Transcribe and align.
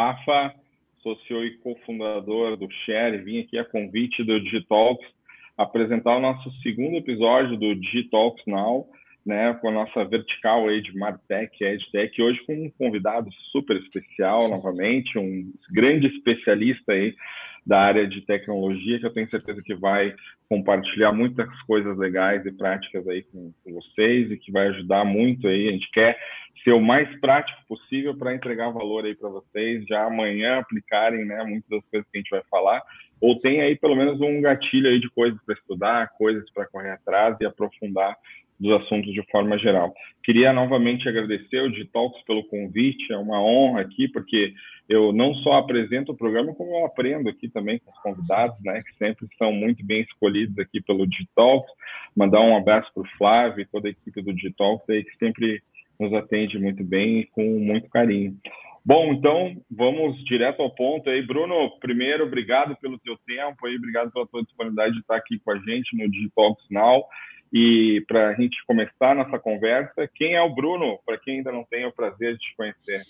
Rafa, 0.00 0.54
sou 1.02 1.14
CEO 1.26 1.44
e 1.44 1.58
cofundador 1.58 2.56
do 2.56 2.66
Share, 2.86 3.18
vim 3.18 3.40
aqui 3.40 3.58
a 3.58 3.64
convite 3.66 4.24
do 4.24 4.40
Digitalks 4.40 5.06
apresentar 5.58 6.16
o 6.16 6.20
nosso 6.20 6.50
segundo 6.62 6.96
episódio 6.96 7.54
do 7.58 7.74
Digitalks 7.74 8.42
Now, 8.46 8.88
né, 9.26 9.52
com 9.60 9.68
a 9.68 9.72
nossa 9.72 10.02
vertical 10.06 10.68
aí 10.68 10.80
de 10.80 10.96
Martech 10.96 11.62
EdTech, 11.62 12.22
hoje 12.22 12.40
com 12.46 12.54
um 12.54 12.70
convidado 12.70 13.28
super 13.52 13.76
especial, 13.76 14.48
novamente, 14.48 15.18
um 15.18 15.52
grande 15.70 16.06
especialista 16.06 16.92
aí 16.92 17.14
da 17.66 17.80
área 17.80 18.06
de 18.06 18.20
tecnologia, 18.22 18.98
que 18.98 19.06
eu 19.06 19.12
tenho 19.12 19.28
certeza 19.30 19.62
que 19.62 19.74
vai 19.74 20.14
compartilhar 20.48 21.12
muitas 21.12 21.48
coisas 21.62 21.96
legais 21.96 22.44
e 22.44 22.52
práticas 22.52 23.06
aí 23.06 23.22
com, 23.22 23.52
com 23.62 23.74
vocês 23.74 24.30
e 24.30 24.36
que 24.36 24.50
vai 24.50 24.68
ajudar 24.68 25.04
muito 25.04 25.46
aí. 25.46 25.68
A 25.68 25.72
gente 25.72 25.90
quer 25.92 26.18
ser 26.64 26.72
o 26.72 26.80
mais 26.80 27.08
prático 27.20 27.58
possível 27.68 28.16
para 28.16 28.34
entregar 28.34 28.70
valor 28.70 29.04
aí 29.04 29.14
para 29.14 29.28
vocês, 29.28 29.84
já 29.86 30.04
amanhã 30.04 30.58
aplicarem, 30.58 31.24
né, 31.24 31.42
muitas 31.44 31.70
das 31.70 31.84
coisas 31.90 32.10
que 32.10 32.18
a 32.18 32.20
gente 32.20 32.30
vai 32.30 32.42
falar, 32.50 32.82
ou 33.20 33.38
tem 33.38 33.60
aí 33.60 33.76
pelo 33.76 33.96
menos 33.96 34.20
um 34.20 34.40
gatilho 34.40 34.88
aí 34.88 34.98
de 34.98 35.08
coisas 35.10 35.38
para 35.44 35.54
estudar, 35.54 36.08
coisas 36.18 36.50
para 36.52 36.66
correr 36.66 36.90
atrás 36.90 37.36
e 37.40 37.46
aprofundar 37.46 38.16
dos 38.60 38.82
assuntos 38.82 39.12
de 39.12 39.22
forma 39.30 39.58
geral. 39.58 39.92
Queria 40.22 40.52
novamente 40.52 41.08
agradecer 41.08 41.62
o 41.62 41.70
Digitalks 41.70 42.22
pelo 42.24 42.44
convite, 42.44 43.10
é 43.10 43.16
uma 43.16 43.42
honra 43.42 43.80
aqui, 43.80 44.06
porque 44.06 44.52
eu 44.86 45.12
não 45.12 45.34
só 45.36 45.54
apresento 45.54 46.12
o 46.12 46.16
programa, 46.16 46.54
como 46.54 46.70
eu 46.72 46.84
aprendo 46.84 47.30
aqui 47.30 47.48
também 47.48 47.78
com 47.78 47.90
os 47.90 47.98
convidados, 48.00 48.56
né, 48.62 48.82
que 48.82 48.94
sempre 48.96 49.26
são 49.38 49.50
muito 49.50 49.84
bem 49.84 50.02
escolhidos 50.02 50.58
aqui 50.58 50.82
pelo 50.82 51.06
Digitalks. 51.06 51.72
Mandar 52.14 52.40
um 52.42 52.56
abraço 52.56 52.92
para 52.92 53.02
o 53.02 53.16
Flávio 53.16 53.62
e 53.62 53.66
toda 53.66 53.88
a 53.88 53.92
equipe 53.92 54.20
do 54.20 54.34
Digitalks 54.34 54.88
aí, 54.90 55.04
que 55.04 55.16
sempre 55.16 55.62
nos 55.98 56.12
atende 56.12 56.58
muito 56.58 56.84
bem 56.84 57.20
e 57.20 57.26
com 57.26 57.42
muito 57.60 57.88
carinho. 57.88 58.36
Bom, 58.84 59.12
então 59.12 59.54
vamos 59.70 60.22
direto 60.24 60.62
ao 60.62 60.70
ponto 60.70 61.08
aí. 61.10 61.20
Bruno, 61.22 61.78
primeiro, 61.80 62.24
obrigado 62.24 62.74
pelo 62.76 62.98
teu 62.98 63.16
tempo 63.26 63.66
aí, 63.66 63.76
obrigado 63.76 64.10
pela 64.10 64.26
tua 64.26 64.42
disponibilidade 64.42 64.94
de 64.94 65.00
estar 65.00 65.16
aqui 65.16 65.38
com 65.38 65.50
a 65.50 65.58
gente 65.58 65.96
no 65.96 66.10
Digitalks 66.10 66.64
Now. 66.70 67.04
E 67.52 68.04
para 68.06 68.28
a 68.28 68.34
gente 68.34 68.64
começar 68.64 69.14
nossa 69.14 69.38
conversa, 69.38 70.08
quem 70.14 70.34
é 70.34 70.42
o 70.42 70.54
Bruno? 70.54 70.98
Para 71.04 71.18
quem 71.18 71.38
ainda 71.38 71.50
não 71.50 71.64
tem 71.64 71.84
o 71.84 71.92
prazer 71.92 72.34
de 72.34 72.38
te 72.38 72.56
conhecer. 72.56 73.04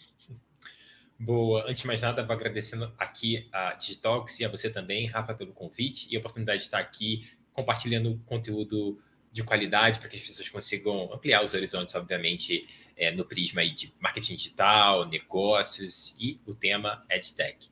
Boa. 1.19 1.65
Antes 1.69 1.83
de 1.83 1.87
mais 1.87 2.01
nada, 2.01 2.25
vou 2.25 2.35
agradecendo 2.35 2.91
aqui 2.99 3.47
a 3.53 3.75
Digitalks 3.75 4.41
e 4.41 4.45
a 4.45 4.49
você 4.49 4.73
também, 4.73 5.07
Rafa, 5.07 5.35
pelo 5.35 5.53
convite 5.53 6.09
e 6.11 6.17
a 6.17 6.19
oportunidade 6.19 6.61
de 6.61 6.65
estar 6.65 6.79
aqui 6.79 7.31
compartilhando 7.53 8.19
conteúdo 8.25 8.99
de 9.31 9.45
qualidade 9.45 9.99
para 9.99 10.09
que 10.09 10.17
as 10.17 10.23
pessoas 10.23 10.49
consigam 10.49 11.13
ampliar 11.13 11.45
os 11.45 11.53
horizontes, 11.53 11.95
obviamente, 11.95 12.67
é, 12.97 13.11
no 13.11 13.25
prisma 13.27 13.63
de 13.65 13.93
marketing 14.01 14.35
digital, 14.35 15.07
negócios 15.07 16.17
e 16.19 16.41
o 16.47 16.55
tema 16.55 17.05
EdTech. 17.11 17.69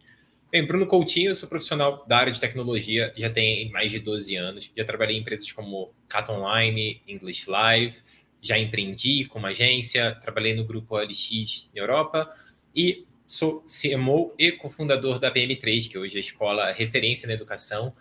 Bem, 0.51 0.67
Bruno 0.67 0.87
Coutinho, 0.87 1.35
sou 1.35 1.47
profissional 1.47 2.07
da 2.09 2.17
área 2.17 2.33
de 2.33 2.41
tecnologia, 2.41 3.13
já 3.15 3.29
tem 3.29 3.71
mais 3.71 3.93
de 3.93 3.99
12 3.99 4.35
anos, 4.35 4.71
já 4.75 4.83
trabalhei 4.83 5.15
em 5.15 5.21
empresas 5.21 5.53
como 5.53 5.93
Cat 6.09 6.31
Online, 6.31 7.03
English 7.07 7.51
Live, 7.51 7.99
já 8.41 8.59
empreendi 8.59 9.27
como 9.27 9.47
agência, 9.47 10.15
trabalhei 10.23 10.55
no 10.55 10.65
grupo 10.65 10.97
OLX 10.97 11.69
na 11.75 11.83
Europa 11.83 12.35
e 12.75 13.07
sou 13.27 13.63
CMO 13.67 14.33
e 14.39 14.51
cofundador 14.53 15.19
da 15.19 15.31
PM3, 15.31 15.87
que 15.87 15.99
hoje 15.99 16.15
é 16.15 16.17
a 16.17 16.21
escola 16.21 16.73
referência 16.73 17.29
na 17.29 17.35
educação 17.35 17.95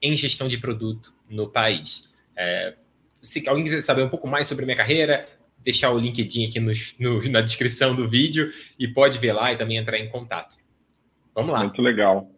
em 0.00 0.14
gestão 0.14 0.46
de 0.46 0.56
produto 0.56 1.12
no 1.28 1.48
país. 1.48 2.14
É, 2.36 2.76
se 3.20 3.48
alguém 3.48 3.64
quiser 3.64 3.80
saber 3.80 4.04
um 4.04 4.08
pouco 4.08 4.28
mais 4.28 4.46
sobre 4.46 4.64
minha 4.64 4.76
carreira, 4.76 5.28
deixar 5.64 5.90
o 5.90 5.98
LinkedIn 5.98 6.46
aqui 6.46 6.60
no, 6.60 6.72
no, 6.96 7.28
na 7.28 7.40
descrição 7.40 7.92
do 7.92 8.08
vídeo 8.08 8.52
e 8.78 8.86
pode 8.86 9.18
ver 9.18 9.32
lá 9.32 9.52
e 9.52 9.56
também 9.56 9.78
entrar 9.78 9.98
em 9.98 10.08
contato. 10.08 10.67
Vamos 11.38 11.52
lá. 11.52 11.60
Muito 11.60 11.80
legal. 11.80 12.28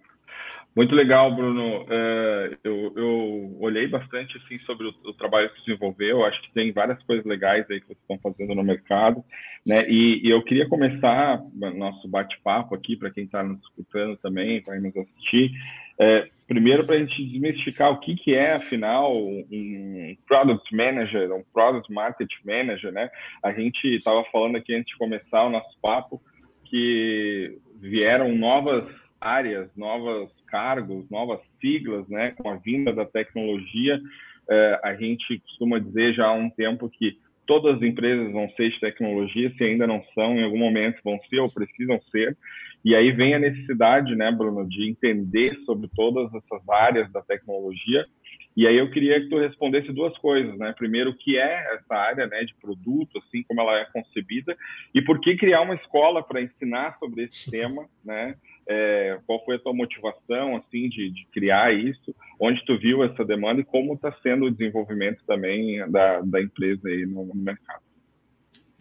Muito 0.77 0.95
legal, 0.95 1.35
Bruno. 1.35 1.85
Uh, 1.85 2.57
eu, 2.63 2.93
eu, 2.95 3.57
olhei 3.59 3.89
bastante 3.89 4.37
assim 4.37 4.59
sobre 4.61 4.89
o, 4.89 4.95
o, 5.07 5.15
trabalho 5.15 5.49
que 5.49 5.57
você 5.57 5.71
desenvolveu. 5.71 6.23
Acho 6.23 6.41
que 6.43 6.53
tem 6.53 6.71
várias 6.71 7.03
coisas 7.05 7.25
legais 7.25 7.65
aí 7.71 7.81
que 7.81 7.87
vocês 7.87 7.99
estão 7.99 8.19
fazendo 8.19 8.55
no 8.55 8.63
mercado, 8.63 9.25
né? 9.67 9.89
E, 9.89 10.21
e 10.23 10.31
eu 10.31 10.43
queria 10.43 10.69
começar 10.69 11.43
nosso 11.55 12.07
bate-papo 12.09 12.75
aqui 12.75 12.95
para 12.95 13.11
quem 13.11 13.25
está 13.25 13.43
nos 13.43 13.59
escutando 13.63 14.19
também, 14.19 14.61
vai 14.61 14.79
nos 14.79 14.95
assistir. 14.95 15.51
É, 15.99 16.29
primeiro, 16.47 16.85
para 16.85 16.97
a 16.97 16.99
gente 16.99 17.25
desmistificar 17.25 17.91
o 17.91 18.01
que, 18.01 18.15
que 18.17 18.35
é, 18.35 18.53
afinal, 18.53 19.17
um 19.17 20.15
Product 20.29 20.77
Manager, 20.77 21.33
um 21.33 21.45
Product 21.55 21.91
Market 21.91 22.31
Manager, 22.45 22.93
né? 22.93 23.11
A 23.43 23.51
gente 23.51 23.97
estava 23.97 24.23
falando 24.31 24.57
aqui 24.57 24.75
antes 24.75 24.93
de 24.93 24.99
começar 24.99 25.45
o 25.45 25.51
nosso 25.51 25.75
papo 25.81 26.21
que 26.67 27.59
vieram 27.81 28.37
novas 28.37 28.85
áreas, 29.21 29.69
novos 29.77 30.31
cargos, 30.47 31.09
novas 31.11 31.41
siglas, 31.61 32.09
né, 32.09 32.33
com 32.33 32.51
a 32.51 32.57
vinda 32.57 32.93
da 32.93 33.05
tecnologia. 33.05 34.01
É, 34.49 34.81
a 34.83 34.95
gente 34.95 35.39
costuma 35.41 35.79
dizer 35.79 36.15
já 36.15 36.27
há 36.27 36.33
um 36.33 36.51
tempo 36.51 36.89
que 36.89 37.19
todas 37.47 37.77
as 37.77 37.83
empresas 37.83 38.33
vão 38.33 38.49
ser 38.51 38.71
de 38.71 38.81
tecnologia, 38.81 39.53
se 39.57 39.65
ainda 39.65 39.87
não 39.87 40.03
são, 40.15 40.37
em 40.37 40.45
algum 40.45 40.59
momento 40.59 41.01
vão 41.05 41.19
ser 41.29 41.41
ou 41.41 41.51
precisam 41.51 42.01
ser. 42.11 42.37
E 42.85 42.95
aí 42.95 43.13
vem 43.13 43.35
a 43.35 43.39
necessidade, 43.39 44.15
né, 44.17 44.31
Bruno, 44.31 44.67
de 44.67 44.89
entender 44.89 45.55
sobre 45.67 45.89
todas 45.95 46.33
essas 46.35 46.69
áreas 46.69 47.11
da 47.13 47.21
tecnologia 47.23 48.07
e 48.57 48.67
aí 48.67 48.77
eu 48.77 48.91
queria 48.91 49.21
que 49.21 49.29
tu 49.29 49.39
respondesse 49.39 49.93
duas 49.93 50.17
coisas, 50.19 50.57
né? 50.59 50.75
Primeiro, 50.77 51.11
o 51.11 51.17
que 51.17 51.39
é 51.39 51.75
essa 51.75 51.95
área 51.95 52.27
né, 52.27 52.45
de 52.45 52.55
produto, 52.57 53.19
assim 53.19 53.43
como 53.45 53.61
ela 53.61 53.79
é 53.79 53.85
concebida, 53.87 54.57
e 54.95 55.01
por 55.01 55.21
que 55.21 55.37
criar 55.37 55.61
uma 55.61 55.77
escola 55.77 56.23
para 56.23 56.43
ensinar 56.43 56.99
sobre 56.99 57.25
esse 57.25 57.51
tema, 57.51 57.89
né? 58.05 58.35
É, 58.67 59.19
qual 59.27 59.45
foi 59.45 59.57
a 59.57 59.59
tua 59.59 59.73
motivação, 59.73 60.57
assim, 60.57 60.89
de, 60.89 61.11
de, 61.11 61.27
criar 61.33 61.73
isso? 61.73 62.15
Onde 62.39 62.65
tu 62.65 62.79
viu 62.79 63.03
essa 63.03 63.25
demanda 63.25 63.61
e 63.61 63.65
como 63.65 63.95
está 63.95 64.13
sendo 64.23 64.47
o 64.47 64.51
desenvolvimento 64.51 65.25
também 65.27 65.89
da, 65.91 66.21
da 66.21 66.41
empresa 66.41 66.89
aí 66.89 67.07
no, 67.07 67.27
no 67.27 67.35
mercado? 67.35 67.83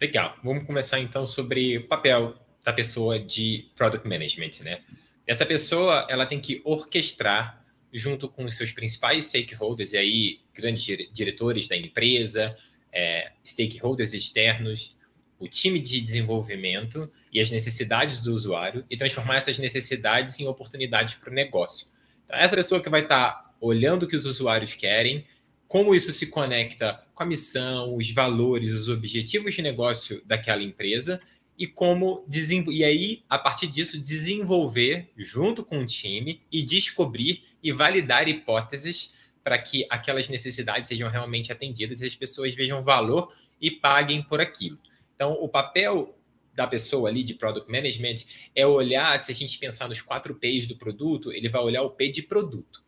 Legal. 0.00 0.36
Vamos 0.42 0.64
começar 0.64 1.00
então 1.00 1.26
sobre 1.26 1.78
o 1.78 1.88
papel 1.88 2.34
da 2.64 2.72
pessoa 2.72 3.18
de 3.18 3.70
product 3.76 4.06
management, 4.06 4.64
né? 4.64 4.80
Essa 5.26 5.46
pessoa, 5.46 6.06
ela 6.08 6.26
tem 6.26 6.40
que 6.40 6.60
orquestrar 6.64 7.59
junto 7.92 8.28
com 8.28 8.44
os 8.44 8.56
seus 8.56 8.72
principais 8.72 9.26
stakeholders, 9.26 9.92
e 9.92 9.96
aí 9.96 10.40
grandes 10.54 10.84
diretores 11.12 11.68
da 11.68 11.76
empresa, 11.76 12.56
é, 12.92 13.32
stakeholders 13.44 14.12
externos, 14.12 14.96
o 15.38 15.48
time 15.48 15.80
de 15.80 16.00
desenvolvimento 16.00 17.10
e 17.32 17.40
as 17.40 17.50
necessidades 17.50 18.20
do 18.20 18.34
usuário 18.34 18.84
e 18.90 18.96
transformar 18.96 19.36
essas 19.36 19.58
necessidades 19.58 20.38
em 20.38 20.46
oportunidades 20.46 21.14
para 21.14 21.30
o 21.30 21.34
negócio. 21.34 21.86
Então, 22.24 22.36
essa 22.36 22.54
pessoa 22.54 22.80
que 22.80 22.90
vai 22.90 23.02
estar 23.02 23.30
tá 23.30 23.54
olhando 23.60 24.02
o 24.04 24.08
que 24.08 24.16
os 24.16 24.26
usuários 24.26 24.74
querem, 24.74 25.24
como 25.66 25.94
isso 25.94 26.12
se 26.12 26.26
conecta 26.26 27.02
com 27.14 27.22
a 27.22 27.26
missão, 27.26 27.94
os 27.96 28.10
valores, 28.10 28.74
os 28.74 28.88
objetivos 28.88 29.54
de 29.54 29.62
negócio 29.62 30.22
daquela 30.26 30.62
empresa 30.62 31.20
e 31.60 31.66
como 31.66 32.24
e 32.70 32.82
aí 32.82 33.22
a 33.28 33.38
partir 33.38 33.66
disso 33.66 34.00
desenvolver 34.00 35.10
junto 35.14 35.62
com 35.62 35.80
o 35.80 35.86
time 35.86 36.40
e 36.50 36.62
descobrir 36.62 37.44
e 37.62 37.70
validar 37.70 38.26
hipóteses 38.30 39.12
para 39.44 39.58
que 39.58 39.86
aquelas 39.90 40.30
necessidades 40.30 40.88
sejam 40.88 41.10
realmente 41.10 41.52
atendidas 41.52 42.00
e 42.00 42.06
as 42.06 42.16
pessoas 42.16 42.54
vejam 42.54 42.82
valor 42.82 43.30
e 43.60 43.70
paguem 43.70 44.22
por 44.22 44.40
aquilo. 44.40 44.78
Então, 45.14 45.32
o 45.34 45.50
papel 45.50 46.18
da 46.54 46.66
pessoa 46.66 47.10
ali 47.10 47.22
de 47.22 47.34
product 47.34 47.70
management 47.70 48.24
é 48.56 48.66
olhar, 48.66 49.20
se 49.20 49.30
a 49.30 49.34
gente 49.34 49.58
pensar 49.58 49.86
nos 49.86 50.00
quatro 50.00 50.34
P's 50.34 50.66
do 50.66 50.76
produto, 50.76 51.30
ele 51.30 51.50
vai 51.50 51.60
olhar 51.60 51.82
o 51.82 51.90
P 51.90 52.08
de 52.08 52.22
produto. 52.22 52.82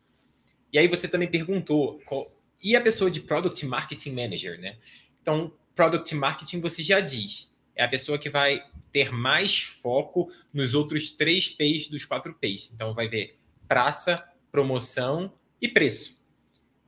E 0.71 0.79
aí 0.79 0.87
você 0.87 1.07
também 1.07 1.29
perguntou, 1.29 2.01
qual, 2.07 2.27
e 2.63 2.75
a 2.75 2.81
pessoa 2.81 3.11
de 3.11 3.21
product 3.21 3.63
marketing 3.67 4.13
manager, 4.13 4.59
né? 4.59 4.77
Então, 5.21 5.53
product 5.75 6.15
marketing 6.15 6.59
você 6.59 6.81
já 6.81 6.99
diz, 6.99 7.52
é 7.75 7.83
a 7.83 7.87
pessoa 7.87 8.17
que 8.17 8.29
vai 8.29 8.63
ter 8.91 9.11
mais 9.11 9.59
foco 9.59 10.31
nos 10.53 10.73
outros 10.73 11.11
três 11.11 11.49
P's 11.49 11.87
dos 11.87 12.05
quatro 12.05 12.33
P's. 12.33 12.71
Então, 12.73 12.93
vai 12.93 13.07
ver 13.07 13.39
praça, 13.67 14.23
promoção 14.51 15.33
e 15.61 15.67
preço. 15.67 16.21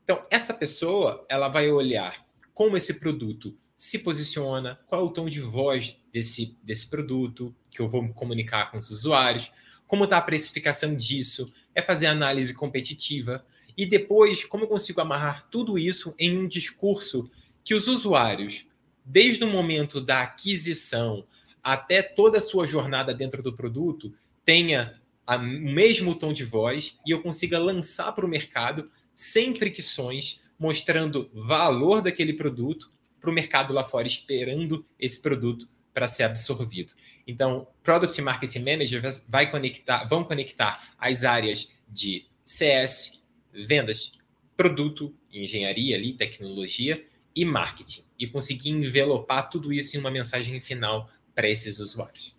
Então, 0.04 0.24
essa 0.30 0.54
pessoa 0.54 1.26
ela 1.28 1.48
vai 1.48 1.72
olhar 1.72 2.26
como 2.54 2.78
esse 2.78 2.94
produto 2.94 3.58
se 3.76 4.00
posiciona, 4.00 4.80
qual 4.88 5.02
é 5.02 5.04
o 5.04 5.10
tom 5.10 5.28
de 5.28 5.42
voz 5.42 6.00
desse, 6.14 6.58
desse 6.64 6.90
produto 6.90 7.54
que 7.70 7.82
eu 7.82 7.88
vou 7.88 8.08
comunicar 8.14 8.72
com 8.72 8.78
os 8.78 8.90
usuários, 8.90 9.52
como 9.88 10.06
está 10.06 10.18
a 10.18 10.22
precificação 10.22 10.96
disso, 10.96 11.52
é 11.74 11.82
fazer 11.82 12.08
análise 12.08 12.54
competitiva 12.54 13.46
e 13.78 13.86
depois 13.86 14.46
como 14.46 14.64
eu 14.64 14.68
consigo 14.68 15.02
amarrar 15.02 15.48
tudo 15.50 15.78
isso 15.78 16.16
em 16.18 16.38
um 16.38 16.48
discurso 16.48 17.30
que 17.64 17.76
os 17.76 17.88
usuários 17.88 18.66
desde 19.06 19.44
o 19.44 19.48
momento 19.48 20.02
da 20.02 20.24
aquisição 20.24 21.25
até 21.63 22.02
toda 22.02 22.40
a 22.40 22.42
sua 22.42 22.66
jornada 22.66 23.13
dentro 23.13 23.42
do 23.44 23.54
produto, 23.54 24.13
tenha 24.44 25.00
o 25.28 25.38
mesmo 25.40 26.16
tom 26.16 26.34
de 26.34 26.44
voz 26.44 26.98
e 27.06 27.12
eu 27.12 27.22
consiga 27.22 27.57
lançar 27.57 28.12
para 28.12 28.25
o 28.25 28.30
mercado 28.30 28.90
sem 29.13 29.54
fricções, 29.56 30.42
mostrando 30.60 31.30
valor 31.34 32.02
daquele 32.02 32.34
produto 32.34 32.92
para 33.19 33.30
o 33.30 33.34
mercado 33.34 33.74
lá 33.74 33.84
fora, 33.84 34.07
esperando 34.07 34.86
esse 35.00 35.22
produto 35.22 35.68
para 35.94 36.08
ser 36.08 36.24
absorvido. 36.24 36.94
Então, 37.25 37.68
Product 37.81 38.22
Marketing 38.22 38.60
Manager 38.60 39.01
vai 39.28 39.50
conectar, 39.50 40.04
vão 40.06 40.24
conectar 40.24 40.94
as 41.00 41.24
áreas 41.24 41.72
de 41.88 42.25
CS, 42.46 43.24
vendas, 43.51 44.12
produto, 44.56 45.13
engenharia 45.31 45.96
ali, 45.96 46.13
tecnologia 46.13 47.04
e 47.36 47.44
marketing 47.44 48.04
e 48.18 48.26
conseguir 48.28 48.70
envelopar 48.70 49.50
tudo 49.50 49.74
isso 49.74 49.98
em 49.98 50.00
uma 50.00 50.12
mensagem 50.12 50.60
final 50.62 51.10
para 51.34 51.50
esses 51.50 51.80
usuários. 51.80 52.36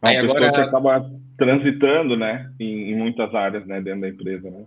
Aí 0.00 0.16
agora 0.16 0.50
você 0.50 0.60
acaba 0.60 1.10
transitando, 1.36 2.16
né, 2.16 2.52
em, 2.58 2.92
em, 2.92 2.96
muitas 2.96 3.34
áreas, 3.34 3.66
né, 3.66 3.80
dentro 3.80 4.02
da 4.02 4.08
empresa, 4.08 4.50
né? 4.50 4.64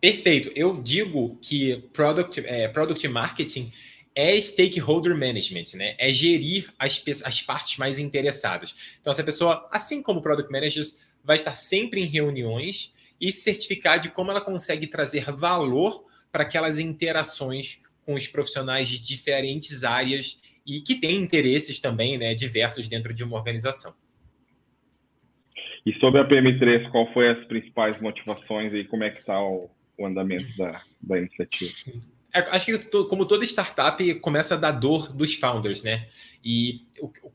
Perfeito. 0.00 0.52
Eu 0.54 0.80
digo 0.80 1.36
que 1.42 1.88
product, 1.92 2.40
é, 2.46 2.68
product 2.68 3.06
marketing 3.08 3.72
é 4.14 4.40
stakeholder 4.40 5.16
management, 5.16 5.74
né? 5.74 5.94
É 5.98 6.10
gerir 6.10 6.72
as, 6.78 7.02
as 7.24 7.42
partes 7.42 7.76
mais 7.76 7.98
interessadas. 7.98 8.96
Então, 9.00 9.10
essa 9.10 9.24
pessoa, 9.24 9.68
assim 9.72 10.02
como 10.02 10.22
product 10.22 10.50
managers, 10.50 10.98
vai 11.24 11.36
estar 11.36 11.54
sempre 11.54 12.00
em 12.00 12.06
reuniões 12.06 12.94
e 13.20 13.32
certificar 13.32 13.98
de 13.98 14.10
como 14.10 14.30
ela 14.30 14.40
consegue 14.40 14.86
trazer 14.86 15.30
valor 15.32 16.04
para 16.30 16.44
aquelas 16.44 16.78
interações 16.78 17.80
com 18.06 18.14
os 18.14 18.28
profissionais 18.28 18.88
de 18.88 18.98
diferentes 18.98 19.84
áreas 19.84 20.40
e 20.64 20.80
que 20.80 20.94
têm 20.94 21.20
interesses 21.20 21.80
também, 21.80 22.16
né, 22.16 22.34
diversos 22.34 22.88
dentro 22.88 23.12
de 23.12 23.24
uma 23.24 23.36
organização. 23.36 23.92
E 25.84 25.92
sobre 26.00 26.20
a 26.20 26.28
PM3, 26.28 26.90
qual 26.90 27.12
foi 27.12 27.28
as 27.28 27.44
principais 27.46 28.00
motivações 28.00 28.72
e 28.72 28.84
como 28.84 29.04
é 29.04 29.10
que 29.10 29.20
está 29.20 29.40
o, 29.40 29.70
o 29.98 30.06
andamento 30.06 30.56
da, 30.56 30.82
da 31.00 31.18
iniciativa? 31.18 31.72
É, 32.34 32.40
acho 32.50 32.78
que 32.78 33.04
como 33.04 33.24
toda 33.24 33.44
startup 33.44 34.14
começa 34.16 34.58
da 34.58 34.72
dor 34.72 35.12
dos 35.12 35.34
founders, 35.34 35.82
né? 35.82 36.06
E 36.44 36.82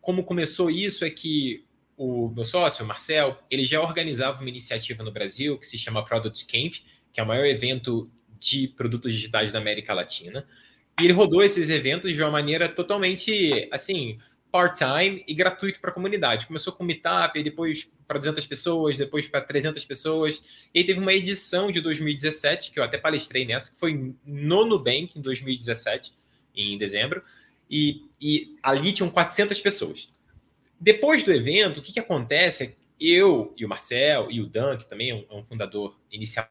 como 0.01 0.23
começou 0.23 0.69
isso 0.69 1.05
é 1.05 1.09
que 1.09 1.65
o 1.97 2.29
meu 2.29 2.43
sócio, 2.43 2.83
o 2.83 2.87
Marcel, 2.87 3.37
ele 3.49 3.65
já 3.65 3.81
organizava 3.81 4.41
uma 4.41 4.49
iniciativa 4.49 5.03
no 5.03 5.11
Brasil 5.11 5.57
que 5.57 5.65
se 5.65 5.77
chama 5.77 6.03
Product 6.03 6.45
Camp, 6.45 6.73
que 7.13 7.19
é 7.19 7.23
o 7.23 7.27
maior 7.27 7.45
evento 7.45 8.11
de 8.41 8.67
produtos 8.67 9.13
digitais 9.13 9.51
da 9.51 9.59
América 9.59 9.93
Latina. 9.93 10.45
E 10.99 11.05
ele 11.05 11.13
rodou 11.13 11.43
esses 11.43 11.69
eventos 11.69 12.13
de 12.13 12.21
uma 12.21 12.31
maneira 12.31 12.67
totalmente, 12.67 13.69
assim, 13.71 14.19
part-time 14.51 15.23
e 15.27 15.33
gratuito 15.33 15.79
para 15.79 15.91
a 15.91 15.93
comunidade. 15.93 16.47
Começou 16.47 16.73
com 16.73 16.83
meetup, 16.83 17.41
depois 17.41 17.89
para 18.07 18.17
200 18.17 18.45
pessoas, 18.45 18.97
depois 18.97 19.27
para 19.27 19.41
300 19.41 19.85
pessoas. 19.85 20.43
E 20.73 20.79
aí 20.79 20.85
teve 20.85 20.99
uma 20.99 21.13
edição 21.13 21.71
de 21.71 21.79
2017, 21.79 22.71
que 22.71 22.79
eu 22.79 22.83
até 22.83 22.97
palestrei 22.97 23.45
nessa, 23.45 23.71
que 23.71 23.79
foi 23.79 24.15
no 24.25 24.65
Nubank, 24.65 25.17
em 25.17 25.21
2017, 25.21 26.13
em 26.55 26.77
dezembro. 26.77 27.23
E, 27.69 28.03
e 28.19 28.57
ali 28.61 28.91
tinham 28.91 29.09
400 29.09 29.59
pessoas. 29.61 30.11
Depois 30.79 31.23
do 31.23 31.31
evento, 31.31 31.79
o 31.79 31.81
que, 31.81 31.93
que 31.93 31.99
acontece? 31.99 32.75
Eu 32.99 33.53
e 33.55 33.63
o 33.63 33.69
Marcel 33.69 34.29
e 34.31 34.41
o 34.41 34.47
Dan, 34.47 34.77
que 34.77 34.89
também 34.89 35.11
é 35.11 35.15
um, 35.15 35.25
é 35.29 35.35
um 35.35 35.43
fundador 35.43 35.97
inicial 36.11 36.49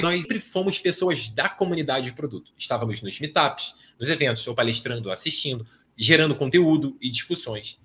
nós 0.00 0.22
sempre 0.22 0.38
fomos 0.38 0.78
pessoas 0.78 1.28
da 1.28 1.48
comunidade 1.48 2.06
de 2.06 2.12
produto. 2.12 2.52
Estávamos 2.56 3.02
nos 3.02 3.18
meetups, 3.20 3.74
nos 3.98 4.08
eventos, 4.08 4.46
ou 4.46 4.54
palestrando, 4.54 5.10
assistindo, 5.10 5.66
gerando 5.96 6.34
conteúdo 6.34 6.96
e 7.00 7.10
discussões. 7.10 7.78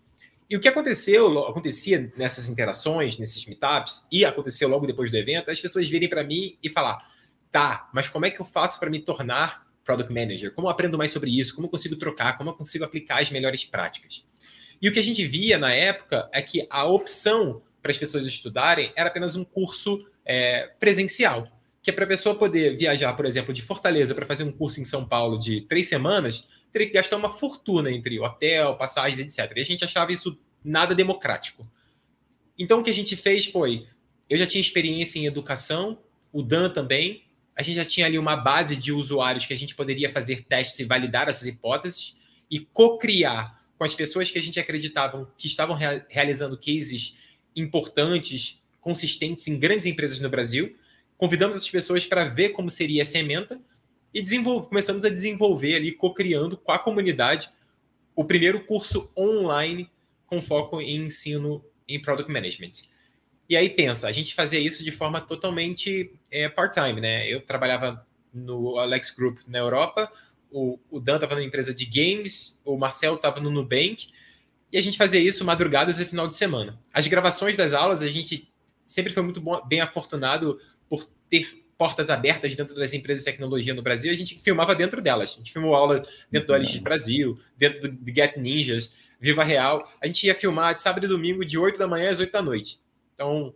E 0.49 0.55
o 0.55 0.61
que 0.61 0.67
aconteceu, 0.69 1.39
acontecia 1.45 2.11
nessas 2.15 2.47
interações, 2.47 3.17
nesses 3.17 3.45
meetups, 3.45 4.05
e 4.09 4.23
aconteceu 4.23 4.69
logo 4.69 4.87
depois 4.87 5.11
do 5.11 5.17
evento, 5.17 5.51
as 5.51 5.59
pessoas 5.59 5.89
virem 5.89 6.07
para 6.07 6.23
mim 6.23 6.57
e 6.63 6.69
falar: 6.69 7.05
tá, 7.51 7.89
mas 7.93 8.07
como 8.07 8.25
é 8.25 8.31
que 8.31 8.39
eu 8.39 8.45
faço 8.45 8.79
para 8.79 8.89
me 8.89 8.99
tornar 8.99 9.67
product 9.83 10.13
manager? 10.13 10.53
Como 10.53 10.67
eu 10.67 10.71
aprendo 10.71 10.97
mais 10.97 11.11
sobre 11.11 11.37
isso? 11.37 11.53
Como 11.53 11.67
eu 11.67 11.71
consigo 11.71 11.97
trocar? 11.97 12.37
Como 12.37 12.49
eu 12.49 12.53
consigo 12.53 12.85
aplicar 12.85 13.21
as 13.21 13.29
melhores 13.29 13.65
práticas? 13.65 14.25
E 14.81 14.87
o 14.87 14.93
que 14.93 14.99
a 14.99 15.03
gente 15.03 15.25
via 15.25 15.57
na 15.57 15.73
época 15.73 16.29
é 16.31 16.41
que 16.41 16.65
a 16.69 16.85
opção 16.85 17.61
para 17.87 17.91
as 17.93 17.97
pessoas 17.97 18.27
estudarem 18.27 18.91
era 18.97 19.07
apenas 19.07 19.37
um 19.37 19.45
curso 19.45 20.05
é, 20.25 20.69
presencial 20.77 21.47
que 21.87 21.91
é 21.91 21.93
para 21.93 22.03
a 22.03 22.07
pessoa 22.07 22.35
poder 22.35 22.75
viajar, 22.75 23.13
por 23.13 23.25
exemplo, 23.25 23.53
de 23.53 23.61
Fortaleza 23.61 24.13
para 24.13 24.25
fazer 24.25 24.43
um 24.43 24.51
curso 24.51 24.81
em 24.81 24.83
São 24.83 25.07
Paulo 25.07 25.39
de 25.39 25.61
três 25.61 25.87
semanas, 25.87 26.45
teria 26.69 26.85
que 26.85 26.91
gastar 26.91 27.15
uma 27.15 27.29
fortuna 27.29 27.89
entre 27.89 28.19
hotel, 28.19 28.75
passagens, 28.75 29.19
etc. 29.19 29.55
E 29.55 29.61
a 29.61 29.63
gente 29.63 29.85
achava 29.85 30.11
isso 30.11 30.37
nada 30.61 30.93
democrático. 30.93 31.65
Então, 32.59 32.81
o 32.81 32.83
que 32.83 32.89
a 32.89 32.93
gente 32.93 33.15
fez 33.15 33.45
foi: 33.45 33.87
eu 34.29 34.37
já 34.37 34.45
tinha 34.45 34.59
experiência 34.59 35.17
em 35.17 35.27
educação, 35.27 35.97
o 36.29 36.43
Dan 36.43 36.69
também, 36.71 37.23
a 37.55 37.63
gente 37.63 37.77
já 37.77 37.85
tinha 37.85 38.05
ali 38.05 38.19
uma 38.19 38.35
base 38.35 38.75
de 38.75 38.91
usuários 38.91 39.45
que 39.45 39.53
a 39.53 39.57
gente 39.57 39.73
poderia 39.73 40.09
fazer 40.09 40.41
testes 40.41 40.77
e 40.79 40.83
validar 40.83 41.29
essas 41.29 41.47
hipóteses 41.47 42.17
e 42.51 42.59
co-criar 42.59 43.63
com 43.77 43.85
as 43.85 43.95
pessoas 43.95 44.29
que 44.29 44.37
a 44.37 44.43
gente 44.43 44.59
acreditavam 44.59 45.25
que 45.37 45.47
estavam 45.47 45.73
rea 45.73 46.05
realizando 46.09 46.57
cases 46.57 47.15
importantes, 47.57 48.61
consistentes 48.79 49.47
em 49.47 49.59
grandes 49.59 49.85
empresas 49.85 50.19
no 50.19 50.29
Brasil 50.29 50.75
convidamos 51.17 51.55
essas 51.55 51.69
pessoas 51.69 52.05
para 52.05 52.25
ver 52.25 52.49
como 52.49 52.69
seria 52.69 53.01
essa 53.01 53.17
emenda 53.17 53.59
e 54.13 54.23
começamos 54.69 55.03
a 55.03 55.09
desenvolver 55.09 55.75
ali, 55.75 55.91
co-criando 55.91 56.57
com 56.57 56.71
a 56.71 56.79
comunidade, 56.79 57.49
o 58.15 58.23
primeiro 58.23 58.63
curso 58.63 59.11
online 59.17 59.89
com 60.25 60.41
foco 60.41 60.79
em 60.79 61.05
ensino 61.05 61.63
em 61.87 62.01
Product 62.01 62.31
Management. 62.31 62.71
E 63.49 63.55
aí 63.55 63.69
pensa, 63.69 64.07
a 64.07 64.11
gente 64.11 64.35
fazia 64.35 64.59
isso 64.59 64.83
de 64.83 64.91
forma 64.91 65.21
totalmente 65.21 66.13
é, 66.29 66.49
part-time, 66.49 66.99
né? 66.99 67.27
Eu 67.27 67.41
trabalhava 67.41 68.05
no 68.33 68.77
Alex 68.77 69.11
Group 69.11 69.39
na 69.47 69.59
Europa, 69.59 70.11
o, 70.51 70.79
o 70.89 70.99
Dan 70.99 71.15
estava 71.15 71.35
na 71.35 71.43
empresa 71.43 71.73
de 71.73 71.85
games, 71.85 72.59
o 72.65 72.77
Marcel 72.77 73.15
estava 73.15 73.39
no 73.39 73.49
Nubank, 73.49 74.09
e 74.71 74.77
a 74.77 74.81
gente 74.81 74.97
fazia 74.97 75.19
isso 75.19 75.45
madrugadas 75.45 75.99
e 75.99 76.05
final 76.05 76.27
de 76.27 76.35
semana. 76.35 76.79
As 76.93 77.07
gravações 77.07 77.55
das 77.55 77.73
aulas, 77.73 78.01
a 78.01 78.07
gente 78.07 78.51
sempre 78.83 79.13
foi 79.13 79.23
muito 79.23 79.39
bom, 79.39 79.61
bem 79.65 79.81
afortunado 79.81 80.59
por 80.89 81.05
ter 81.29 81.63
portas 81.77 82.09
abertas 82.09 82.55
dentro 82.55 82.75
das 82.75 82.93
empresas 82.93 83.23
de 83.23 83.31
tecnologia 83.31 83.73
no 83.73 83.83
Brasil, 83.83 84.11
a 84.11 84.15
gente 84.15 84.39
filmava 84.39 84.73
dentro 84.73 85.01
delas. 85.01 85.33
A 85.33 85.37
gente 85.37 85.53
filmou 85.53 85.75
aula 85.75 86.01
dentro 86.31 86.47
do 86.47 86.55
LX 86.55 86.79
Brasil, 86.79 87.37
dentro 87.55 87.91
do 87.91 88.13
Get 88.13 88.35
Ninjas, 88.35 88.95
Viva 89.19 89.43
Real. 89.43 89.87
A 90.01 90.07
gente 90.07 90.25
ia 90.25 90.33
filmar 90.33 90.73
de 90.73 90.81
sábado 90.81 91.05
e 91.05 91.09
domingo, 91.09 91.45
de 91.45 91.57
8 91.57 91.77
da 91.77 91.87
manhã 91.87 92.09
às 92.09 92.19
8 92.19 92.31
da 92.31 92.41
noite. 92.41 92.79
Então, 93.13 93.53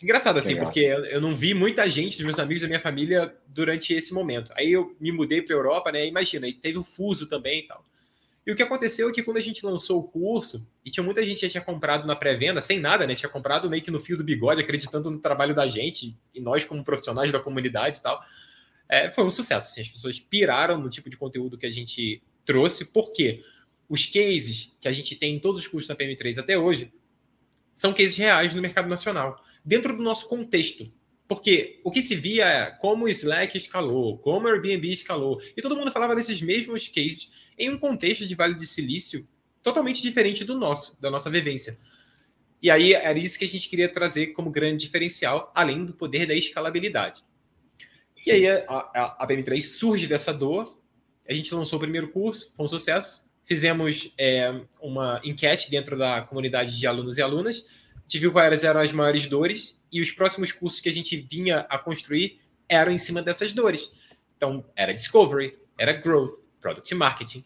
engraçado 0.00 0.38
assim, 0.38 0.54
Legal. 0.54 0.66
porque 0.66 0.80
eu 0.80 1.20
não 1.20 1.34
vi 1.34 1.54
muita 1.54 1.88
gente 1.90 2.16
dos 2.16 2.24
meus 2.24 2.38
amigos 2.38 2.62
da 2.62 2.68
minha 2.68 2.80
família 2.80 3.34
durante 3.48 3.92
esse 3.92 4.14
momento. 4.14 4.52
Aí 4.54 4.70
eu 4.72 4.96
me 5.00 5.10
mudei 5.10 5.42
para 5.42 5.54
a 5.54 5.58
Europa, 5.58 5.90
né? 5.90 6.06
Imagina, 6.06 6.46
e 6.46 6.52
teve 6.52 6.78
o 6.78 6.84
fuso 6.84 7.26
também 7.26 7.60
e 7.60 7.66
tal. 7.66 7.84
E 8.46 8.52
o 8.52 8.54
que 8.54 8.62
aconteceu 8.62 9.08
é 9.08 9.12
que 9.12 9.24
quando 9.24 9.38
a 9.38 9.40
gente 9.40 9.66
lançou 9.66 9.98
o 9.98 10.04
curso, 10.04 10.64
e 10.84 10.90
tinha 10.90 11.02
muita 11.02 11.20
gente 11.24 11.40
que 11.40 11.48
tinha 11.48 11.60
comprado 11.60 12.06
na 12.06 12.14
pré-venda, 12.14 12.62
sem 12.62 12.78
nada, 12.78 13.04
né? 13.04 13.16
Tinha 13.16 13.28
comprado 13.28 13.68
meio 13.68 13.82
que 13.82 13.90
no 13.90 13.98
fio 13.98 14.16
do 14.16 14.22
bigode, 14.22 14.60
acreditando 14.60 15.10
no 15.10 15.18
trabalho 15.18 15.52
da 15.52 15.66
gente, 15.66 16.16
e 16.32 16.40
nós, 16.40 16.64
como 16.64 16.84
profissionais 16.84 17.32
da 17.32 17.40
comunidade 17.40 17.98
e 17.98 18.02
tal. 18.02 18.22
É, 18.88 19.10
foi 19.10 19.24
um 19.24 19.32
sucesso. 19.32 19.72
Assim, 19.72 19.80
as 19.80 19.88
pessoas 19.88 20.20
piraram 20.20 20.78
no 20.78 20.88
tipo 20.88 21.10
de 21.10 21.16
conteúdo 21.16 21.58
que 21.58 21.66
a 21.66 21.70
gente 21.70 22.22
trouxe, 22.44 22.84
porque 22.84 23.42
os 23.88 24.06
cases 24.06 24.72
que 24.80 24.86
a 24.86 24.92
gente 24.92 25.16
tem 25.16 25.34
em 25.34 25.38
todos 25.40 25.60
os 25.60 25.66
cursos 25.66 25.88
da 25.88 25.96
PM3 25.96 26.38
até 26.38 26.56
hoje 26.56 26.92
são 27.74 27.92
cases 27.92 28.16
reais 28.16 28.54
no 28.54 28.62
mercado 28.62 28.88
nacional, 28.88 29.44
dentro 29.64 29.96
do 29.96 30.02
nosso 30.04 30.28
contexto. 30.28 30.88
Porque 31.26 31.80
o 31.82 31.90
que 31.90 32.00
se 32.00 32.14
via 32.14 32.46
é 32.46 32.70
como 32.70 33.06
o 33.06 33.08
Slack 33.08 33.56
escalou, 33.56 34.18
como 34.18 34.46
o 34.46 34.50
Airbnb 34.50 34.92
escalou, 34.92 35.42
e 35.56 35.60
todo 35.60 35.76
mundo 35.76 35.90
falava 35.90 36.14
desses 36.14 36.40
mesmos 36.40 36.86
cases 36.86 37.32
em 37.58 37.70
um 37.70 37.78
contexto 37.78 38.26
de 38.26 38.34
Vale 38.34 38.54
de 38.54 38.66
Silício 38.66 39.26
totalmente 39.62 40.02
diferente 40.02 40.44
do 40.44 40.56
nosso, 40.56 41.00
da 41.00 41.10
nossa 41.10 41.28
vivência. 41.28 41.76
E 42.62 42.70
aí 42.70 42.94
era 42.94 43.18
isso 43.18 43.38
que 43.38 43.44
a 43.44 43.48
gente 43.48 43.68
queria 43.68 43.88
trazer 43.88 44.28
como 44.28 44.50
grande 44.50 44.84
diferencial, 44.84 45.52
além 45.54 45.84
do 45.84 45.92
poder 45.92 46.26
da 46.26 46.34
escalabilidade. 46.34 47.24
E 48.24 48.30
aí 48.30 48.48
a, 48.48 48.64
a, 48.68 49.24
a 49.24 49.26
PM3 49.26 49.60
surge 49.62 50.06
dessa 50.06 50.32
dor, 50.32 50.80
a 51.28 51.34
gente 51.34 51.54
lançou 51.54 51.76
o 51.76 51.80
primeiro 51.80 52.08
curso, 52.08 52.52
foi 52.56 52.64
um 52.64 52.68
sucesso, 52.68 53.24
fizemos 53.44 54.12
é, 54.18 54.62
uma 54.80 55.20
enquete 55.24 55.70
dentro 55.70 55.96
da 55.98 56.22
comunidade 56.22 56.78
de 56.78 56.86
alunos 56.86 57.18
e 57.18 57.22
alunas, 57.22 57.66
a 57.94 58.00
gente 58.02 58.20
viu 58.20 58.32
quais 58.32 58.64
eram 58.64 58.80
as 58.80 58.92
maiores 58.92 59.26
dores 59.26 59.84
e 59.92 60.00
os 60.00 60.10
próximos 60.12 60.52
cursos 60.52 60.80
que 60.80 60.88
a 60.88 60.92
gente 60.92 61.16
vinha 61.16 61.60
a 61.68 61.78
construir 61.78 62.40
eram 62.68 62.92
em 62.92 62.98
cima 62.98 63.22
dessas 63.22 63.52
dores. 63.52 63.90
Então, 64.36 64.64
era 64.76 64.92
Discovery, 64.92 65.56
era 65.78 65.92
Growth, 65.92 66.45
Product 66.66 66.94
Marketing, 66.96 67.44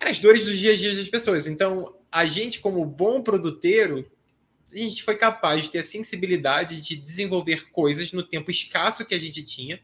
as 0.00 0.18
dores 0.18 0.46
dos 0.46 0.58
dias 0.58 0.78
a 0.78 0.80
dia 0.80 0.96
das 0.96 1.08
pessoas. 1.08 1.46
Então, 1.46 1.94
a 2.10 2.24
gente, 2.24 2.60
como 2.60 2.82
bom 2.86 3.22
produteiro, 3.22 4.10
a 4.72 4.76
gente 4.76 5.02
foi 5.02 5.16
capaz 5.16 5.64
de 5.64 5.70
ter 5.70 5.80
a 5.80 5.82
sensibilidade 5.82 6.80
de 6.80 6.96
desenvolver 6.96 7.70
coisas 7.70 8.10
no 8.12 8.22
tempo 8.22 8.50
escasso 8.50 9.04
que 9.04 9.14
a 9.14 9.18
gente 9.18 9.42
tinha 9.42 9.78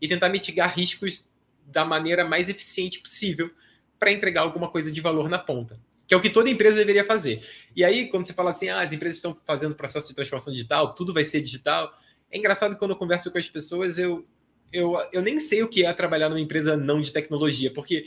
e 0.00 0.08
tentar 0.08 0.28
mitigar 0.28 0.74
riscos 0.76 1.28
da 1.64 1.84
maneira 1.84 2.24
mais 2.24 2.48
eficiente 2.48 2.98
possível 2.98 3.48
para 3.96 4.10
entregar 4.10 4.40
alguma 4.40 4.68
coisa 4.68 4.90
de 4.90 5.00
valor 5.00 5.28
na 5.28 5.38
ponta, 5.38 5.78
que 6.08 6.12
é 6.12 6.16
o 6.16 6.20
que 6.20 6.28
toda 6.28 6.50
empresa 6.50 6.78
deveria 6.78 7.04
fazer. 7.04 7.46
E 7.76 7.84
aí, 7.84 8.08
quando 8.08 8.26
você 8.26 8.32
fala 8.32 8.50
assim, 8.50 8.68
ah, 8.68 8.80
as 8.80 8.92
empresas 8.92 9.16
estão 9.16 9.38
fazendo 9.44 9.76
processo 9.76 10.08
de 10.08 10.14
transformação 10.16 10.52
digital, 10.52 10.96
tudo 10.96 11.14
vai 11.14 11.24
ser 11.24 11.40
digital, 11.40 11.96
é 12.28 12.36
engraçado 12.36 12.76
quando 12.76 12.90
eu 12.90 12.96
converso 12.96 13.30
com 13.30 13.38
as 13.38 13.48
pessoas, 13.48 13.98
eu 13.98 14.26
eu, 14.72 14.96
eu 15.12 15.22
nem 15.22 15.38
sei 15.38 15.62
o 15.62 15.68
que 15.68 15.84
é 15.84 15.92
trabalhar 15.92 16.28
numa 16.28 16.40
empresa 16.40 16.76
não 16.76 17.00
de 17.00 17.12
tecnologia, 17.12 17.72
porque 17.72 18.06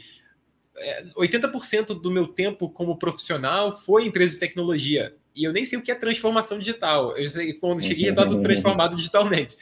80% 1.18 2.00
do 2.00 2.12
meu 2.12 2.28
tempo 2.28 2.70
como 2.70 2.98
profissional 2.98 3.78
foi 3.78 4.04
em 4.04 4.08
empresa 4.08 4.34
de 4.34 4.39
tecnologia. 4.39 5.16
E 5.36 5.44
eu 5.44 5.54
nem 5.54 5.66
sei 5.66 5.78
o 5.78 5.82
que 5.82 5.92
é 5.92 5.96
transformação 5.96 6.60
digital. 6.60 7.16
Eu 7.18 7.28
sei 7.30 7.54
quando 7.54 7.82
cheguei, 7.82 8.10
estava 8.10 8.30
tudo 8.30 8.44
transformado 8.44 8.96
digitalmente. 8.96 9.58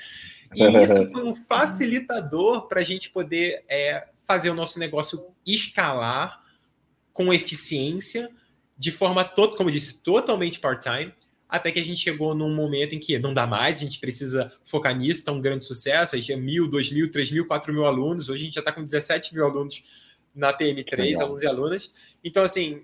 E 0.56 0.64
isso 0.64 1.10
foi 1.12 1.24
um 1.24 1.36
facilitador 1.36 2.68
para 2.68 2.82
a 2.82 2.84
gente 2.84 3.10
poder 3.10 3.64
é, 3.68 4.08
fazer 4.26 4.50
o 4.50 4.54
nosso 4.54 4.80
negócio 4.80 5.28
escalar 5.46 6.42
com 7.14 7.34
eficiência, 7.34 8.30
de 8.78 8.92
forma, 8.92 9.24
to 9.24 9.56
como 9.56 9.70
eu 9.70 9.74
disse, 9.74 9.96
totalmente 9.96 10.60
part-time, 10.60 11.14
até 11.50 11.72
que 11.72 11.80
a 11.80 11.84
gente 11.84 12.00
chegou 12.00 12.36
num 12.36 12.54
momento 12.54 12.94
em 12.94 13.00
que 13.00 13.18
não 13.18 13.34
dá 13.34 13.48
mais, 13.48 13.78
a 13.78 13.84
gente 13.86 14.00
precisa 14.00 14.52
focar 14.66 14.96
nisso, 14.98 15.20
está 15.20 15.32
um 15.32 15.40
grande 15.40 15.64
sucesso, 15.64 16.16
a 16.16 16.20
gente 16.20 16.34
é 16.34 16.36
mil, 16.36 16.68
dois 16.68 16.92
mil, 16.92 17.10
três 17.10 17.32
mil, 17.32 17.46
quatro 17.46 17.72
mil 17.72 17.86
alunos, 17.86 18.28
hoje 18.30 18.42
a 18.42 18.46
gente 18.46 18.56
já 18.56 18.62
está 18.62 18.72
com 18.72 18.84
17 18.84 19.34
mil 19.34 19.46
alunos 19.46 19.84
na 20.36 20.54
TM3, 20.54 21.20
alunos 21.20 21.42
e 21.42 21.48
alunas. 21.48 21.92
Então, 22.24 22.44
assim, 22.44 22.84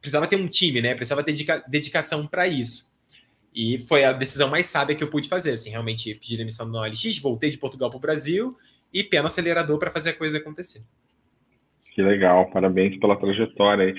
precisava 0.00 0.26
ter 0.26 0.36
um 0.36 0.48
time, 0.48 0.82
né? 0.82 0.94
Precisava 0.94 1.22
ter 1.22 1.32
dedica 1.32 1.64
dedicação 1.68 2.26
para 2.26 2.46
isso. 2.46 2.90
E 3.54 3.78
foi 3.80 4.04
a 4.04 4.12
decisão 4.12 4.48
mais 4.48 4.66
sábia 4.66 4.96
que 4.96 5.04
eu 5.04 5.08
pude 5.08 5.28
fazer, 5.28 5.52
assim, 5.52 5.70
realmente 5.70 6.14
pedir 6.14 6.36
demissão 6.38 6.66
no 6.66 6.78
OLX, 6.78 7.18
voltei 7.18 7.50
de 7.50 7.58
Portugal 7.58 7.88
para 7.88 7.98
o 7.98 8.00
Brasil 8.00 8.56
e 8.92 9.04
pé 9.04 9.20
no 9.20 9.26
acelerador 9.26 9.78
para 9.78 9.90
fazer 9.90 10.10
a 10.10 10.14
coisa 10.14 10.38
acontecer. 10.38 10.82
Que 11.94 12.02
legal, 12.02 12.50
parabéns 12.50 12.98
pela 12.98 13.16
trajetória. 13.16 13.94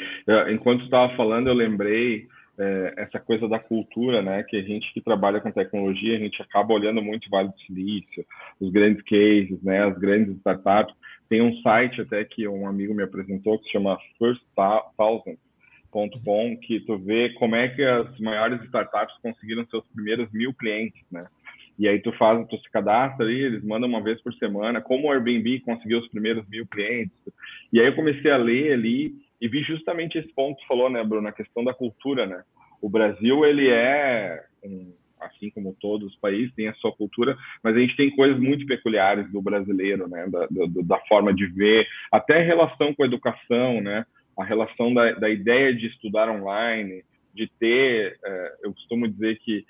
Enquanto 0.51 0.83
estava 0.83 1.15
falando, 1.15 1.48
eu 1.48 1.53
lembrei 1.53 2.27
é, 2.57 2.93
essa 2.98 3.19
coisa 3.19 3.48
da 3.48 3.60
cultura, 3.60 4.22
né? 4.22 4.43
Que 4.43 4.57
a 4.57 4.62
gente 4.62 4.93
que 4.93 5.01
trabalha 5.01 5.39
com 5.39 5.51
tecnologia, 5.51 6.15
a 6.15 6.19
gente 6.19 6.41
acaba 6.41 6.74
olhando 6.74 7.01
muito 7.01 7.27
o 7.27 7.29
Vale 7.29 7.50
do 7.50 7.60
Silício, 7.62 8.25
os 8.60 8.72
grandes 8.72 9.03
cases, 9.03 9.62
né? 9.63 9.83
As 9.83 9.98
grandes 9.98 10.36
startups. 10.38 10.95
Tem 11.29 11.41
um 11.41 11.55
site 11.62 12.01
até 12.01 12.24
que 12.24 12.48
um 12.48 12.67
amigo 12.67 12.93
me 12.93 13.03
apresentou 13.03 13.57
que 13.57 13.65
se 13.65 13.72
chama 13.72 13.98
First 14.19 14.43
Thousand.com, 14.55 16.57
que 16.57 16.79
tu 16.81 16.98
vê 16.98 17.29
como 17.33 17.55
é 17.55 17.69
que 17.69 17.83
as 17.83 18.19
maiores 18.19 18.62
startups 18.65 19.15
conseguiram 19.22 19.65
seus 19.67 19.86
primeiros 19.88 20.31
mil 20.31 20.53
clientes, 20.53 21.01
né? 21.12 21.25
E 21.77 21.88
aí 21.88 22.00
tu 22.00 22.12
faz, 22.13 22.45
tu 22.48 22.57
se 22.57 22.69
cadastra 22.69 23.25
ali, 23.25 23.41
eles 23.41 23.63
mandam 23.63 23.89
uma 23.89 24.01
vez 24.01 24.22
por 24.22 24.33
semana, 24.36 24.79
como 24.79 25.07
o 25.07 25.12
Airbnb 25.12 25.60
conseguiu 25.62 26.00
os 26.00 26.07
primeiros 26.07 26.48
mil 26.48 26.67
clientes. 26.67 27.17
E 27.72 27.79
aí 27.79 27.88
eu 27.88 27.95
comecei 27.95 28.29
a 28.29 28.38
ler 28.38 28.74
ali 28.74 29.15
e 29.43 29.47
vi 29.50 29.62
justamente 29.62 30.17
esse 30.17 30.33
ponto 30.33 30.57
que 30.57 30.67
falou, 30.67 30.89
né, 30.89 31.03
Bruno, 31.03 31.27
a 31.27 31.33
questão 31.33 31.65
da 31.65 31.73
cultura, 31.73 32.25
né? 32.25 32.45
O 32.81 32.88
Brasil, 32.88 33.43
ele 33.43 33.69
é, 33.69 34.41
assim 35.19 35.50
como 35.50 35.75
todos 35.81 36.13
os 36.13 36.15
países, 36.17 36.55
tem 36.55 36.69
a 36.69 36.73
sua 36.75 36.93
cultura, 36.93 37.38
mas 37.62 37.75
a 37.75 37.79
gente 37.79 37.97
tem 37.97 38.09
coisas 38.15 38.39
muito 38.39 38.65
peculiares 38.65 39.29
do 39.33 39.41
brasileiro, 39.41 40.07
né? 40.07 40.27
Da, 40.29 40.47
da, 40.50 40.81
da 40.83 41.00
forma 41.09 41.33
de 41.33 41.45
ver, 41.45 41.85
até 42.09 42.39
a 42.39 42.45
relação 42.45 42.93
com 42.93 43.03
a 43.03 43.05
educação, 43.05 43.81
né? 43.81 44.05
A 44.39 44.45
relação 44.45 44.93
da, 44.93 45.12
da 45.12 45.29
ideia 45.29 45.75
de 45.75 45.88
estudar 45.88 46.29
online, 46.29 47.03
de 47.33 47.51
ter, 47.59 48.17
é, 48.23 48.55
eu 48.63 48.73
costumo 48.73 49.09
dizer 49.09 49.39
que 49.39 49.65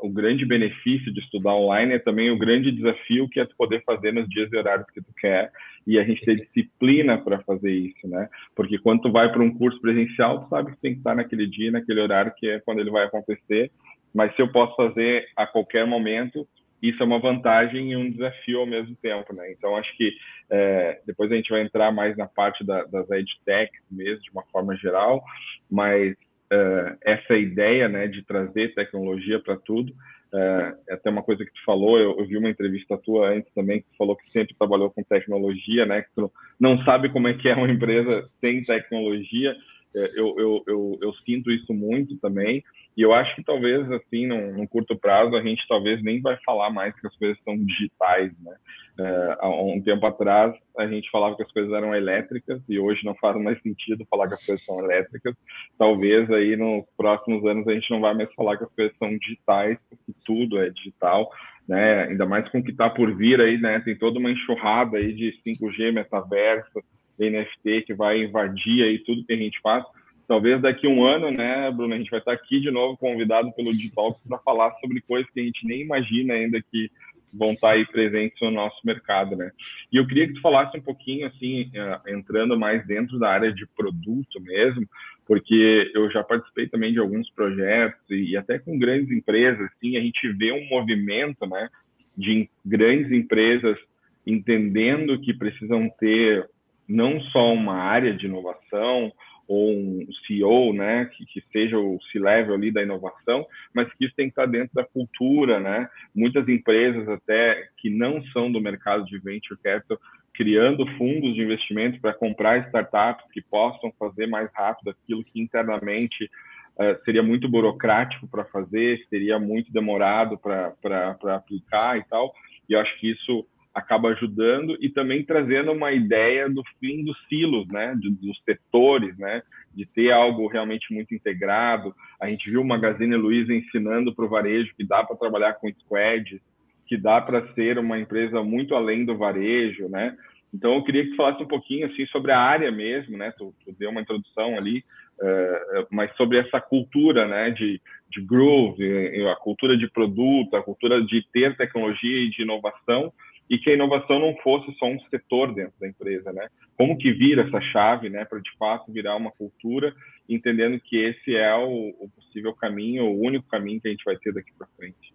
o 0.00 0.08
grande 0.08 0.44
benefício 0.44 1.12
de 1.12 1.20
estudar 1.20 1.54
online 1.54 1.94
é 1.94 1.98
também 1.98 2.30
o 2.30 2.38
grande 2.38 2.70
desafio 2.70 3.28
que 3.28 3.40
é 3.40 3.44
tu 3.44 3.54
poder 3.56 3.82
fazer 3.84 4.12
nos 4.12 4.28
dias 4.28 4.52
e 4.52 4.56
horários 4.56 4.88
que 4.90 5.00
tu 5.00 5.12
quer 5.18 5.50
e 5.86 5.98
a 5.98 6.04
gente 6.04 6.24
ter 6.24 6.36
disciplina 6.36 7.18
para 7.18 7.42
fazer 7.42 7.72
isso, 7.72 8.06
né? 8.08 8.28
Porque 8.54 8.78
quando 8.78 9.02
tu 9.02 9.12
vai 9.12 9.30
para 9.30 9.42
um 9.42 9.52
curso 9.52 9.80
presencial, 9.80 10.44
tu 10.44 10.48
sabe 10.48 10.72
que 10.72 10.80
tem 10.80 10.92
que 10.92 10.98
estar 10.98 11.14
naquele 11.14 11.46
dia, 11.46 11.70
naquele 11.70 12.00
horário 12.00 12.32
que 12.36 12.48
é 12.48 12.60
quando 12.60 12.80
ele 12.80 12.90
vai 12.90 13.04
acontecer. 13.04 13.70
Mas 14.14 14.34
se 14.36 14.42
eu 14.42 14.50
posso 14.52 14.76
fazer 14.76 15.26
a 15.36 15.46
qualquer 15.46 15.86
momento, 15.86 16.46
isso 16.82 17.02
é 17.02 17.06
uma 17.06 17.20
vantagem 17.20 17.92
e 17.92 17.96
um 17.96 18.10
desafio 18.10 18.60
ao 18.60 18.66
mesmo 18.66 18.94
tempo, 18.96 19.32
né? 19.32 19.52
Então 19.52 19.76
acho 19.76 19.96
que 19.96 20.12
é, 20.50 21.00
depois 21.06 21.30
a 21.30 21.36
gente 21.36 21.50
vai 21.50 21.62
entrar 21.62 21.92
mais 21.92 22.16
na 22.16 22.26
parte 22.26 22.64
da, 22.64 22.84
das 22.84 23.08
edtech 23.10 23.72
mesmo, 23.90 24.22
de 24.22 24.30
uma 24.30 24.42
forma 24.52 24.76
geral, 24.76 25.22
mas 25.70 26.16
uh, 26.52 26.96
essa 27.02 27.34
ideia 27.34 27.88
né, 27.88 28.06
de 28.06 28.22
trazer 28.22 28.74
tecnologia 28.74 29.40
para 29.40 29.56
tudo. 29.56 29.92
Uh, 30.32 30.72
até 30.90 31.10
uma 31.10 31.22
coisa 31.22 31.44
que 31.44 31.52
tu 31.52 31.62
falou, 31.64 31.98
eu, 31.98 32.18
eu, 32.18 32.26
vi 32.26 32.38
uma 32.38 32.48
entrevista 32.48 32.96
tua 32.96 33.30
antes 33.30 33.52
também, 33.54 33.80
que 33.80 33.88
tu 33.88 33.96
falou 33.98 34.16
que 34.16 34.30
sempre 34.30 34.54
trabalhou 34.54 34.90
com 34.90 35.02
tecnologia, 35.02 35.84
né? 35.84 36.02
Que 36.02 36.08
tu 36.14 36.32
não 36.58 36.82
sabe 36.84 37.10
como 37.10 37.28
é 37.28 37.34
que 37.34 37.48
é 37.48 37.54
uma 37.54 37.70
empresa 37.70 38.28
sem 38.40 38.62
tecnologia. 38.62 39.54
Uh, 39.94 40.08
eu, 40.14 40.34
eu, 40.38 40.64
eu, 40.66 40.98
eu 41.02 41.14
sinto 41.24 41.50
isso 41.50 41.72
muito 41.72 42.16
também. 42.18 42.62
E 42.96 43.00
eu 43.00 43.12
acho 43.14 43.34
que 43.34 43.42
talvez, 43.42 43.90
assim, 43.90 44.26
num, 44.26 44.52
num, 44.52 44.66
curto 44.66 44.96
prazo, 44.96 45.34
a 45.34 45.42
gente 45.42 45.66
talvez 45.66 46.02
nem 46.02 46.20
vai 46.20 46.36
falar 46.44 46.70
mais 46.70 46.94
que 47.00 47.06
as 47.06 47.16
coisas 47.16 47.38
são 47.42 47.56
digitais, 47.56 48.30
né? 48.40 48.54
É, 48.98 49.36
há 49.40 49.48
um 49.48 49.80
tempo 49.80 50.04
atrás, 50.04 50.54
a 50.76 50.86
gente 50.86 51.10
falava 51.10 51.34
que 51.34 51.42
as 51.42 51.50
coisas 51.50 51.72
eram 51.72 51.94
elétricas 51.94 52.60
e 52.68 52.78
hoje 52.78 53.02
não 53.06 53.14
faz 53.14 53.40
mais 53.40 53.60
sentido 53.62 54.06
falar 54.10 54.28
que 54.28 54.34
as 54.34 54.44
coisas 54.44 54.64
são 54.66 54.78
elétricas. 54.80 55.34
Talvez 55.78 56.30
aí 56.30 56.54
nos 56.56 56.84
próximos 56.94 57.42
anos 57.46 57.66
a 57.66 57.72
gente 57.72 57.90
não 57.90 58.00
vai 58.00 58.12
mais 58.12 58.32
falar 58.34 58.58
que 58.58 58.64
as 58.64 58.74
coisas 58.74 58.96
são 58.98 59.16
digitais, 59.16 59.78
porque 59.88 60.12
tudo 60.26 60.58
é 60.60 60.68
digital, 60.68 61.30
né? 61.66 62.04
Ainda 62.08 62.26
mais 62.26 62.46
com 62.50 62.58
o 62.58 62.62
que 62.62 62.72
está 62.72 62.90
por 62.90 63.16
vir 63.16 63.40
aí, 63.40 63.56
né? 63.56 63.80
Tem 63.80 63.96
toda 63.96 64.18
uma 64.18 64.30
enxurrada 64.30 64.98
aí 64.98 65.14
de 65.14 65.32
5G, 65.42 65.92
metaverso, 65.92 66.82
NFT 67.18 67.82
que 67.82 67.94
vai 67.94 68.22
invadir 68.22 68.84
aí 68.84 68.98
tudo 68.98 69.24
que 69.24 69.32
a 69.32 69.36
gente 69.36 69.60
faz 69.60 69.84
talvez 70.32 70.62
daqui 70.62 70.86
um 70.86 71.04
ano, 71.04 71.30
né, 71.30 71.70
Bruno, 71.70 71.92
a 71.92 71.98
gente 71.98 72.10
vai 72.10 72.18
estar 72.18 72.32
aqui 72.32 72.58
de 72.58 72.70
novo 72.70 72.96
convidado 72.96 73.52
pelo 73.52 73.70
Digital 73.70 74.18
para 74.26 74.38
falar 74.38 74.72
sobre 74.80 75.02
coisas 75.02 75.30
que 75.30 75.40
a 75.40 75.42
gente 75.42 75.66
nem 75.66 75.82
imagina 75.82 76.32
ainda 76.32 76.58
que 76.70 76.90
vão 77.30 77.52
estar 77.52 77.72
aí 77.72 77.86
presentes 77.86 78.40
no 78.40 78.50
nosso 78.50 78.78
mercado, 78.84 79.36
né? 79.36 79.50
E 79.92 79.96
eu 79.98 80.06
queria 80.06 80.26
que 80.26 80.34
tu 80.34 80.40
falasse 80.40 80.76
um 80.76 80.82
pouquinho, 80.82 81.26
assim, 81.26 81.70
eh, 81.74 82.00
entrando 82.08 82.58
mais 82.58 82.86
dentro 82.86 83.18
da 83.18 83.28
área 83.28 83.52
de 83.52 83.66
produto 83.76 84.40
mesmo, 84.40 84.86
porque 85.26 85.90
eu 85.94 86.10
já 86.10 86.22
participei 86.22 86.66
também 86.66 86.92
de 86.92 86.98
alguns 86.98 87.30
projetos 87.30 88.00
e, 88.10 88.34
até 88.34 88.58
com 88.58 88.78
grandes 88.78 89.10
empresas, 89.10 89.70
assim, 89.76 89.98
a 89.98 90.00
gente 90.00 90.28
vê 90.32 90.52
um 90.52 90.66
movimento, 90.68 91.46
né, 91.46 91.68
de 92.16 92.48
grandes 92.64 93.12
empresas 93.12 93.78
entendendo 94.26 95.18
que 95.20 95.34
precisam 95.34 95.90
ter 95.98 96.48
não 96.92 97.20
só 97.20 97.52
uma 97.52 97.74
área 97.74 98.14
de 98.14 98.26
inovação, 98.26 99.12
ou 99.48 99.72
um 99.72 100.06
CEO, 100.26 100.72
né, 100.72 101.06
que, 101.06 101.26
que 101.26 101.42
seja 101.52 101.76
o 101.78 101.98
C-level 102.10 102.54
ali 102.54 102.70
da 102.70 102.82
inovação, 102.82 103.44
mas 103.74 103.92
que 103.94 104.04
isso 104.06 104.14
tem 104.14 104.26
que 104.26 104.32
estar 104.32 104.46
dentro 104.46 104.70
da 104.74 104.84
cultura, 104.84 105.58
né? 105.60 105.88
Muitas 106.14 106.48
empresas 106.48 107.06
até 107.08 107.68
que 107.76 107.90
não 107.90 108.22
são 108.26 108.50
do 108.50 108.60
mercado 108.60 109.04
de 109.04 109.18
venture 109.18 109.58
capital 109.62 109.98
criando 110.34 110.86
fundos 110.96 111.34
de 111.34 111.42
investimento 111.42 112.00
para 112.00 112.14
comprar 112.14 112.66
startups 112.66 113.30
que 113.32 113.42
possam 113.42 113.92
fazer 113.98 114.26
mais 114.26 114.50
rápido 114.54 114.90
aquilo 114.90 115.22
que 115.24 115.40
internamente 115.40 116.24
uh, 116.24 117.04
seria 117.04 117.22
muito 117.22 117.48
burocrático 117.48 118.26
para 118.26 118.44
fazer, 118.46 119.04
seria 119.10 119.38
muito 119.38 119.70
demorado 119.70 120.38
para 120.38 121.36
aplicar 121.36 121.98
e 121.98 122.04
tal. 122.04 122.32
E 122.68 122.72
eu 122.72 122.80
acho 122.80 122.98
que 122.98 123.10
isso 123.10 123.46
acaba 123.74 124.10
ajudando 124.10 124.76
e 124.80 124.88
também 124.88 125.24
trazendo 125.24 125.72
uma 125.72 125.92
ideia 125.92 126.48
do 126.48 126.62
fim 126.78 127.04
dos 127.04 127.16
silos, 127.26 127.66
né, 127.68 127.94
dos 127.96 128.42
setores, 128.44 129.16
né, 129.16 129.42
de 129.74 129.86
ter 129.86 130.12
algo 130.12 130.46
realmente 130.46 130.92
muito 130.92 131.14
integrado. 131.14 131.94
A 132.20 132.28
gente 132.28 132.50
viu 132.50 132.60
o 132.60 132.66
Magazine 132.66 133.16
Luiza 133.16 133.54
ensinando 133.54 134.14
para 134.14 134.24
o 134.24 134.28
varejo 134.28 134.74
que 134.76 134.84
dá 134.84 135.02
para 135.02 135.16
trabalhar 135.16 135.54
com 135.54 135.72
squads, 135.72 136.40
que 136.86 136.96
dá 136.96 137.20
para 137.20 137.46
ser 137.54 137.78
uma 137.78 137.98
empresa 137.98 138.42
muito 138.42 138.74
além 138.74 139.04
do 139.04 139.16
varejo, 139.16 139.88
né? 139.88 140.16
Então 140.52 140.74
eu 140.74 140.84
queria 140.84 141.04
que 141.04 141.10
tu 141.12 141.16
falasse 141.16 141.42
um 141.42 141.48
pouquinho 141.48 141.86
assim 141.86 142.04
sobre 142.08 142.30
a 142.30 142.38
área 142.38 142.70
mesmo, 142.70 143.16
né? 143.16 143.32
Tu, 143.38 143.54
tu 143.64 143.72
deu 143.78 143.88
uma 143.88 144.02
introdução 144.02 144.58
ali, 144.58 144.84
uh, 145.18 145.86
mas 145.90 146.14
sobre 146.16 146.38
essa 146.38 146.60
cultura, 146.60 147.26
né, 147.26 147.50
de, 147.50 147.80
de 148.10 148.20
groove, 148.20 149.26
a 149.26 149.36
cultura 149.36 149.78
de 149.78 149.88
produto, 149.90 150.54
a 150.54 150.62
cultura 150.62 151.02
de 151.02 151.26
ter 151.32 151.56
tecnologia 151.56 152.18
e 152.18 152.28
de 152.28 152.42
inovação 152.42 153.10
e 153.52 153.58
que 153.58 153.68
a 153.68 153.74
inovação 153.74 154.18
não 154.18 154.34
fosse 154.38 154.74
só 154.78 154.86
um 154.86 154.98
setor 155.10 155.54
dentro 155.54 155.74
da 155.78 155.86
empresa, 155.86 156.32
né? 156.32 156.48
Como 156.74 156.96
que 156.96 157.12
vira 157.12 157.42
essa 157.42 157.60
chave, 157.60 158.08
né, 158.08 158.24
para 158.24 158.40
de 158.40 158.50
fato 158.56 158.90
virar 158.90 159.14
uma 159.14 159.30
cultura, 159.30 159.94
entendendo 160.26 160.80
que 160.80 160.96
esse 160.96 161.36
é 161.36 161.54
o, 161.54 161.94
o 162.00 162.08
possível 162.08 162.54
caminho, 162.54 163.04
o 163.04 163.20
único 163.20 163.46
caminho 163.46 163.78
que 163.78 163.88
a 163.88 163.90
gente 163.90 164.04
vai 164.04 164.16
ter 164.16 164.32
daqui 164.32 164.50
para 164.56 164.66
frente. 164.68 165.14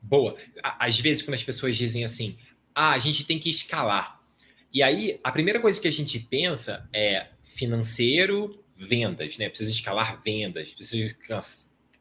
Boa. 0.00 0.36
Às 0.62 1.00
vezes 1.00 1.22
quando 1.22 1.34
as 1.34 1.42
pessoas 1.42 1.76
dizem 1.76 2.04
assim, 2.04 2.38
ah, 2.72 2.92
a 2.92 2.98
gente 3.00 3.26
tem 3.26 3.40
que 3.40 3.50
escalar. 3.50 4.20
E 4.72 4.80
aí 4.80 5.18
a 5.24 5.32
primeira 5.32 5.58
coisa 5.58 5.82
que 5.82 5.88
a 5.88 5.92
gente 5.92 6.20
pensa 6.20 6.88
é 6.94 7.26
financeiro, 7.42 8.62
vendas, 8.76 9.36
né? 9.36 9.48
Precisa 9.48 9.72
escalar 9.72 10.22
vendas, 10.22 10.72
precisa 10.72 11.12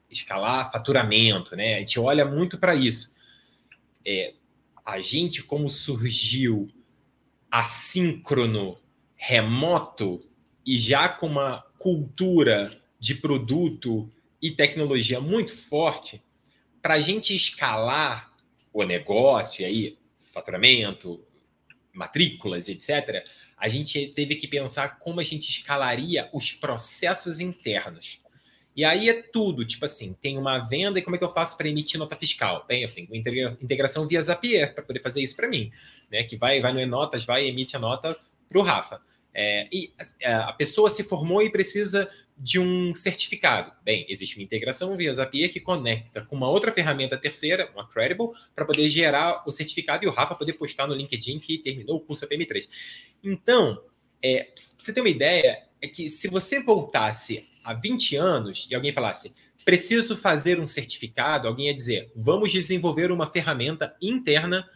escalar 0.08 0.72
faturamento, 0.72 1.56
né? 1.56 1.78
A 1.78 1.80
gente 1.80 2.00
olha 2.00 2.26
muito 2.26 2.60
para 2.60 2.76
isso. 2.76 3.12
É, 4.06 4.36
a 4.86 5.00
gente, 5.00 5.44
como 5.44 5.70
surgiu 5.70 6.70
assíncrono, 7.50 8.78
remoto 9.16 10.26
e 10.66 10.78
já 10.78 11.08
com 11.08 11.28
uma 11.28 11.62
cultura 11.78 12.82
de 13.00 13.16
produto 13.16 14.12
e 14.42 14.52
tecnologia 14.52 15.22
muito 15.22 15.56
forte, 15.56 16.22
para 16.82 16.96
a 16.96 17.00
gente 17.00 17.36
escalar 17.36 18.34
o 18.74 18.84
negócio, 18.84 19.62
e 19.62 19.66
aí, 19.66 20.00
faturamento, 20.34 21.24
matrículas, 21.94 22.68
etc., 22.68 23.26
a 23.56 23.70
gente 23.70 24.08
teve 24.08 24.36
que 24.36 24.48
pensar 24.48 25.00
como 25.00 25.20
a 25.20 25.24
gente 25.24 25.50
escalaria 25.50 26.30
os 26.34 26.52
processos 26.52 27.40
internos. 27.40 28.20
E 28.76 28.84
aí 28.84 29.10
é 29.10 29.22
tudo, 29.22 29.66
tipo 29.66 29.86
assim, 29.86 30.16
tem 30.20 30.38
uma 30.38 30.58
venda 30.60 30.98
e 30.98 31.02
como 31.02 31.16
é 31.16 31.20
que 31.20 31.24
eu 31.24 31.32
faço 31.32 31.56
para 31.56 31.68
emitir 31.68 32.00
nota 32.00 32.16
fiscal? 32.16 32.66
Bem, 32.68 32.84
eu 32.84 32.92
tenho 32.92 33.08
integração 33.62 34.08
via 34.08 34.22
Zapier 34.22 34.74
para 34.74 34.84
poder 34.84 35.00
fazer 35.02 35.22
isso 35.22 35.36
para 35.36 35.48
mim, 35.48 35.72
né? 36.12 36.24
Que 36.24 36.36
vai, 36.36 36.60
vai 36.60 36.74
no 36.74 36.80
E-Notas, 36.80 37.24
vai 37.24 37.46
emite 37.48 37.76
a 37.76 37.80
nota 37.80 38.18
para 38.50 38.60
o 38.60 38.64
Rafa. 38.64 39.00
É, 39.34 39.68
e 39.72 39.92
é, 40.20 40.34
a 40.34 40.54
pessoa 40.54 40.90
se 40.90 41.04
formou 41.04 41.42
e 41.42 41.52
precisa 41.52 42.10
de 42.38 42.60
um 42.60 42.94
certificado. 42.96 43.72
Bem, 43.84 44.06
existe 44.10 44.38
uma 44.38 44.44
integração 44.44 44.96
via 44.98 45.14
Zapier 45.14 45.52
que 45.52 45.60
conecta 45.60 46.22
com 46.22 46.36
uma 46.36 46.50
outra 46.50 46.72
ferramenta 46.72 47.18
terceira, 47.18 47.70
uma 47.74 47.88
Credible, 47.88 48.30
para 48.56 48.66
poder 48.66 48.90
gerar 48.90 49.44
o 49.48 49.52
certificado 49.52 50.04
e 50.04 50.08
o 50.08 50.12
Rafa 50.12 50.36
poder 50.36 50.54
postar 50.54 50.88
no 50.88 50.94
LinkedIn 50.94 51.40
que 51.40 51.58
terminou 51.58 51.98
o 51.98 52.00
curso 52.00 52.28
PM3. 52.28 52.68
Então, 53.24 53.84
é, 54.22 54.50
você 54.56 54.94
ter 54.94 55.02
uma 55.02 55.10
ideia, 55.10 55.64
é 55.82 55.88
que 55.88 56.10
se 56.10 56.28
você 56.28 56.62
voltasse 56.62 57.48
há 57.64 57.74
20 57.74 58.16
anos 58.16 58.68
e 58.70 58.76
alguém 58.76 58.92
falasse, 58.92 59.34
preciso 59.64 60.18
fazer 60.18 60.60
um 60.60 60.68
certificado, 60.68 61.48
alguém 61.48 61.68
ia 61.68 61.74
dizer, 61.74 62.12
vamos 62.16 62.52
desenvolver 62.52 63.12
uma 63.12 63.28
ferramenta 63.28 63.96
interna 64.02 64.68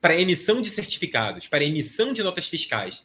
para 0.00 0.18
emissão 0.18 0.60
de 0.60 0.70
certificados, 0.70 1.46
para 1.46 1.64
emissão 1.64 2.12
de 2.12 2.22
notas 2.22 2.48
fiscais. 2.48 3.04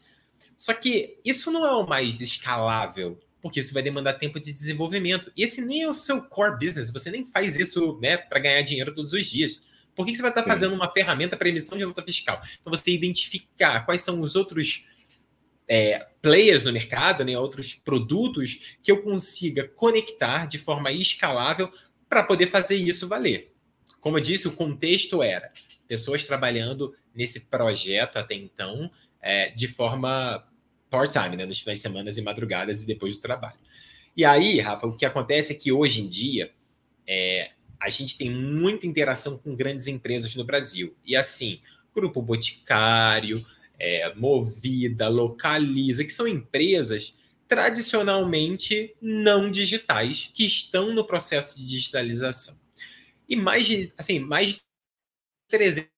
Só 0.57 0.73
que 0.73 1.19
isso 1.23 1.51
não 1.51 1.65
é 1.65 1.71
o 1.71 1.85
mais 1.85 2.21
escalável, 2.21 3.19
porque 3.41 3.59
isso 3.59 3.73
vai 3.73 3.83
demandar 3.83 4.13
tempo 4.13 4.39
de 4.39 4.51
desenvolvimento. 4.51 5.31
E 5.35 5.43
esse 5.43 5.61
nem 5.61 5.83
é 5.83 5.89
o 5.89 5.93
seu 5.93 6.21
core 6.23 6.57
business, 6.57 6.91
você 6.91 7.11
nem 7.11 7.25
faz 7.25 7.57
isso 7.59 7.99
né, 8.01 8.17
para 8.17 8.39
ganhar 8.39 8.61
dinheiro 8.61 8.95
todos 8.95 9.13
os 9.13 9.25
dias. 9.27 9.61
Por 9.93 10.05
que 10.05 10.15
você 10.15 10.21
vai 10.21 10.31
estar 10.31 10.43
fazendo 10.43 10.73
uma 10.73 10.91
ferramenta 10.91 11.37
para 11.37 11.47
emissão 11.47 11.77
de 11.77 11.85
nota 11.85 12.03
fiscal? 12.03 12.41
Então, 12.59 12.71
você 12.71 12.91
identificar 12.91 13.85
quais 13.85 14.01
são 14.01 14.19
os 14.19 14.35
outros 14.35 14.85
é, 15.67 16.05
players 16.21 16.63
no 16.63 16.71
mercado, 16.71 17.23
né, 17.23 17.37
outros 17.37 17.73
produtos 17.73 18.77
que 18.83 18.91
eu 18.91 19.01
consiga 19.01 19.67
conectar 19.67 20.47
de 20.47 20.57
forma 20.57 20.91
escalável 20.91 21.71
para 22.07 22.23
poder 22.23 22.47
fazer 22.47 22.75
isso 22.75 23.07
valer. 23.07 23.51
Como 23.99 24.17
eu 24.17 24.21
disse, 24.21 24.47
o 24.47 24.51
contexto 24.51 25.23
era 25.23 25.51
pessoas 25.87 26.25
trabalhando 26.25 26.95
nesse 27.13 27.41
projeto 27.41 28.17
até 28.17 28.35
então 28.35 28.89
é, 29.21 29.49
de 29.49 29.67
forma 29.67 30.43
part-time, 30.89 31.35
né, 31.35 31.45
nos 31.45 31.59
finais 31.59 31.79
de 31.79 31.83
semana 31.83 32.11
e 32.15 32.21
madrugadas 32.21 32.83
e 32.83 32.85
depois 32.85 33.17
do 33.17 33.21
trabalho. 33.21 33.57
E 34.15 34.23
aí, 34.23 34.59
Rafa, 34.59 34.87
o 34.87 34.95
que 34.95 35.05
acontece 35.05 35.51
é 35.51 35.55
que 35.55 35.71
hoje 35.71 36.01
em 36.01 36.07
dia 36.07 36.51
é, 37.07 37.51
a 37.79 37.89
gente 37.89 38.17
tem 38.17 38.29
muita 38.29 38.87
interação 38.87 39.37
com 39.37 39.55
grandes 39.55 39.87
empresas 39.87 40.35
no 40.35 40.43
Brasil. 40.43 40.95
E 41.05 41.15
assim, 41.15 41.59
Grupo 41.93 42.21
Boticário, 42.21 43.45
é, 43.79 44.13
Movida, 44.15 45.07
Localiza, 45.07 46.03
que 46.03 46.11
são 46.11 46.27
empresas 46.27 47.15
tradicionalmente 47.47 48.95
não 49.01 49.51
digitais 49.51 50.31
que 50.33 50.45
estão 50.45 50.93
no 50.93 51.05
processo 51.05 51.57
de 51.57 51.65
digitalização. 51.65 52.59
E 53.27 53.35
mais 53.35 53.65
de, 53.65 53.93
assim, 53.97 54.19
mais 54.19 54.55
de 54.55 54.61
300 55.49 55.89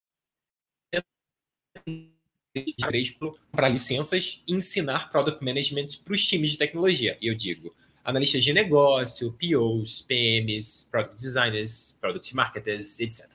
para 3.51 3.69
licenças 3.69 4.41
ensinar 4.47 5.09
product 5.11 5.43
management 5.43 5.87
para 6.03 6.13
os 6.13 6.25
times 6.25 6.51
de 6.51 6.57
tecnologia. 6.57 7.17
E 7.21 7.27
eu 7.27 7.35
digo, 7.35 7.75
analistas 8.03 8.43
de 8.43 8.51
negócio, 8.51 9.33
POs, 9.33 10.01
PMs, 10.01 10.87
product 10.89 11.15
designers, 11.15 11.97
product 12.01 12.35
marketers, 12.35 12.99
etc. 12.99 13.29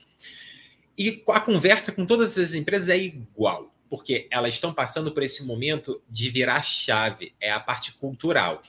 E 0.98 1.22
a 1.28 1.40
conversa 1.40 1.92
com 1.92 2.05
todas 2.05 2.33
essas 2.33 2.55
empresas 2.55 2.88
é 2.88 2.98
igual 2.98 3.71
porque 3.92 4.26
elas 4.31 4.55
estão 4.55 4.72
passando 4.72 5.12
por 5.12 5.22
esse 5.22 5.44
momento 5.44 6.00
de 6.09 6.31
virar 6.31 6.62
chave, 6.62 7.35
é 7.38 7.52
a 7.52 7.61
parte 7.61 7.92
cultural. 7.92 8.62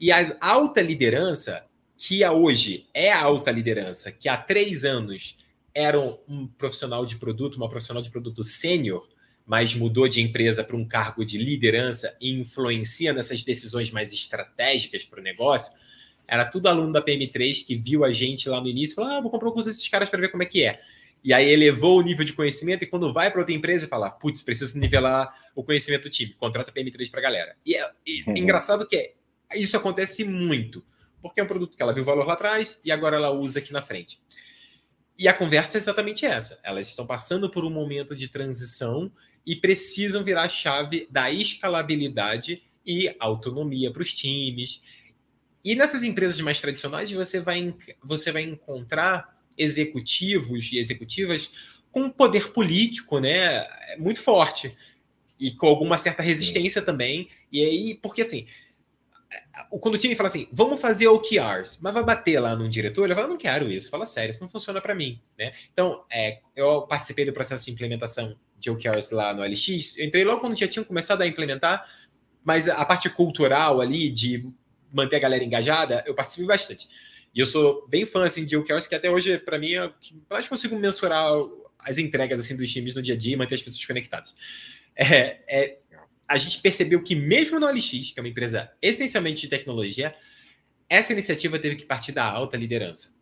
E 0.00 0.10
a 0.10 0.34
alta 0.40 0.80
liderança, 0.80 1.66
que 1.94 2.26
hoje 2.26 2.86
é 2.94 3.12
a 3.12 3.20
alta 3.20 3.50
liderança, 3.50 4.10
que 4.10 4.30
há 4.30 4.36
três 4.38 4.86
anos 4.86 5.36
era 5.74 6.00
um 6.26 6.46
profissional 6.46 7.04
de 7.04 7.16
produto, 7.16 7.56
uma 7.56 7.68
profissional 7.68 8.02
de 8.02 8.08
produto 8.08 8.42
sênior, 8.42 9.06
mas 9.44 9.74
mudou 9.74 10.08
de 10.08 10.22
empresa 10.22 10.64
para 10.64 10.74
um 10.74 10.88
cargo 10.88 11.22
de 11.22 11.36
liderança 11.36 12.16
e 12.18 12.30
influencia 12.30 13.12
nessas 13.12 13.44
decisões 13.44 13.90
mais 13.90 14.10
estratégicas 14.10 15.04
para 15.04 15.20
o 15.20 15.22
negócio, 15.22 15.70
era 16.26 16.46
tudo 16.46 16.66
aluno 16.66 16.94
da 16.94 17.04
PM3 17.04 17.62
que 17.66 17.76
viu 17.76 18.06
a 18.06 18.10
gente 18.10 18.48
lá 18.48 18.58
no 18.58 18.68
início 18.68 18.94
e 18.94 18.96
falou: 18.96 19.10
ah, 19.10 19.20
vou 19.20 19.30
comprar 19.30 19.50
um 19.50 19.52
curso 19.52 19.68
desses 19.68 19.86
caras 19.86 20.08
para 20.08 20.18
ver 20.22 20.28
como 20.30 20.42
é 20.42 20.46
que 20.46 20.64
é. 20.64 20.80
E 21.24 21.32
aí 21.32 21.48
elevou 21.50 21.98
o 21.98 22.02
nível 22.02 22.24
de 22.24 22.32
conhecimento, 22.32 22.82
e 22.82 22.86
quando 22.86 23.12
vai 23.12 23.30
para 23.30 23.40
outra 23.40 23.54
empresa 23.54 23.86
e 23.86 23.88
fala, 23.88 24.10
putz, 24.10 24.42
preciso 24.42 24.76
nivelar 24.78 25.32
o 25.54 25.62
conhecimento 25.62 26.04
do 26.04 26.10
time, 26.10 26.34
contrata 26.34 26.72
PM3 26.72 27.10
para 27.10 27.20
a 27.20 27.22
galera. 27.22 27.56
E 27.64 27.76
é, 27.76 27.90
e 28.04 28.24
uhum. 28.26 28.34
engraçado 28.36 28.86
que 28.86 28.96
é, 28.96 29.14
isso 29.54 29.76
acontece 29.76 30.24
muito, 30.24 30.84
porque 31.20 31.40
é 31.40 31.44
um 31.44 31.46
produto 31.46 31.76
que 31.76 31.82
ela 31.82 31.92
viu 31.92 32.02
valor 32.02 32.26
lá 32.26 32.34
atrás 32.34 32.80
e 32.84 32.90
agora 32.90 33.16
ela 33.16 33.30
usa 33.30 33.60
aqui 33.60 33.72
na 33.72 33.80
frente. 33.80 34.20
E 35.18 35.28
a 35.28 35.34
conversa 35.34 35.76
é 35.76 35.78
exatamente 35.78 36.26
essa. 36.26 36.58
Elas 36.64 36.88
estão 36.88 37.06
passando 37.06 37.48
por 37.48 37.64
um 37.64 37.70
momento 37.70 38.16
de 38.16 38.26
transição 38.26 39.12
e 39.46 39.54
precisam 39.54 40.24
virar 40.24 40.42
a 40.42 40.48
chave 40.48 41.06
da 41.10 41.30
escalabilidade 41.30 42.62
e 42.84 43.14
autonomia 43.20 43.92
para 43.92 44.02
os 44.02 44.12
times. 44.12 44.82
E 45.64 45.76
nessas 45.76 46.02
empresas 46.02 46.40
mais 46.40 46.60
tradicionais, 46.60 47.10
você 47.12 47.40
vai, 47.40 47.74
você 48.02 48.32
vai 48.32 48.42
encontrar 48.42 49.40
executivos 49.56 50.70
e 50.72 50.78
executivas 50.78 51.50
com 51.90 52.08
poder 52.10 52.52
político, 52.52 53.18
né, 53.18 53.66
muito 53.98 54.22
forte 54.22 54.74
e 55.38 55.50
com 55.50 55.66
alguma 55.66 55.98
certa 55.98 56.22
resistência 56.22 56.80
Sim. 56.80 56.86
também. 56.86 57.28
E 57.50 57.62
aí, 57.62 57.94
porque 58.02 58.22
assim, 58.22 58.46
quando 59.70 59.94
o 59.94 59.98
time 59.98 60.14
fala 60.14 60.28
assim, 60.28 60.48
vamos 60.52 60.80
fazer 60.80 61.08
OKRs, 61.08 61.78
mas 61.80 61.92
vai 61.92 62.04
bater 62.04 62.38
lá 62.40 62.54
num 62.56 62.68
diretor, 62.68 63.04
ele 63.04 63.14
fala, 63.14 63.28
não 63.28 63.36
quero 63.36 63.70
isso, 63.70 63.90
fala 63.90 64.06
sério, 64.06 64.30
isso 64.30 64.42
não 64.42 64.48
funciona 64.48 64.80
para 64.80 64.94
mim, 64.94 65.20
né? 65.38 65.52
Então, 65.72 66.04
é, 66.10 66.40
eu 66.54 66.82
participei 66.82 67.24
do 67.24 67.32
processo 67.32 67.64
de 67.66 67.72
implementação 67.72 68.36
de 68.58 68.70
OKRs 68.70 69.10
lá 69.10 69.34
no 69.34 69.42
LX, 69.42 69.98
eu 69.98 70.06
entrei 70.06 70.24
logo 70.24 70.40
quando 70.40 70.58
já 70.58 70.68
tinham 70.68 70.84
começado 70.84 71.22
a 71.22 71.26
implementar, 71.26 71.84
mas 72.44 72.68
a 72.68 72.84
parte 72.84 73.08
cultural 73.10 73.80
ali, 73.80 74.10
de 74.10 74.46
manter 74.92 75.16
a 75.16 75.20
galera 75.20 75.42
engajada, 75.42 76.04
eu 76.06 76.14
participei 76.14 76.46
bastante. 76.46 76.88
E 77.34 77.40
eu 77.40 77.46
sou 77.46 77.86
bem 77.88 78.04
fã 78.04 78.24
assim, 78.24 78.44
de 78.44 78.56
OKRs, 78.56 78.86
que 78.86 78.94
até 78.94 79.10
hoje, 79.10 79.38
para 79.38 79.58
mim, 79.58 79.74
é 79.74 79.90
que 80.00 80.20
mais 80.28 80.48
consigo 80.48 80.78
mensurar 80.78 81.32
as 81.78 81.98
entregas 81.98 82.38
assim 82.38 82.56
dos 82.56 82.70
times 82.70 82.94
no 82.94 83.02
dia 83.02 83.14
a 83.14 83.16
dia 83.16 83.32
e 83.32 83.36
manter 83.36 83.54
as 83.54 83.62
pessoas 83.62 83.84
conectadas. 83.84 84.34
É, 84.94 85.38
é, 85.48 85.78
a 86.28 86.36
gente 86.36 86.60
percebeu 86.60 87.02
que, 87.02 87.14
mesmo 87.14 87.58
no 87.58 87.66
LX, 87.66 88.12
que 88.12 88.14
é 88.16 88.20
uma 88.22 88.28
empresa 88.28 88.70
essencialmente 88.80 89.42
de 89.42 89.48
tecnologia, 89.48 90.14
essa 90.88 91.12
iniciativa 91.12 91.58
teve 91.58 91.76
que 91.76 91.84
partir 91.84 92.12
da 92.12 92.24
alta 92.24 92.56
liderança. 92.56 93.14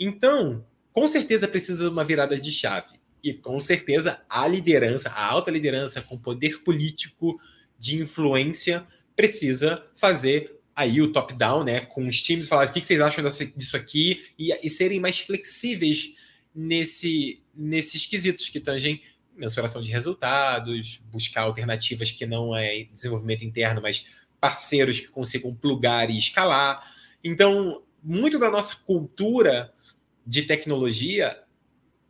Então, 0.00 0.64
com 0.92 1.06
certeza 1.06 1.46
precisa 1.46 1.84
de 1.84 1.90
uma 1.90 2.04
virada 2.04 2.40
de 2.40 2.50
chave. 2.50 2.98
E 3.22 3.34
com 3.34 3.58
certeza 3.60 4.22
a 4.28 4.46
liderança, 4.48 5.10
a 5.10 5.26
alta 5.26 5.50
liderança 5.50 6.00
com 6.00 6.16
poder 6.16 6.62
político 6.62 7.38
de 7.78 7.96
influência, 7.96 8.86
precisa 9.14 9.84
fazer 9.96 10.57
aí 10.78 11.02
o 11.02 11.10
top-down, 11.10 11.64
né, 11.64 11.80
com 11.80 12.06
os 12.06 12.22
times, 12.22 12.46
falar 12.46 12.68
o 12.68 12.72
que 12.72 12.84
vocês 12.84 13.00
acham 13.00 13.24
disso 13.56 13.76
aqui 13.76 14.28
e, 14.38 14.56
e 14.64 14.70
serem 14.70 15.00
mais 15.00 15.18
flexíveis 15.18 16.14
nesse, 16.54 17.42
nesses 17.52 18.06
quesitos 18.06 18.48
que 18.48 18.60
tangem 18.60 19.02
mensuração 19.34 19.82
de 19.82 19.90
resultados, 19.90 21.02
buscar 21.10 21.42
alternativas 21.42 22.12
que 22.12 22.24
não 22.26 22.54
é 22.54 22.84
desenvolvimento 22.92 23.44
interno, 23.44 23.82
mas 23.82 24.06
parceiros 24.40 25.00
que 25.00 25.08
consigam 25.08 25.52
plugar 25.52 26.10
e 26.10 26.16
escalar. 26.16 26.80
Então, 27.24 27.82
muito 28.00 28.38
da 28.38 28.48
nossa 28.48 28.76
cultura 28.76 29.74
de 30.24 30.42
tecnologia, 30.42 31.42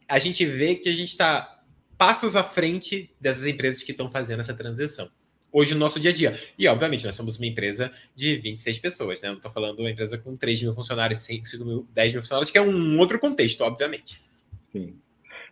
a 0.06 0.18
gente 0.18 0.44
vê 0.44 0.74
que 0.74 0.90
a 0.90 0.92
gente 0.92 1.08
está 1.08 1.62
passos 1.96 2.36
à 2.36 2.44
frente 2.44 3.10
dessas 3.18 3.46
empresas 3.46 3.82
que 3.82 3.92
estão 3.92 4.10
fazendo 4.10 4.40
essa 4.40 4.52
transição 4.52 5.10
hoje 5.52 5.74
no 5.74 5.80
nosso 5.80 5.98
dia 6.00 6.10
a 6.10 6.14
dia. 6.14 6.32
E, 6.58 6.66
obviamente, 6.68 7.04
nós 7.04 7.14
somos 7.14 7.38
uma 7.38 7.46
empresa 7.46 7.92
de 8.14 8.36
26 8.36 8.78
pessoas, 8.78 9.22
né? 9.22 9.28
Não 9.28 9.36
estou 9.36 9.50
falando 9.50 9.80
uma 9.80 9.90
empresa 9.90 10.18
com 10.18 10.36
3 10.36 10.62
mil 10.62 10.74
funcionários, 10.74 11.20
5 11.20 11.64
mil, 11.64 11.86
10 11.94 12.12
mil 12.12 12.22
funcionários, 12.22 12.50
que 12.50 12.58
é 12.58 12.62
um 12.62 12.98
outro 12.98 13.18
contexto, 13.18 13.62
obviamente. 13.62 14.20
Sim. 14.72 14.94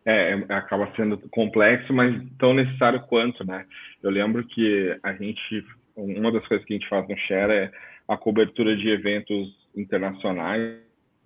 É, 0.04 0.32
é, 0.32 0.54
acaba 0.54 0.92
sendo 0.94 1.18
complexo, 1.30 1.92
mas 1.92 2.14
tão 2.38 2.54
necessário 2.54 3.00
quanto, 3.09 3.44
né? 3.44 3.66
Eu 4.02 4.11
lembro 4.11 4.46
que 4.46 4.96
a 5.02 5.12
gente, 5.14 5.64
uma 5.96 6.30
das 6.30 6.46
coisas 6.46 6.64
que 6.64 6.74
a 6.74 6.76
gente 6.76 6.88
faz 6.88 7.09
no 7.09 7.16
Share 7.18 7.52
é 7.52 7.72
a 8.06 8.16
cobertura 8.16 8.76
de 8.76 8.88
eventos 8.88 9.48
internacionais, 9.76 10.78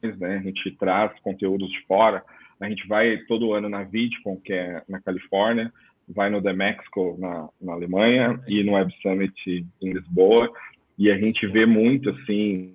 né? 0.03 0.39
A 0.39 0.43
gente 0.43 0.71
traz 0.79 1.13
conteúdos 1.21 1.69
de 1.71 1.81
fora, 1.87 2.25
a 2.59 2.69
gente 2.69 2.87
vai 2.87 3.19
todo 3.29 3.53
ano 3.53 3.69
na 3.69 3.85
VidCon, 3.85 4.37
que 4.37 4.53
é 4.53 4.83
na 4.89 5.01
Califórnia, 5.01 5.73
vai 6.15 6.31
no 6.31 6.43
The 6.43 6.53
Mexico 6.53 7.17
na, 7.19 7.49
na 7.61 7.73
Alemanha 7.73 8.41
e 8.47 8.63
no 8.63 8.73
Web 8.73 8.93
Summit 9.01 9.67
em 9.81 9.93
Lisboa 9.93 10.51
e 10.99 11.11
a 11.11 11.19
gente 11.19 11.47
vê 11.47 11.65
muito 11.67 12.11
assim 12.11 12.75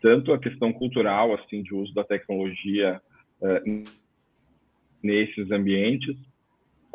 tanto 0.00 0.32
a 0.32 0.38
questão 0.38 0.72
cultural 0.72 1.34
assim 1.34 1.62
de 1.62 1.74
uso 1.74 1.92
da 1.94 2.04
tecnologia 2.04 3.00
uh, 3.40 3.84
nesses 5.02 5.50
ambientes 5.50 6.16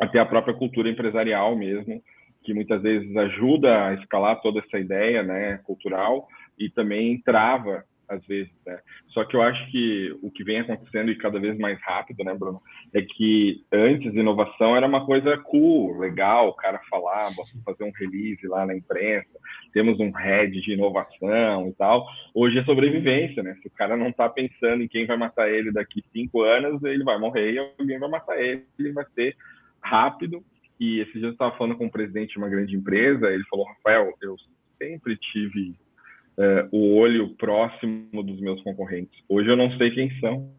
até 0.00 0.18
a 0.18 0.26
própria 0.26 0.54
cultura 0.54 0.88
empresarial 0.88 1.56
mesmo 1.56 2.02
que 2.44 2.52
muitas 2.52 2.82
vezes 2.82 3.16
ajuda 3.16 3.86
a 3.86 3.94
escalar 3.94 4.40
toda 4.42 4.60
essa 4.60 4.78
ideia 4.78 5.22
né, 5.22 5.58
cultural 5.64 6.28
e 6.58 6.68
também 6.68 7.20
trava 7.22 7.84
às 8.08 8.24
vezes, 8.26 8.52
né? 8.66 8.78
Só 9.08 9.24
que 9.24 9.36
eu 9.36 9.42
acho 9.42 9.70
que 9.70 10.16
o 10.22 10.30
que 10.30 10.44
vem 10.44 10.60
acontecendo 10.60 11.10
e 11.10 11.16
cada 11.16 11.38
vez 11.38 11.58
mais 11.58 11.80
rápido, 11.82 12.24
né, 12.24 12.34
Bruno, 12.34 12.60
é 12.92 13.02
que 13.02 13.64
antes 13.72 14.14
inovação 14.14 14.76
era 14.76 14.86
uma 14.86 15.04
coisa 15.04 15.36
cool, 15.38 15.98
legal, 15.98 16.48
o 16.48 16.54
cara 16.54 16.80
falar, 16.90 17.30
fazer 17.64 17.84
um 17.84 17.92
release 17.92 18.46
lá 18.46 18.66
na 18.66 18.76
imprensa, 18.76 19.28
temos 19.72 19.98
um 20.00 20.10
head 20.10 20.60
de 20.60 20.72
inovação 20.72 21.68
e 21.68 21.72
tal. 21.74 22.06
Hoje 22.34 22.58
é 22.58 22.64
sobrevivência, 22.64 23.42
né? 23.42 23.56
Se 23.62 23.68
o 23.68 23.72
cara 23.72 23.96
não 23.96 24.08
está 24.08 24.28
pensando 24.28 24.82
em 24.82 24.88
quem 24.88 25.06
vai 25.06 25.16
matar 25.16 25.50
ele 25.50 25.72
daqui 25.72 26.02
cinco 26.12 26.42
anos, 26.42 26.82
ele 26.82 27.04
vai 27.04 27.18
morrer 27.18 27.52
e 27.52 27.58
alguém 27.58 27.98
vai 27.98 28.08
matar 28.08 28.40
ele, 28.40 28.64
ele 28.78 28.92
vai 28.92 29.04
ser 29.14 29.36
rápido. 29.82 30.42
E 30.78 31.00
esse 31.00 31.12
dia 31.12 31.28
eu 31.28 31.32
estava 31.32 31.56
falando 31.56 31.76
com 31.76 31.86
o 31.86 31.90
presidente 31.90 32.32
de 32.32 32.38
uma 32.38 32.48
grande 32.48 32.74
empresa, 32.74 33.30
ele 33.30 33.44
falou, 33.44 33.66
Rafael, 33.66 34.12
eu 34.20 34.36
sempre 34.78 35.16
tive 35.16 35.74
é, 36.38 36.68
o 36.72 36.96
olho 36.96 37.30
próximo 37.36 38.22
dos 38.22 38.40
meus 38.40 38.62
concorrentes. 38.62 39.22
Hoje 39.28 39.48
eu 39.48 39.56
não 39.56 39.70
sei 39.76 39.90
quem 39.90 40.10
são. 40.20 40.50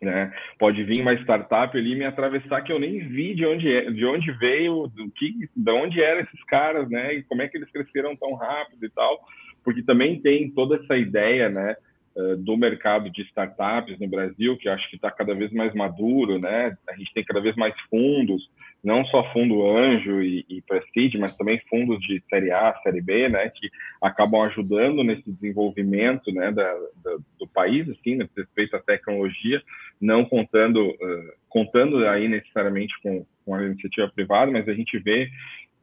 Né? 0.00 0.32
Pode 0.58 0.82
vir 0.82 1.02
uma 1.02 1.12
startup 1.14 1.76
ali 1.76 1.94
me 1.94 2.06
atravessar 2.06 2.62
que 2.62 2.72
eu 2.72 2.78
nem 2.78 3.06
vi 3.06 3.34
de 3.34 3.44
onde, 3.44 3.70
é, 3.70 3.90
de 3.90 4.04
onde 4.06 4.32
veio, 4.32 4.86
do 4.88 5.10
que, 5.10 5.48
de 5.54 5.70
onde 5.70 6.02
eram 6.02 6.22
esses 6.22 6.42
caras, 6.44 6.88
né? 6.88 7.14
E 7.14 7.22
como 7.24 7.42
é 7.42 7.48
que 7.48 7.58
eles 7.58 7.70
cresceram 7.70 8.16
tão 8.16 8.34
rápido 8.34 8.82
e 8.82 8.90
tal. 8.90 9.20
Porque 9.62 9.82
também 9.82 10.18
tem 10.20 10.50
toda 10.50 10.76
essa 10.76 10.96
ideia, 10.96 11.50
né? 11.50 11.76
Eh, 12.16 12.36
do 12.36 12.56
mercado 12.56 13.08
de 13.08 13.22
startups 13.22 13.96
no 14.00 14.08
Brasil, 14.08 14.56
que 14.56 14.68
acho 14.68 14.88
que 14.90 14.96
está 14.96 15.12
cada 15.12 15.32
vez 15.32 15.52
mais 15.52 15.72
maduro, 15.74 16.40
né? 16.40 16.76
A 16.88 16.96
gente 16.96 17.12
tem 17.14 17.24
cada 17.24 17.40
vez 17.40 17.54
mais 17.54 17.72
fundos, 17.88 18.50
não 18.82 19.04
só 19.06 19.30
fundo 19.32 19.66
anjo 19.66 20.22
e, 20.22 20.44
e 20.48 20.62
prestige, 20.62 21.18
mas 21.18 21.36
também 21.36 21.60
fundos 21.68 22.00
de 22.00 22.22
série 22.30 22.50
A, 22.50 22.74
série 22.82 23.00
B, 23.00 23.28
né? 23.28 23.50
Que 23.50 23.68
acabam 24.00 24.42
ajudando 24.42 25.04
nesse 25.04 25.30
desenvolvimento, 25.30 26.32
né? 26.32 26.50
Da, 26.50 26.72
da, 27.04 27.16
do 27.38 27.46
país, 27.46 27.88
assim, 27.88 28.16
no 28.16 28.28
respeito 28.36 28.76
à 28.76 28.80
tecnologia, 28.80 29.62
não 30.00 30.24
contando, 30.24 30.88
uh, 30.88 31.32
contando 31.48 32.06
aí 32.08 32.26
necessariamente 32.26 32.94
com, 33.02 33.26
com 33.44 33.54
a 33.54 33.64
iniciativa 33.64 34.08
privada, 34.08 34.50
mas 34.50 34.68
a 34.68 34.74
gente 34.74 34.98
vê 34.98 35.30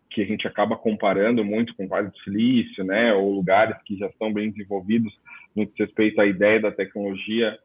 que 0.10 0.22
a 0.22 0.26
gente 0.26 0.48
acaba 0.48 0.76
comparando 0.76 1.44
muito 1.46 1.76
com 1.76 1.88
Vale 1.88 2.10
do 2.10 2.18
Silício, 2.20 2.84
né, 2.84 3.14
ou 3.14 3.32
lugares 3.32 3.78
que 3.86 3.98
já 3.98 4.08
estão 4.08 4.34
bem 4.34 4.50
desenvolvidos 4.50 5.14
no 5.56 5.68
que 5.68 5.84
respeito 5.84 6.20
à 6.20 6.26
ideia 6.26 6.60
da 6.60 6.72
tecnologia 6.72 7.58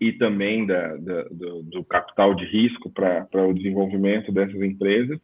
e 0.00 0.12
também 0.12 0.66
da, 0.66 0.96
da, 0.96 1.22
do, 1.24 1.62
do, 1.62 1.84
capital 1.84 2.34
de 2.34 2.44
risco 2.44 2.90
para 2.90 3.46
o 3.46 3.52
desenvolvimento 3.52 4.30
dessas 4.30 4.60
empresas. 4.60 5.18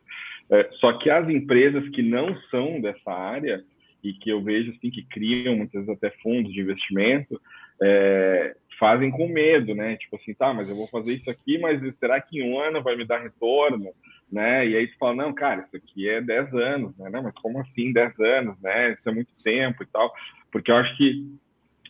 É, 0.51 0.69
só 0.81 0.93
que 0.95 1.09
as 1.11 1.29
empresas 1.29 1.89
que 1.91 2.03
não 2.03 2.37
são 2.51 2.81
dessa 2.81 3.11
área 3.11 3.63
e 4.03 4.13
que 4.13 4.31
eu 4.31 4.43
vejo 4.43 4.71
assim 4.73 4.91
que 4.91 5.05
criam 5.07 5.57
muitas 5.57 5.87
vezes 5.87 5.89
até 5.89 6.11
fundos 6.23 6.53
de 6.53 6.61
investimento 6.61 7.41
é, 7.83 8.55
fazem 8.79 9.11
com 9.11 9.27
medo, 9.29 9.75
né? 9.75 9.97
Tipo 9.97 10.17
assim, 10.17 10.35
tá, 10.35 10.53
mas 10.53 10.69
eu 10.69 10.77
vou 10.77 10.87
fazer 10.89 11.15
isso 11.15 11.31
aqui, 11.31 11.59
mas 11.59 11.81
será 11.99 12.21
que 12.21 12.39
em 12.39 12.51
um 12.51 12.59
ano 12.59 12.83
vai 12.83 12.97
me 12.97 13.07
dar 13.07 13.23
retorno? 13.23 13.91
Né? 14.31 14.67
E 14.67 14.77
aí 14.77 14.89
tu 14.89 14.99
fala, 14.99 15.15
não, 15.15 15.33
cara, 15.33 15.63
isso 15.63 15.77
aqui 15.77 16.09
é 16.09 16.21
10 16.21 16.55
anos, 16.55 16.97
né? 16.99 17.09
Não, 17.09 17.23
mas 17.23 17.35
como 17.35 17.61
assim 17.61 17.93
10 17.93 18.19
anos, 18.21 18.61
né? 18.61 18.93
Isso 18.93 19.09
é 19.09 19.13
muito 19.13 19.31
tempo 19.43 19.83
e 19.83 19.87
tal. 19.87 20.13
Porque 20.51 20.71
eu 20.71 20.77
acho 20.77 20.97
que 20.97 21.25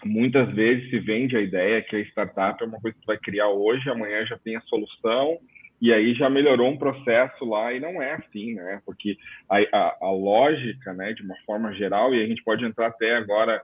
muitas 0.04 0.52
vezes 0.54 0.90
se 0.90 0.98
vende 0.98 1.36
a 1.36 1.40
ideia 1.40 1.82
que 1.82 1.96
a 1.96 2.00
startup 2.00 2.62
é 2.62 2.66
uma 2.66 2.80
coisa 2.80 2.96
que 2.98 3.06
vai 3.06 3.18
criar 3.18 3.48
hoje, 3.48 3.88
amanhã 3.88 4.24
já 4.26 4.38
tem 4.38 4.56
a 4.56 4.60
solução, 4.62 5.38
e 5.80 5.92
aí 5.92 6.14
já 6.14 6.30
melhorou 6.30 6.70
um 6.70 6.78
processo 6.78 7.44
lá, 7.44 7.72
e 7.72 7.80
não 7.80 8.00
é 8.00 8.14
assim, 8.14 8.54
né? 8.54 8.80
Porque 8.86 9.16
a, 9.48 9.58
a, 9.76 9.96
a 10.02 10.10
lógica, 10.10 10.92
né, 10.94 11.12
de 11.12 11.22
uma 11.22 11.36
forma 11.44 11.72
geral, 11.74 12.14
e 12.14 12.22
a 12.22 12.26
gente 12.26 12.42
pode 12.42 12.64
entrar 12.64 12.86
até 12.86 13.14
agora 13.16 13.60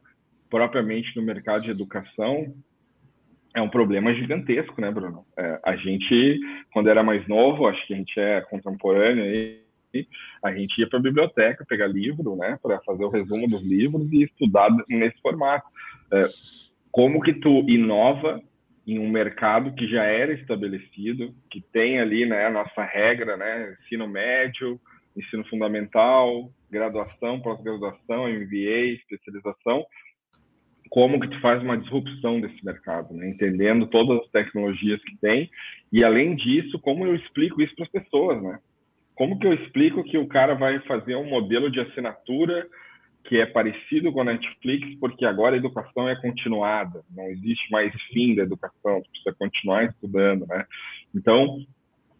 propriamente 0.50 1.16
no 1.16 1.22
mercado 1.22 1.62
de 1.62 1.70
educação, 1.70 2.52
é 3.54 3.60
um 3.60 3.68
problema 3.68 4.14
gigantesco, 4.14 4.80
né, 4.80 4.90
Bruno? 4.90 5.24
É, 5.36 5.60
a 5.64 5.76
gente, 5.76 6.38
quando 6.72 6.88
era 6.88 7.02
mais 7.02 7.26
novo, 7.26 7.66
acho 7.66 7.84
que 7.86 7.94
a 7.94 7.96
gente 7.96 8.18
é 8.18 8.40
contemporâneo 8.42 9.24
aí, 9.24 9.60
a 10.42 10.52
gente 10.52 10.78
ia 10.78 10.88
para 10.88 10.98
a 10.98 11.02
biblioteca 11.02 11.64
pegar 11.68 11.88
livro, 11.88 12.36
né, 12.36 12.58
para 12.62 12.80
fazer 12.80 13.04
o 13.04 13.10
resumo 13.10 13.46
dos 13.46 13.62
livros 13.62 14.10
e 14.12 14.22
estudar 14.22 14.68
nesse 14.88 15.20
formato. 15.20 15.66
Como 16.90 17.20
que 17.20 17.34
tu 17.34 17.68
inova 17.68 18.40
em 18.86 18.98
um 18.98 19.08
mercado 19.08 19.74
que 19.74 19.86
já 19.86 20.04
era 20.04 20.32
estabelecido, 20.32 21.34
que 21.50 21.60
tem 21.60 22.00
ali, 22.00 22.26
né, 22.26 22.46
a 22.46 22.50
nossa 22.50 22.82
regra, 22.82 23.36
né, 23.36 23.76
ensino 23.82 24.08
médio, 24.08 24.80
ensino 25.16 25.44
fundamental, 25.48 26.50
graduação, 26.70 27.40
pós-graduação, 27.40 28.28
MBA, 28.28 28.94
especialização, 28.94 29.84
como 30.90 31.20
que 31.20 31.28
tu 31.28 31.40
faz 31.40 31.62
uma 31.62 31.78
disrupção 31.78 32.40
desse 32.40 32.64
mercado, 32.64 33.14
né? 33.14 33.28
entendendo 33.28 33.86
todas 33.86 34.20
as 34.20 34.30
tecnologias 34.30 35.00
que 35.04 35.16
tem 35.18 35.48
e 35.92 36.02
além 36.04 36.34
disso, 36.34 36.78
como 36.80 37.06
eu 37.06 37.14
explico 37.14 37.62
isso 37.62 37.74
para 37.76 37.84
as 37.84 37.90
pessoas, 37.92 38.42
né? 38.42 38.58
Como 39.14 39.38
que 39.38 39.46
eu 39.46 39.52
explico 39.52 40.02
que 40.02 40.18
o 40.18 40.26
cara 40.26 40.54
vai 40.54 40.80
fazer 40.80 41.14
um 41.14 41.28
modelo 41.28 41.70
de 41.70 41.78
assinatura 41.78 42.66
que 43.24 43.38
é 43.38 43.46
parecido 43.46 44.12
com 44.12 44.22
a 44.22 44.24
Netflix, 44.24 44.98
porque 44.98 45.24
agora 45.24 45.54
a 45.54 45.58
educação 45.58 46.08
é 46.08 46.16
continuada, 46.20 47.02
não 47.14 47.24
existe 47.28 47.70
mais 47.70 47.92
fim 48.12 48.34
da 48.34 48.42
educação, 48.42 49.02
tu 49.02 49.10
precisa 49.10 49.36
continuar 49.38 49.84
estudando, 49.84 50.46
né? 50.46 50.64
Então, 51.14 51.58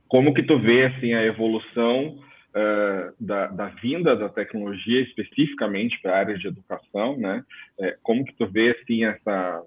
como 0.08 0.34
que 0.34 0.42
tu 0.42 0.58
vê 0.58 0.86
assim 0.86 1.12
a 1.14 1.24
evolução 1.24 2.18
uh, 2.50 3.14
da, 3.18 3.46
da, 3.46 3.66
vinda 3.66 4.16
da 4.16 4.28
tecnologia 4.28 5.00
especificamente 5.02 6.00
para 6.02 6.12
a 6.12 6.18
área 6.18 6.38
de 6.38 6.48
educação, 6.48 7.16
né? 7.16 7.42
É, 7.78 7.96
como 8.02 8.24
que 8.24 8.34
tu 8.34 8.46
vê 8.46 8.76
assim 8.76 9.04
essa 9.04 9.62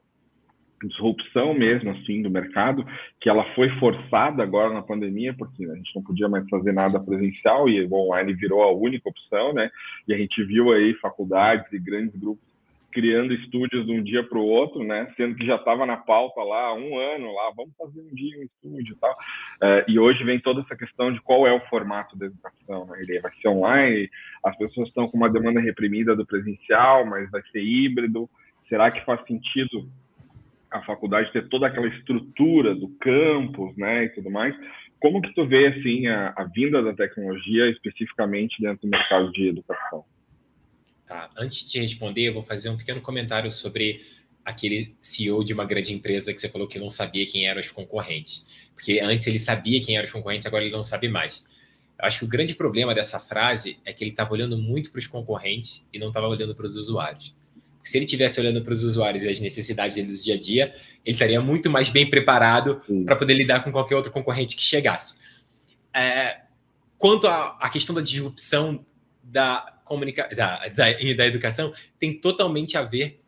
disrupção 0.87 1.53
mesmo 1.53 1.91
assim 1.91 2.21
do 2.21 2.29
mercado, 2.29 2.85
que 3.19 3.29
ela 3.29 3.43
foi 3.53 3.69
forçada 3.79 4.43
agora 4.43 4.73
na 4.73 4.81
pandemia, 4.81 5.33
porque 5.33 5.65
a 5.65 5.75
gente 5.75 5.95
não 5.95 6.03
podia 6.03 6.29
mais 6.29 6.47
fazer 6.49 6.71
nada 6.71 6.99
presencial 6.99 7.69
e 7.69 7.83
o 7.85 7.93
online 7.93 8.33
virou 8.33 8.61
a 8.63 8.71
única 8.71 9.09
opção, 9.09 9.53
né? 9.53 9.69
E 10.07 10.13
a 10.13 10.17
gente 10.17 10.43
viu 10.43 10.71
aí 10.71 10.93
faculdades 10.95 11.71
e 11.71 11.79
grandes 11.79 12.15
grupos 12.19 12.53
criando 12.93 13.33
estúdios 13.33 13.85
de 13.85 13.91
um 13.91 14.03
dia 14.03 14.23
para 14.23 14.37
o 14.37 14.45
outro, 14.45 14.83
né? 14.83 15.11
Sendo 15.17 15.35
que 15.35 15.45
já 15.45 15.55
estava 15.55 15.85
na 15.85 15.97
pauta 15.97 16.41
lá 16.41 16.67
há 16.67 16.73
um 16.73 16.97
ano 16.97 17.33
lá, 17.33 17.51
vamos 17.55 17.75
fazer 17.75 17.99
um 17.99 18.13
dia 18.13 18.39
um 18.39 18.43
estúdio 18.43 18.93
e 18.93 18.97
tal. 18.97 19.17
É, 19.61 19.85
e 19.87 19.99
hoje 19.99 20.23
vem 20.23 20.39
toda 20.39 20.61
essa 20.61 20.75
questão 20.75 21.11
de 21.11 21.19
qual 21.21 21.45
é 21.47 21.51
o 21.51 21.65
formato 21.67 22.15
da 22.15 22.27
educação, 22.27 22.85
né? 22.85 23.01
Ele 23.01 23.19
vai 23.19 23.31
ser 23.41 23.47
online, 23.47 24.09
as 24.43 24.55
pessoas 24.57 24.87
estão 24.87 25.07
com 25.07 25.17
uma 25.17 25.29
demanda 25.29 25.59
reprimida 25.59 26.15
do 26.15 26.25
presencial, 26.25 27.05
mas 27.05 27.29
vai 27.31 27.41
ser 27.51 27.61
híbrido. 27.61 28.29
Será 28.69 28.91
que 28.91 29.03
faz 29.03 29.25
sentido 29.25 29.89
a 30.73 30.81
faculdade 30.81 31.31
ter 31.31 31.47
toda 31.49 31.67
aquela 31.67 31.87
estrutura 31.87 32.73
do 32.73 32.89
campus, 32.99 33.77
né, 33.77 34.05
e 34.05 34.09
tudo 34.09 34.31
mais. 34.31 34.55
Como 34.99 35.21
que 35.21 35.33
tu 35.35 35.45
vê 35.45 35.67
assim 35.67 36.07
a, 36.07 36.33
a 36.35 36.45
vinda 36.45 36.81
da 36.81 36.93
tecnologia 36.93 37.69
especificamente 37.69 38.59
dentro 38.59 38.81
do 38.81 38.89
mercado 38.89 39.31
de 39.31 39.49
educação? 39.49 40.03
Tá. 41.05 41.29
Antes 41.37 41.69
de 41.69 41.79
responder, 41.79 42.29
eu 42.29 42.33
vou 42.33 42.43
fazer 42.43 42.69
um 42.69 42.77
pequeno 42.77 43.01
comentário 43.01 43.51
sobre 43.51 44.01
aquele 44.43 44.95
CEO 44.99 45.43
de 45.43 45.53
uma 45.53 45.65
grande 45.65 45.93
empresa 45.93 46.33
que 46.33 46.39
você 46.39 46.49
falou 46.49 46.67
que 46.67 46.79
não 46.79 46.89
sabia 46.89 47.25
quem 47.25 47.47
eram 47.47 47.59
os 47.59 47.69
concorrentes. 47.69 48.45
Porque 48.73 48.99
antes 48.99 49.27
ele 49.27 49.39
sabia 49.39 49.81
quem 49.81 49.95
eram 49.95 50.05
os 50.05 50.11
concorrentes, 50.11 50.47
agora 50.47 50.63
ele 50.63 50.73
não 50.73 50.83
sabe 50.83 51.07
mais. 51.07 51.45
Eu 51.99 52.05
acho 52.05 52.19
que 52.19 52.25
o 52.25 52.27
grande 52.27 52.55
problema 52.55 52.95
dessa 52.95 53.19
frase 53.19 53.77
é 53.85 53.93
que 53.93 54.03
ele 54.03 54.11
estava 54.11 54.33
olhando 54.33 54.57
muito 54.57 54.91
para 54.91 54.99
os 54.99 55.07
concorrentes 55.07 55.87
e 55.93 55.99
não 55.99 56.07
estava 56.07 56.27
olhando 56.27 56.55
para 56.55 56.65
os 56.65 56.75
usuários 56.75 57.35
se 57.83 57.97
ele 57.97 58.05
tivesse 58.05 58.39
olhando 58.39 58.63
para 58.63 58.73
os 58.73 58.83
usuários 58.83 59.23
e 59.23 59.29
as 59.29 59.39
necessidades 59.39 59.95
deles 59.95 60.19
do 60.19 60.23
dia 60.23 60.35
a 60.35 60.37
dia, 60.37 60.73
ele 61.05 61.15
estaria 61.15 61.41
muito 61.41 61.69
mais 61.69 61.89
bem 61.89 62.09
preparado 62.09 62.81
para 63.05 63.15
poder 63.15 63.33
lidar 63.33 63.63
com 63.63 63.71
qualquer 63.71 63.95
outro 63.95 64.11
concorrente 64.11 64.55
que 64.55 64.61
chegasse. 64.61 65.15
É, 65.93 66.41
quanto 66.97 67.27
à, 67.27 67.69
questão 67.69 67.93
da 67.93 68.01
disrupção 68.01 68.85
da, 69.21 69.81
comunica 69.83 70.29
da, 70.35 70.67
da, 70.69 70.85
da 70.91 71.27
educação, 71.27 71.73
tem 71.99 72.19
totalmente 72.19 72.77
a 72.77 72.83
ver 72.83 73.21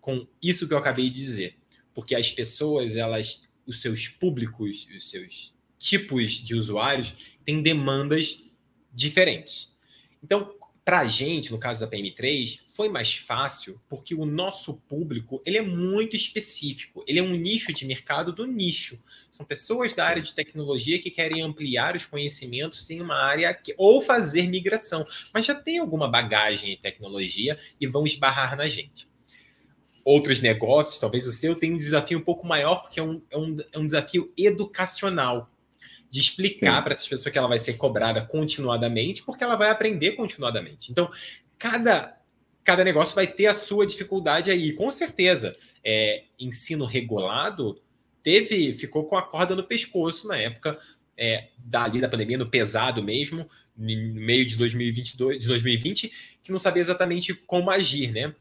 com 0.00 0.26
isso 0.40 0.68
que 0.68 0.74
eu 0.74 0.78
acabei 0.78 1.10
de 1.10 1.20
dizer. 1.20 1.56
Porque 1.92 2.14
as 2.14 2.30
pessoas, 2.30 2.96
elas, 2.96 3.42
os 3.66 3.80
seus 3.80 4.08
públicos, 4.08 4.86
os 4.96 5.10
seus 5.10 5.52
tipos 5.78 6.32
de 6.32 6.54
usuários 6.54 7.14
têm 7.44 7.60
demandas 7.60 8.44
diferentes. 8.92 9.74
Então, 10.22 10.54
para 10.84 11.00
a 11.00 11.04
gente, 11.04 11.50
no 11.50 11.58
caso 11.58 11.80
da 11.80 11.90
PM3, 11.90 12.60
foi 12.76 12.90
mais 12.90 13.14
fácil 13.14 13.80
porque 13.88 14.14
o 14.14 14.26
nosso 14.26 14.74
público 14.86 15.40
ele 15.46 15.56
é 15.56 15.62
muito 15.62 16.14
específico. 16.14 17.02
Ele 17.06 17.18
é 17.18 17.22
um 17.22 17.34
nicho 17.34 17.72
de 17.72 17.86
mercado 17.86 18.34
do 18.34 18.46
nicho. 18.46 18.98
São 19.30 19.46
pessoas 19.46 19.94
da 19.94 20.06
área 20.06 20.20
de 20.20 20.34
tecnologia 20.34 21.00
que 21.00 21.10
querem 21.10 21.40
ampliar 21.40 21.96
os 21.96 22.04
conhecimentos 22.04 22.90
em 22.90 23.00
uma 23.00 23.16
área 23.16 23.54
que, 23.54 23.74
ou 23.78 24.02
fazer 24.02 24.46
migração, 24.48 25.06
mas 25.32 25.46
já 25.46 25.54
tem 25.54 25.78
alguma 25.78 26.06
bagagem 26.06 26.74
em 26.74 26.76
tecnologia 26.76 27.58
e 27.80 27.86
vão 27.86 28.04
esbarrar 28.04 28.54
na 28.58 28.68
gente. 28.68 29.08
Outros 30.04 30.42
negócios, 30.42 31.00
talvez 31.00 31.26
o 31.26 31.32
seu, 31.32 31.56
tem 31.56 31.72
um 31.72 31.78
desafio 31.78 32.18
um 32.18 32.22
pouco 32.22 32.46
maior 32.46 32.82
porque 32.82 33.00
é 33.00 33.02
um, 33.02 33.22
é 33.30 33.38
um, 33.38 33.56
é 33.72 33.78
um 33.78 33.86
desafio 33.86 34.30
educacional 34.36 35.50
de 36.10 36.20
explicar 36.20 36.82
para 36.84 36.92
essas 36.92 37.08
pessoas 37.08 37.32
que 37.32 37.38
ela 37.38 37.48
vai 37.48 37.58
ser 37.58 37.74
cobrada 37.74 38.20
continuadamente, 38.20 39.22
porque 39.22 39.42
ela 39.42 39.56
vai 39.56 39.70
aprender 39.70 40.12
continuadamente. 40.12 40.92
Então, 40.92 41.10
cada, 41.58 42.15
cada 42.66 42.82
negócio 42.82 43.14
vai 43.14 43.28
ter 43.28 43.46
a 43.46 43.54
sua 43.54 43.86
dificuldade 43.86 44.50
aí. 44.50 44.72
Com 44.72 44.90
certeza, 44.90 45.56
é, 45.84 46.24
ensino 46.38 46.84
regulado 46.84 47.80
teve 48.22 48.74
ficou 48.74 49.04
com 49.04 49.16
a 49.16 49.22
corda 49.22 49.54
no 49.54 49.62
pescoço 49.62 50.26
na 50.26 50.36
época 50.36 50.76
é, 51.16 51.46
dali 51.56 52.00
da 52.00 52.08
pandemia, 52.08 52.36
no 52.36 52.50
pesado 52.50 53.00
mesmo, 53.04 53.48
no 53.76 54.20
meio 54.20 54.44
de 54.44 54.56
2022, 54.56 55.38
de 55.38 55.46
2020, 55.46 56.12
que 56.42 56.50
não 56.50 56.58
sabia 56.58 56.82
exatamente 56.82 57.32
como 57.32 57.70
agir, 57.70 58.10
né? 58.10 58.34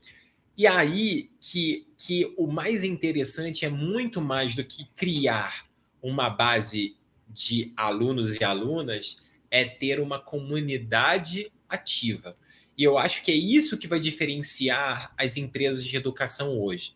E 0.58 0.66
aí 0.66 1.30
que, 1.40 1.86
que 1.96 2.34
o 2.36 2.48
mais 2.48 2.84
interessante 2.84 3.64
é 3.64 3.70
muito 3.70 4.20
mais 4.22 4.56
do 4.56 4.64
que 4.64 4.86
criar 4.96 5.68
uma 6.02 6.32
base 6.32 6.98
de 7.30 7.72
alunos 7.78 8.36
e 8.36 8.44
alunas, 8.44 9.18
é 9.52 9.66
ter 9.66 10.00
uma 10.00 10.18
comunidade 10.18 11.52
ativa. 11.70 12.36
E 12.78 12.84
eu 12.84 12.98
acho 12.98 13.24
que 13.24 13.32
é 13.32 13.36
isso 13.36 13.78
que 13.78 13.88
vai 13.88 14.00
diferenciar 14.00 15.14
as 15.18 15.38
empresas 15.38 15.84
de 15.84 15.96
educação 15.96 16.60
hoje. 16.60 16.94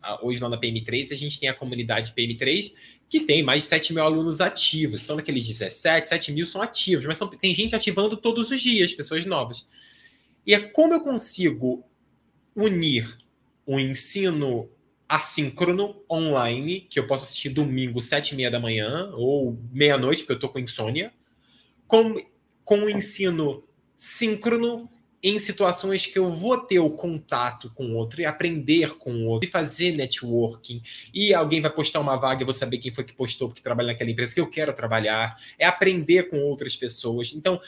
Ah, 0.00 0.24
hoje 0.24 0.40
lá 0.40 0.48
na 0.48 0.58
PM3 0.58 1.12
a 1.12 1.16
gente 1.16 1.40
tem 1.40 1.48
a 1.48 1.54
comunidade 1.54 2.12
PM3 2.12 2.72
que 3.08 3.20
tem 3.20 3.42
mais 3.42 3.62
de 3.62 3.68
7 3.68 3.92
mil 3.92 4.02
alunos 4.02 4.40
ativos. 4.40 5.02
São 5.02 5.16
naqueles 5.16 5.46
17, 5.46 6.08
7 6.08 6.32
mil 6.32 6.46
são 6.46 6.62
ativos, 6.62 7.04
mas 7.06 7.18
são, 7.18 7.26
tem 7.28 7.54
gente 7.54 7.74
ativando 7.74 8.16
todos 8.16 8.50
os 8.50 8.60
dias, 8.60 8.94
pessoas 8.94 9.24
novas. 9.24 9.66
E 10.46 10.54
é 10.54 10.60
como 10.60 10.94
eu 10.94 11.00
consigo 11.00 11.84
unir 12.54 13.18
o 13.66 13.78
ensino 13.80 14.70
assíncrono 15.08 16.02
online, 16.10 16.82
que 16.82 16.98
eu 16.98 17.06
posso 17.06 17.24
assistir 17.24 17.48
domingo, 17.48 18.00
sete 18.00 18.32
e 18.32 18.36
meia 18.36 18.50
da 18.50 18.60
manhã, 18.60 19.10
ou 19.14 19.58
meia-noite, 19.72 20.22
porque 20.22 20.32
eu 20.32 20.36
estou 20.36 20.50
com 20.50 20.58
insônia, 20.58 21.12
com, 21.86 22.14
com 22.62 22.80
o 22.80 22.90
ensino 22.90 23.64
síncrono 23.96 24.90
em 25.22 25.38
situações 25.38 26.06
que 26.06 26.18
eu 26.18 26.32
vou 26.32 26.58
ter 26.58 26.78
o 26.78 26.90
contato 26.90 27.70
com 27.74 27.86
o 27.86 27.96
outro 27.96 28.20
e 28.20 28.24
aprender 28.24 28.96
com 28.96 29.12
o 29.12 29.26
outro 29.26 29.48
e 29.48 29.50
fazer 29.50 29.92
networking. 29.92 30.82
E 31.12 31.34
alguém 31.34 31.60
vai 31.60 31.70
postar 31.70 32.00
uma 32.00 32.16
vaga, 32.16 32.42
eu 32.42 32.46
vou 32.46 32.54
saber 32.54 32.78
quem 32.78 32.94
foi 32.94 33.04
que 33.04 33.12
postou, 33.12 33.48
porque 33.48 33.62
trabalha 33.62 33.88
naquela 33.88 34.10
empresa 34.10 34.34
que 34.34 34.40
eu 34.40 34.48
quero 34.48 34.72
trabalhar. 34.72 35.36
É 35.58 35.66
aprender 35.66 36.30
com 36.30 36.38
outras 36.40 36.76
pessoas. 36.76 37.32
Então, 37.34 37.60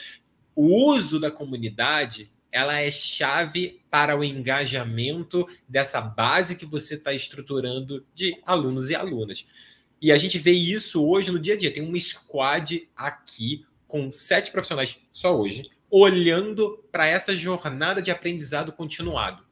o 0.55 0.93
uso 0.93 1.19
da 1.19 1.31
comunidade 1.31 2.31
ela 2.53 2.81
é 2.81 2.91
chave 2.91 3.81
para 3.91 4.17
o 4.17 4.25
engajamento 4.25 5.47
dessa 5.69 6.01
base 6.01 6.57
que 6.57 6.67
você 6.67 6.95
está 6.95 7.13
estruturando 7.13 8.05
de 8.15 8.37
alunos 8.45 8.91
e 8.91 8.95
alunas. 8.95 9.47
E 10.03 10.11
a 10.11 10.17
gente 10.17 10.39
vê 10.39 10.53
isso 10.53 11.05
hoje 11.05 11.31
no 11.31 11.39
dia 11.39 11.55
a 11.55 11.57
dia. 11.57 11.73
Tem 11.73 11.83
uma 11.83 11.99
squad 12.01 12.89
aqui 12.97 13.65
com 13.87 14.11
sete 14.11 14.51
profissionais 14.51 14.99
só 15.13 15.39
hoje, 15.39 15.71
olhando 15.91 16.85
para 16.93 17.07
essa 17.07 17.35
jornada 17.35 18.01
de 18.01 18.11
aprendizado 18.11 18.73
continuado. 18.73 19.45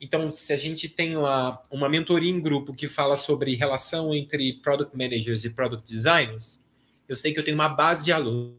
Então, 0.00 0.30
se 0.30 0.52
a 0.52 0.56
gente 0.56 0.88
tem 0.88 1.16
lá 1.16 1.62
uma 1.70 1.88
mentoria 1.88 2.30
em 2.30 2.40
grupo 2.40 2.74
que 2.74 2.88
fala 2.88 3.16
sobre 3.16 3.54
relação 3.54 4.14
entre 4.14 4.54
product 4.60 4.96
managers 4.96 5.44
e 5.44 5.50
product 5.50 5.86
designers, 5.90 6.62
eu 7.08 7.16
sei 7.16 7.32
que 7.32 7.38
eu 7.38 7.44
tenho 7.44 7.56
uma 7.56 7.68
base 7.68 8.04
de 8.04 8.12
alunos 8.12 8.56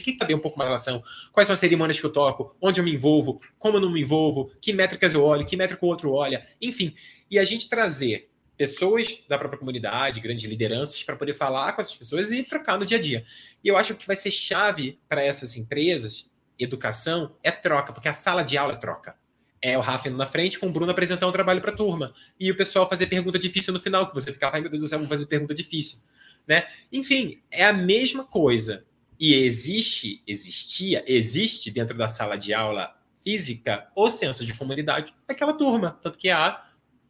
quer 0.00 0.18
saber 0.18 0.34
um 0.34 0.38
pouco 0.38 0.58
mais 0.58 0.68
relação. 0.68 1.02
Quais 1.32 1.46
são 1.46 1.54
as 1.54 1.58
cerimônias 1.58 1.98
que 1.98 2.04
eu 2.04 2.12
toco, 2.12 2.54
onde 2.60 2.80
eu 2.80 2.84
me 2.84 2.92
envolvo, 2.92 3.40
como 3.58 3.76
eu 3.76 3.80
não 3.80 3.90
me 3.90 4.02
envolvo, 4.02 4.52
que 4.60 4.72
métricas 4.72 5.14
eu 5.14 5.22
olho, 5.22 5.46
que 5.46 5.56
métrica 5.56 5.84
o 5.84 5.88
outro 5.88 6.12
olha, 6.12 6.46
enfim. 6.60 6.94
E 7.30 7.38
a 7.38 7.44
gente 7.44 7.68
trazer 7.68 8.30
pessoas 8.56 9.22
da 9.28 9.38
própria 9.38 9.58
comunidade, 9.58 10.20
grandes 10.20 10.48
lideranças, 10.48 11.02
para 11.02 11.16
poder 11.16 11.34
falar 11.34 11.72
com 11.72 11.82
essas 11.82 11.94
pessoas 11.94 12.32
e 12.32 12.42
trocar 12.42 12.78
no 12.78 12.86
dia 12.86 12.98
a 12.98 13.00
dia. 13.00 13.24
E 13.62 13.68
eu 13.68 13.76
acho 13.76 13.94
que 13.94 14.06
vai 14.06 14.16
ser 14.16 14.30
chave 14.30 14.98
para 15.08 15.22
essas 15.22 15.56
empresas, 15.56 16.30
educação, 16.58 17.36
é 17.42 17.50
troca, 17.50 17.92
porque 17.92 18.08
a 18.08 18.12
sala 18.12 18.42
de 18.42 18.56
aula 18.56 18.72
é 18.72 18.76
troca. 18.76 19.16
É 19.60 19.78
o 19.78 19.80
Rafa 19.80 20.08
indo 20.08 20.16
na 20.16 20.26
frente 20.26 20.58
com 20.58 20.66
o 20.66 20.72
Bruno 20.72 20.90
apresentar 20.90 21.26
um 21.28 21.32
trabalho 21.32 21.60
para 21.60 21.70
a 21.70 21.76
turma. 21.76 22.12
E 22.38 22.50
o 22.50 22.56
pessoal 22.56 22.88
fazer 22.88 23.06
pergunta 23.06 23.38
difícil 23.38 23.72
no 23.72 23.78
final, 23.78 24.08
que 24.08 24.14
você 24.14 24.32
ficava, 24.32 24.56
ai 24.56 24.60
meu 24.60 24.70
Deus 24.70 24.82
do 24.82 24.88
céu, 24.88 25.06
fazer 25.06 25.26
pergunta 25.26 25.54
difícil. 25.54 25.98
Né? 26.46 26.66
Enfim, 26.90 27.40
é 27.50 27.64
a 27.64 27.72
mesma 27.72 28.24
coisa. 28.24 28.84
E 29.18 29.34
existe, 29.34 30.20
existia, 30.26 31.04
existe 31.06 31.70
dentro 31.70 31.96
da 31.96 32.08
sala 32.08 32.36
de 32.36 32.52
aula 32.52 32.92
física 33.24 33.86
o 33.94 34.10
senso 34.10 34.44
de 34.44 34.52
comunidade 34.52 35.14
daquela 35.28 35.52
turma. 35.52 35.98
Tanto 36.02 36.18
que 36.18 36.28
há 36.28 36.60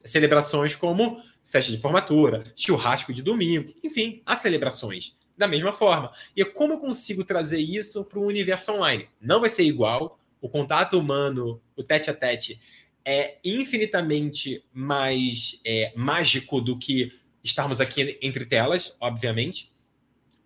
celebrações 0.05 0.77
como 0.77 1.23
festa 1.53 1.71
de 1.71 1.79
formatura, 1.79 2.51
churrasco 2.57 3.12
de 3.12 3.23
domingo, 3.23 3.75
enfim, 3.85 4.23
há 4.25 4.35
celebrações 4.37 5.15
da 5.37 5.47
mesma 5.47 5.73
forma. 5.73 6.11
E 6.35 6.45
como 6.45 6.73
eu 6.73 6.79
consigo 6.79 7.23
trazer 7.25 7.61
isso 7.61 8.05
para 8.05 8.19
o 8.19 8.27
universo 8.27 8.73
online? 8.73 9.09
Não 9.21 9.41
vai 9.41 9.51
ser 9.51 9.65
igual, 9.65 10.19
o 10.41 10.49
contato 10.49 10.99
humano, 10.99 11.61
o 11.77 11.83
tete 11.83 12.11
a 12.11 12.15
tete, 12.15 12.59
é 13.05 13.37
infinitamente 13.45 14.65
mais 14.73 15.61
é, 15.65 15.93
mágico 15.95 16.61
do 16.61 16.79
que 16.79 17.12
estarmos 17.45 17.81
aqui 17.81 18.19
entre 18.23 18.47
telas, 18.47 18.97
obviamente 18.99 19.73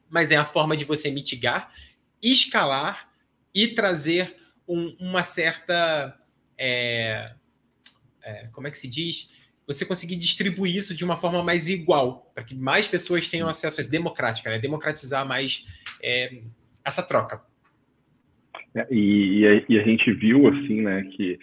mas 0.09 0.31
é 0.31 0.37
a 0.37 0.45
forma 0.45 0.77
de 0.77 0.85
você 0.85 1.11
mitigar, 1.11 1.71
escalar 2.23 3.11
e 3.55 3.69
trazer 3.69 4.37
um, 4.67 4.97
uma 4.99 5.23
certa. 5.23 6.19
É, 6.59 7.35
é, 8.23 8.47
como 8.49 8.67
é 8.67 8.71
que 8.71 8.79
se 8.79 8.89
diz? 8.89 9.31
Você 9.67 9.85
conseguir 9.85 10.17
distribuir 10.17 10.77
isso 10.77 10.95
de 10.95 11.05
uma 11.05 11.17
forma 11.17 11.43
mais 11.43 11.69
igual, 11.69 12.31
para 12.35 12.45
que 12.45 12.55
mais 12.55 12.87
pessoas 12.87 13.29
tenham 13.29 13.49
acesso 13.49 13.81
a 13.81 13.83
isso, 13.83 13.91
democrática, 13.91 14.51
né? 14.51 14.59
democratizar 14.59 15.27
mais 15.27 15.67
é, 16.03 16.43
essa 16.85 17.03
troca. 17.03 17.43
É, 18.75 18.87
e, 18.91 19.41
e, 19.41 19.47
a, 19.47 19.65
e, 19.69 19.79
a, 19.81 19.83
gente 19.83 20.13
viu 20.13 20.47
assim, 20.49 20.83
né, 20.83 21.03
que 21.17 21.39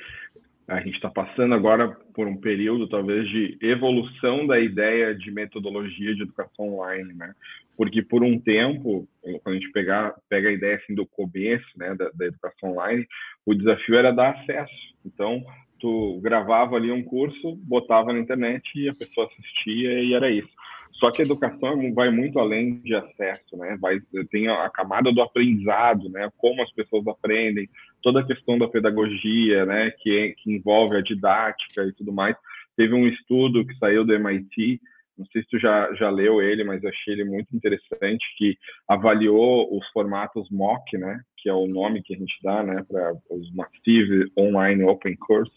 a 0.68 0.80
gente 0.80 0.96
está 0.96 1.10
passando 1.10 1.54
agora 1.54 1.90
por 2.14 2.28
um 2.28 2.38
período 2.38 2.88
talvez 2.88 3.28
de 3.28 3.58
evolução 3.62 4.48
da 4.48 4.60
ideia 4.60 5.14
de 5.14 5.32
metodologia 5.32 6.16
de 6.16 6.22
educação 6.22 6.76
online, 6.76 7.14
né? 7.14 7.34
porque 7.76 8.02
por 8.02 8.24
um 8.24 8.40
tempo, 8.40 9.08
quando 9.22 9.56
a 9.56 9.60
gente 9.60 9.72
pegar, 9.72 10.14
pega 10.30 10.50
a 10.50 10.54
ideia 10.54 10.76
assim 10.76 10.94
do 10.94 11.06
começo, 11.06 11.68
né, 11.76 11.96
da, 11.96 12.10
da, 12.14 12.26
educação 12.26 12.72
online, 12.72 13.08
o 13.46 13.54
desafio 13.54 13.96
era 13.96 14.12
dar 14.12 14.32
acesso. 14.32 14.74
Então, 15.06 15.44
tu 15.84 16.22
gravava 16.22 16.78
ali 16.78 16.90
um 16.90 17.04
curso, 17.04 17.58
botava 17.58 18.14
na 18.14 18.20
internet 18.20 18.64
e 18.74 18.88
a 18.88 18.96
pessoa 18.96 19.28
assistia 19.28 20.02
e 20.02 20.14
era 20.14 20.32
isso. 20.32 20.48
Só 20.94 21.12
que 21.12 21.22
a 21.22 21.26
educação 21.26 21.94
vai 21.94 22.10
muito 22.10 22.40
além 22.40 22.80
de 22.80 22.96
acesso, 22.96 23.58
né? 23.58 23.78
Vai 23.82 24.00
tem 24.32 24.48
a 24.48 24.70
camada 24.70 25.12
do 25.12 25.22
aprendizado, 25.22 26.08
né? 26.08 26.30
Como 26.38 26.64
as 26.64 26.72
pessoas 26.72 27.06
aprendem, 27.06 27.68
toda 28.02 28.22
a 28.22 28.26
questão 28.26 28.58
da 28.58 28.70
pedagogia, 28.70 29.66
né? 29.66 29.92
Que, 30.00 30.34
que 30.38 30.54
envolve 30.54 30.96
a 30.96 31.02
didática 31.02 31.84
e 31.84 31.92
tudo 31.92 32.14
mais. 32.14 32.38
Teve 32.78 32.94
um 32.94 33.06
estudo 33.06 33.66
que 33.66 33.76
saiu 33.76 34.06
do 34.06 34.14
MIT 34.14 34.80
não 35.18 35.26
sei 35.28 35.44
se 35.44 35.50
tu 35.50 35.60
já, 35.60 35.94
já 35.94 36.10
leu 36.10 36.42
ele, 36.42 36.64
mas 36.64 36.84
achei 36.84 37.14
ele 37.14 37.24
muito 37.24 37.56
interessante, 37.56 38.26
que 38.38 38.58
avaliou 38.88 39.78
os 39.78 39.88
formatos 39.90 40.50
MOOC, 40.50 40.98
né, 40.98 41.22
que 41.38 41.48
é 41.48 41.54
o 41.54 41.68
nome 41.68 42.02
que 42.02 42.16
a 42.16 42.18
gente 42.18 42.36
dá, 42.42 42.64
né, 42.64 42.84
para 42.88 43.14
os 43.30 43.54
Massive 43.54 44.32
Online 44.38 44.84
Open 44.84 45.16
Course, 45.18 45.52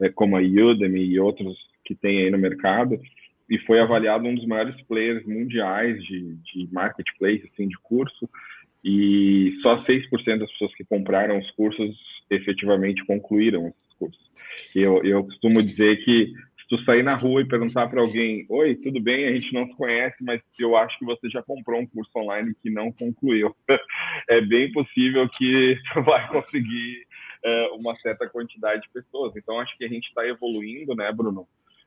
é, 0.00 0.08
como 0.08 0.36
a 0.36 0.40
Udemy 0.40 1.04
e 1.04 1.20
outros 1.20 1.56
que 1.84 1.94
tem 1.94 2.22
aí 2.22 2.30
no 2.30 2.38
mercado, 2.38 3.00
e 3.48 3.58
foi 3.58 3.78
avaliado 3.80 4.26
um 4.26 4.34
dos 4.34 4.46
maiores 4.46 4.80
players 4.82 5.24
mundiais 5.24 6.02
de, 6.02 6.34
de 6.34 6.68
marketplace, 6.72 7.48
assim, 7.52 7.68
de 7.68 7.78
curso, 7.78 8.28
e 8.84 9.56
só 9.62 9.84
6% 9.84 10.38
das 10.38 10.50
pessoas 10.52 10.74
que 10.74 10.84
compraram 10.84 11.38
os 11.38 11.50
cursos 11.52 11.96
efetivamente 12.30 13.04
concluíram 13.04 13.68
esses 13.68 13.98
cursos. 13.98 14.30
Eu, 14.74 15.02
eu 15.04 15.24
costumo 15.24 15.62
dizer 15.62 16.04
que 16.04 16.32
tu 16.68 16.78
sair 16.84 17.02
na 17.02 17.14
rua 17.14 17.42
e 17.42 17.48
perguntar 17.48 17.88
para 17.88 18.00
alguém, 18.00 18.44
oi, 18.48 18.74
tudo 18.76 19.00
bem, 19.00 19.26
a 19.26 19.32
gente 19.32 19.52
não 19.52 19.66
se 19.66 19.76
conhece, 19.76 20.16
mas 20.20 20.40
eu 20.58 20.76
acho 20.76 20.98
que 20.98 21.04
você 21.04 21.28
já 21.28 21.42
comprou 21.42 21.80
um 21.80 21.86
curso 21.86 22.10
online 22.16 22.54
que 22.62 22.70
não 22.70 22.92
concluiu. 22.92 23.54
é 24.28 24.40
bem 24.40 24.72
possível 24.72 25.28
que 25.28 25.78
tu 25.94 26.02
vai 26.02 26.26
conseguir 26.28 27.06
é, 27.44 27.68
uma 27.72 27.94
certa 27.94 28.28
quantidade 28.28 28.82
de 28.82 28.90
pessoas. 28.90 29.34
Então, 29.36 29.58
acho 29.60 29.76
que 29.76 29.84
a 29.84 29.88
gente 29.88 30.06
está 30.08 30.26
evoluindo, 30.26 30.94
né, 30.94 31.10
Bruno, 31.12 31.46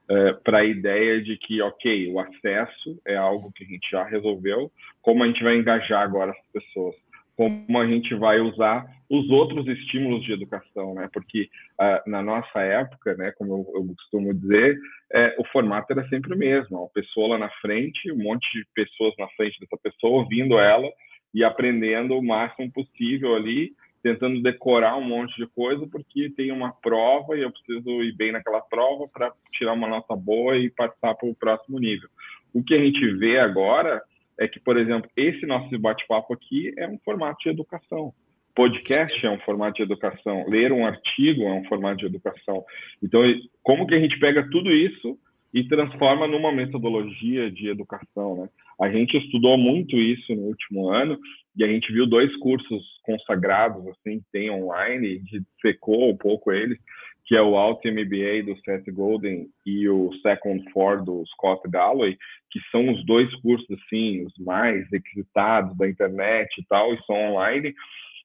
é, 0.09 0.33
para 0.33 0.59
a 0.59 0.65
ideia 0.65 1.21
de 1.21 1.37
que, 1.37 1.61
ok, 1.61 2.11
o 2.11 2.19
acesso 2.19 2.99
é 3.05 3.15
algo 3.15 3.51
que 3.51 3.63
a 3.63 3.67
gente 3.67 3.89
já 3.89 4.03
resolveu, 4.03 4.71
como 5.01 5.23
a 5.23 5.27
gente 5.27 5.43
vai 5.43 5.57
engajar 5.57 6.01
agora 6.01 6.31
as 6.31 6.51
pessoas? 6.51 6.95
como 7.39 7.79
a 7.79 7.87
gente 7.87 8.13
vai 8.15 8.37
usar 8.41 8.85
os 9.09 9.29
outros 9.29 9.65
estímulos 9.65 10.25
de 10.25 10.33
educação, 10.33 10.93
né? 10.93 11.09
Porque 11.13 11.47
uh, 11.79 12.09
na 12.09 12.21
nossa 12.21 12.59
época, 12.59 13.15
né, 13.15 13.31
como 13.37 13.53
eu, 13.53 13.81
eu 13.81 13.95
costumo 13.95 14.33
dizer, 14.33 14.77
é, 15.13 15.35
o 15.39 15.45
formato 15.45 15.93
era 15.93 16.05
sempre 16.09 16.33
o 16.33 16.37
mesmo, 16.37 16.77
uma 16.77 16.89
pessoa 16.89 17.29
lá 17.29 17.37
na 17.37 17.49
frente, 17.61 18.11
um 18.11 18.17
monte 18.17 18.45
de 18.51 18.67
pessoas 18.75 19.13
na 19.17 19.29
frente 19.29 19.57
dessa 19.57 19.77
pessoa, 19.81 20.19
ouvindo 20.19 20.59
ela 20.59 20.91
e 21.33 21.41
aprendendo 21.41 22.13
o 22.17 22.21
máximo 22.21 22.69
possível 22.73 23.33
ali, 23.33 23.71
tentando 24.01 24.41
decorar 24.41 24.97
um 24.97 25.03
monte 25.03 25.35
de 25.35 25.47
coisa, 25.47 25.85
porque 25.87 26.29
tem 26.29 26.51
uma 26.51 26.71
prova 26.71 27.37
e 27.37 27.41
eu 27.41 27.51
preciso 27.51 28.01
ir 28.03 28.15
bem 28.15 28.31
naquela 28.31 28.61
prova 28.61 29.07
para 29.07 29.33
tirar 29.51 29.73
uma 29.73 29.87
nota 29.87 30.15
boa 30.15 30.57
e 30.57 30.69
passar 30.69 31.15
para 31.15 31.27
o 31.27 31.35
próximo 31.35 31.79
nível. 31.79 32.09
O 32.53 32.63
que 32.63 32.73
a 32.73 32.79
gente 32.79 33.05
vê 33.15 33.39
agora 33.39 34.01
é 34.37 34.47
que, 34.47 34.59
por 34.59 34.77
exemplo, 34.77 35.09
esse 35.15 35.45
nosso 35.45 35.77
bate-papo 35.77 36.33
aqui 36.33 36.73
é 36.77 36.87
um 36.87 36.97
formato 36.99 37.39
de 37.43 37.49
educação. 37.49 38.13
Podcast 38.55 39.25
é 39.25 39.29
um 39.29 39.39
formato 39.39 39.75
de 39.75 39.83
educação, 39.83 40.45
ler 40.47 40.71
um 40.71 40.85
artigo 40.85 41.43
é 41.43 41.53
um 41.53 41.65
formato 41.65 41.97
de 41.97 42.05
educação. 42.05 42.63
Então, 43.03 43.21
como 43.61 43.85
que 43.85 43.95
a 43.95 43.99
gente 43.99 44.17
pega 44.19 44.49
tudo 44.49 44.71
isso 44.71 45.17
e 45.53 45.63
transforma 45.67 46.27
numa 46.27 46.51
metodologia 46.51 47.51
de 47.51 47.69
educação, 47.69 48.43
né? 48.43 48.49
A 48.79 48.89
gente 48.89 49.17
estudou 49.17 49.57
muito 49.57 49.97
isso 49.97 50.33
no 50.33 50.43
último 50.43 50.89
ano 50.89 51.17
e 51.55 51.63
a 51.63 51.67
gente 51.67 51.91
viu 51.91 52.07
dois 52.07 52.33
cursos 52.37 52.83
consagrados, 53.03 53.85
assim, 53.87 54.19
que 54.19 54.25
tem 54.31 54.49
online, 54.49 55.17
gente 55.17 55.43
secou 55.61 56.09
um 56.09 56.17
pouco 56.17 56.51
eles, 56.51 56.77
que 57.25 57.35
é 57.35 57.41
o 57.41 57.57
Alt 57.57 57.83
MBA 57.85 58.43
do 58.45 58.59
Seth 58.61 58.91
Golden 58.91 59.47
e 59.65 59.87
o 59.89 60.11
Second 60.21 60.63
For 60.71 61.03
do 61.03 61.23
Scott 61.27 61.61
Galloway, 61.69 62.17
que 62.49 62.59
são 62.71 62.89
os 62.89 63.05
dois 63.05 63.33
cursos, 63.41 63.67
assim, 63.69 64.25
os 64.25 64.33
mais 64.39 64.89
requisitados 64.89 65.77
da 65.77 65.87
internet 65.87 66.49
e 66.57 66.65
tal, 66.65 66.93
e 66.93 67.03
são 67.05 67.15
online 67.15 67.73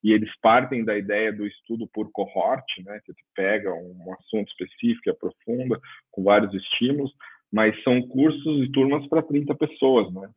e 0.04 0.12
eles 0.12 0.30
partem 0.42 0.84
da 0.84 0.96
ideia 0.96 1.32
do 1.32 1.46
estudo 1.46 1.88
por 1.88 2.12
cohorte, 2.12 2.84
né, 2.84 3.00
que 3.06 3.12
tu 3.12 3.24
pega 3.34 3.72
um 3.72 4.12
assunto 4.12 4.48
específico 4.48 5.08
e 5.08 5.10
aprofunda 5.10 5.80
com 6.10 6.22
vários 6.22 6.52
estímulos, 6.52 7.10
mas 7.50 7.82
são 7.82 8.02
cursos 8.02 8.62
e 8.62 8.70
turmas 8.70 9.06
para 9.08 9.22
30 9.22 9.54
pessoas, 9.54 10.12
né? 10.12 10.28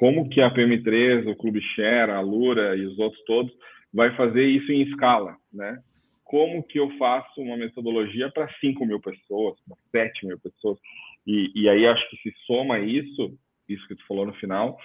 Como 0.00 0.30
que 0.30 0.40
a 0.40 0.50
PM3, 0.50 1.30
o 1.30 1.36
Clube 1.36 1.60
Share, 1.60 2.10
a 2.10 2.22
Lura 2.22 2.74
e 2.74 2.86
os 2.86 2.98
outros 2.98 3.22
todos 3.26 3.52
vai 3.92 4.16
fazer 4.16 4.46
isso 4.46 4.72
em 4.72 4.80
escala, 4.80 5.36
né? 5.52 5.78
Como 6.24 6.62
que 6.62 6.80
eu 6.80 6.88
faço 6.96 7.38
uma 7.42 7.54
metodologia 7.54 8.30
para 8.30 8.50
5 8.62 8.86
mil 8.86 8.98
pessoas, 8.98 9.58
para 9.68 9.76
7 10.06 10.26
mil 10.26 10.40
pessoas? 10.40 10.78
E, 11.26 11.52
e 11.54 11.68
aí 11.68 11.86
acho 11.86 12.08
que 12.08 12.16
se 12.16 12.34
soma 12.46 12.78
isso, 12.78 13.36
isso 13.68 13.86
que 13.88 13.94
tu 13.94 14.06
falou 14.06 14.24
no 14.24 14.32
final, 14.36 14.78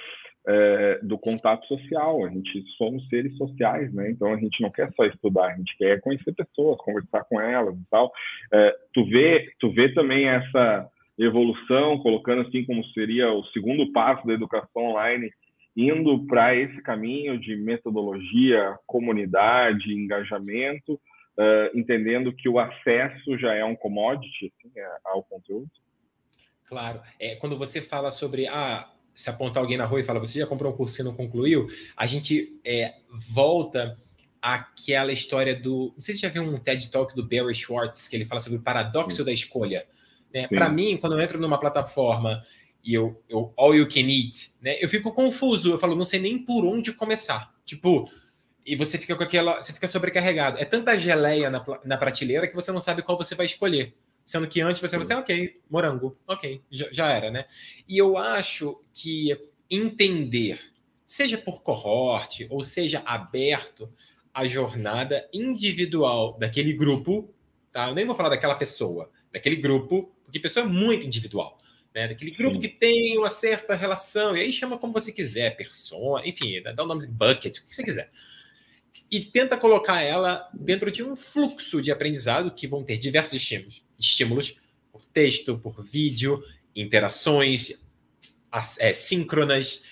é, 0.46 1.00
do 1.02 1.18
contato 1.18 1.66
social. 1.66 2.26
A 2.26 2.30
gente 2.30 2.66
somos 2.78 3.08
seres 3.08 3.38
sociais, 3.38 3.94
né? 3.94 4.12
Então 4.12 4.34
a 4.34 4.38
gente 4.38 4.62
não 4.62 4.70
quer 4.70 4.92
só 4.98 5.06
estudar, 5.06 5.46
a 5.46 5.56
gente 5.56 5.78
quer 5.78 6.02
conhecer 6.02 6.36
pessoas, 6.36 6.78
conversar 6.80 7.24
com 7.24 7.40
elas 7.40 7.74
e 7.74 7.86
tal. 7.90 8.12
É, 8.54 8.76
tu 8.94 9.06
vê, 9.06 9.50
tu 9.62 9.72
vê 9.72 9.94
também 9.94 10.28
essa 10.28 10.92
evolução, 11.18 11.98
colocando 12.00 12.42
assim 12.42 12.66
como 12.66 12.86
seria 12.88 13.32
o 13.32 13.44
segundo 13.48 13.92
passo 13.92 14.26
da 14.28 14.34
educação 14.34 14.84
online, 14.84 15.32
indo 15.76 16.26
para 16.26 16.56
esse 16.56 16.82
caminho 16.82 17.40
de 17.40 17.56
metodologia, 17.56 18.78
comunidade, 18.86 19.94
engajamento, 19.94 20.94
uh, 20.94 21.78
entendendo 21.78 22.34
que 22.34 22.48
o 22.48 22.60
acesso 22.60 23.38
já 23.38 23.54
é 23.54 23.64
um 23.64 23.76
commodity 23.76 24.54
assim, 24.66 24.72
ao 25.04 25.24
conteúdo. 25.24 25.70
Claro. 26.66 27.02
É, 27.20 27.36
quando 27.36 27.58
você 27.58 27.82
fala 27.82 28.10
sobre 28.10 28.48
ah, 28.48 28.90
se 29.14 29.30
apontar 29.30 29.62
alguém 29.62 29.78
na 29.78 29.86
rua 29.86 30.00
e 30.00 30.04
falar, 30.04 30.20
você 30.20 30.40
já 30.40 30.48
comprou 30.48 30.74
um 30.74 30.76
curso 30.76 31.00
e 31.02 31.04
não 31.04 31.16
concluiu, 31.16 31.68
a 31.96 32.06
gente 32.06 32.60
é, 32.66 32.96
volta 33.34 33.98
àquela 34.42 35.12
história 35.12 35.56
do. 35.56 35.92
Não 35.94 36.02
sei 36.02 36.16
se 36.16 36.22
já 36.22 36.30
viu 36.30 36.44
um 36.44 36.56
TED 36.56 36.90
Talk 36.90 37.16
do 37.16 37.28
Barry 37.28 37.54
Schwartz, 37.54 38.08
que 38.08 38.16
ele 38.16 38.26
fala 38.26 38.42
sobre 38.42 38.60
o 38.60 38.62
paradoxo 38.62 39.18
Sim. 39.18 39.26
da 39.26 39.32
escolha. 39.32 39.86
Né? 40.36 40.50
Para 40.50 40.68
mim, 40.68 40.98
quando 40.98 41.14
eu 41.14 41.22
entro 41.22 41.40
numa 41.40 41.58
plataforma 41.58 42.44
e 42.84 42.94
eu, 42.94 43.24
eu 43.30 43.54
all 43.56 43.74
you 43.74 43.88
can 43.88 44.02
eat, 44.02 44.52
né? 44.62 44.76
Eu 44.82 44.90
fico 44.90 45.14
confuso, 45.14 45.72
eu 45.72 45.80
falo, 45.80 45.96
não 45.96 46.04
sei 46.04 46.20
nem 46.20 46.38
por 46.38 46.66
onde 46.66 46.92
começar. 46.92 47.56
Tipo, 47.64 48.10
e 48.66 48.76
você 48.76 48.98
fica 48.98 49.16
com 49.16 49.24
aquela. 49.24 49.62
Você 49.62 49.72
fica 49.72 49.88
sobrecarregado. 49.88 50.58
É 50.60 50.66
tanta 50.66 51.00
geleia 51.00 51.50
na, 51.50 51.66
na 51.86 51.98
prateleira 51.98 52.48
que 52.48 52.54
você 52.56 52.70
não 52.70 52.82
sabe 52.82 53.02
qual 53.02 53.18
você 53.18 53.34
vai 53.34 53.46
escolher. 53.46 53.96
Sendo 54.26 54.48
que 54.48 54.60
antes 54.60 54.82
você 54.82 54.98
vai 54.98 55.06
assim, 55.06 55.14
ok, 55.14 55.62
morango, 55.70 56.18
ok, 56.28 56.60
já, 56.70 56.92
já 56.92 57.10
era, 57.12 57.32
né? 57.32 57.46
E 57.88 57.98
eu 57.98 58.18
acho 58.18 58.82
que 58.92 59.38
entender, 59.70 60.60
seja 61.06 61.38
por 61.38 61.62
cohorte 61.62 62.48
ou 62.50 62.64
seja 62.64 63.04
aberto, 63.06 63.88
a 64.34 64.46
jornada 64.46 65.30
individual 65.32 66.38
daquele 66.40 66.74
grupo, 66.74 67.32
tá? 67.72 67.88
Eu 67.88 67.94
nem 67.94 68.06
vou 68.06 68.16
falar 68.16 68.30
daquela 68.30 68.56
pessoa, 68.56 69.12
daquele 69.32 69.56
grupo, 69.58 70.15
porque 70.26 70.40
pessoa 70.40 70.66
é 70.66 70.70
muito 70.70 71.06
individual. 71.06 71.58
Né, 71.94 72.10
daquele 72.10 72.32
grupo 72.32 72.56
Sim. 72.56 72.62
que 72.62 72.68
tem 72.68 73.18
uma 73.18 73.30
certa 73.30 73.74
relação, 73.74 74.36
e 74.36 74.42
aí 74.42 74.52
chama 74.52 74.78
como 74.78 74.92
você 74.92 75.14
quiser, 75.14 75.56
persona, 75.56 76.28
enfim, 76.28 76.62
dá 76.62 76.76
o 76.82 76.84
um 76.84 76.90
nome 76.90 77.00
de 77.00 77.08
bucket, 77.08 77.58
o 77.58 77.66
que 77.66 77.74
você 77.74 77.86
quiser. 77.86 78.12
E 79.10 79.22
tenta 79.22 79.56
colocar 79.56 80.02
ela 80.02 80.50
dentro 80.54 80.92
de 80.92 81.02
um 81.02 81.16
fluxo 81.16 81.82
de 81.82 81.94
aprendizado 81.94 82.52
que 82.52 82.68
vão 82.68 82.84
ter 82.84 82.98
diversos 82.98 83.36
estímulos 83.36 83.86
estímulos 83.98 84.58
por 84.92 85.06
texto, 85.06 85.58
por 85.58 85.84
vídeo, 85.84 86.44
interações 86.76 87.82
é, 88.80 88.94
síncronas 88.94 89.84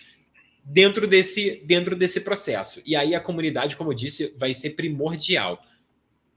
dentro 0.64 1.08
desse, 1.08 1.62
dentro 1.66 1.96
desse 1.96 2.22
processo. 2.22 2.82
E 2.86 2.96
aí 2.96 3.14
a 3.14 3.20
comunidade, 3.20 3.76
como 3.76 3.92
eu 3.92 3.96
disse, 3.96 4.34
vai 4.38 4.54
ser 4.54 4.72
primordial. 4.72 5.62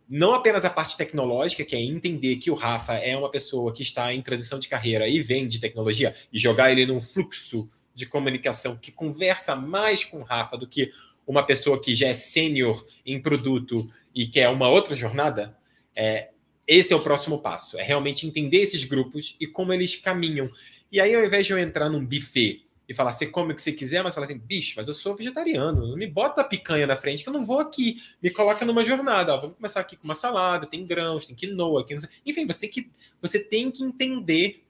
Não 0.09 0.35
apenas 0.35 0.65
a 0.65 0.71
parte 0.71 0.97
tecnológica, 0.97 1.65
que 1.65 1.75
é 1.75 1.81
entender 1.81 2.37
que 2.37 2.51
o 2.51 2.55
Rafa 2.55 2.95
é 2.95 3.17
uma 3.17 3.31
pessoa 3.31 3.73
que 3.73 3.83
está 3.83 4.13
em 4.13 4.23
transição 4.23 4.59
de 4.59 4.69
carreira 4.69 5.09
e 5.09 5.21
vem 5.21 5.49
de 5.49 5.59
tecnologia, 5.59 6.15
e 6.33 6.39
jogar 6.39 6.71
ele 6.71 6.87
num 6.87 7.01
fluxo 7.01 7.69
de 7.95 8.07
comunicação 8.07 8.77
que 8.77 8.93
conversa 8.93 9.57
mais 9.57 10.05
com 10.05 10.21
o 10.21 10.23
Rafa 10.23 10.57
do 10.57 10.67
que 10.67 10.93
uma 11.27 11.43
pessoa 11.43 11.81
que 11.81 11.95
já 11.95 12.09
é 12.09 12.15
sênior 12.15 12.87
em 13.05 13.21
produto 13.21 13.91
e 14.15 14.27
quer 14.27 14.49
uma 14.49 14.69
outra 14.69 14.95
jornada, 14.95 15.57
é, 15.95 16.29
esse 16.67 16.93
é 16.93 16.97
o 16.97 17.01
próximo 17.01 17.39
passo, 17.41 17.79
é 17.79 17.83
realmente 17.83 18.27
entender 18.27 18.59
esses 18.59 18.85
grupos 18.85 19.37
e 19.41 19.47
como 19.47 19.73
eles 19.73 19.97
caminham. 19.97 20.51
E 20.91 21.01
aí, 21.01 21.15
ao 21.15 21.25
invés 21.25 21.47
de 21.47 21.53
eu 21.53 21.59
entrar 21.59 21.89
num 21.89 22.05
buffet 22.05 22.66
e 22.89 22.95
falar, 22.95 23.13
você 23.13 23.27
come 23.27 23.53
o 23.53 23.57
que 23.57 23.63
você 23.63 23.73
quiser, 23.73 24.03
mas 24.03 24.15
falar 24.15 24.27
assim, 24.27 24.39
bicho, 24.39 24.75
mas 24.77 24.87
eu 24.87 24.95
sou 24.95 25.17
vegetariano, 25.17 25.89
não 25.89 25.97
me 25.97 26.07
bota 26.07 26.41
a 26.41 26.45
picanha 26.45 26.87
na 26.87 26.97
frente, 26.97 27.23
que 27.23 27.29
eu 27.29 27.33
não 27.33 27.45
vou 27.45 27.59
aqui. 27.59 28.01
Me 28.23 28.31
coloca 28.31 28.65
numa 28.65 28.85
jornada, 28.85 29.35
ó, 29.35 29.41
vamos 29.41 29.57
começar 29.57 29.81
aqui 29.81 29.97
com 29.97 30.05
uma 30.05 30.15
salada, 30.15 30.67
tem 30.67 30.87
grãos, 30.87 31.27
tem 31.27 31.35
quinoa, 31.35 31.81
aqui, 31.81 31.97
enfim, 32.25 32.47
você 32.47 32.61
tem, 32.61 32.71
que, 32.71 32.91
você 33.21 33.41
tem 33.41 33.71
que 33.71 33.83
entender 33.83 34.65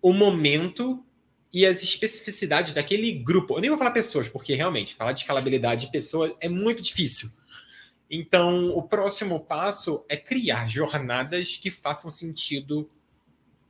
o 0.00 0.12
momento 0.12 1.04
e 1.52 1.66
as 1.66 1.82
especificidades 1.82 2.72
daquele 2.72 3.12
grupo. 3.12 3.54
Eu 3.54 3.60
nem 3.60 3.68
vou 3.68 3.78
falar 3.78 3.90
pessoas, 3.90 4.28
porque 4.28 4.54
realmente, 4.54 4.94
falar 4.94 5.12
de 5.12 5.20
escalabilidade 5.20 5.86
de 5.86 5.92
pessoas 5.92 6.34
é 6.40 6.48
muito 6.48 6.82
difícil. 6.82 7.30
Então, 8.10 8.70
o 8.70 8.82
próximo 8.82 9.40
passo 9.40 10.04
é 10.08 10.16
criar 10.16 10.68
jornadas 10.68 11.56
que 11.56 11.70
façam 11.70 12.10
sentido 12.10 12.90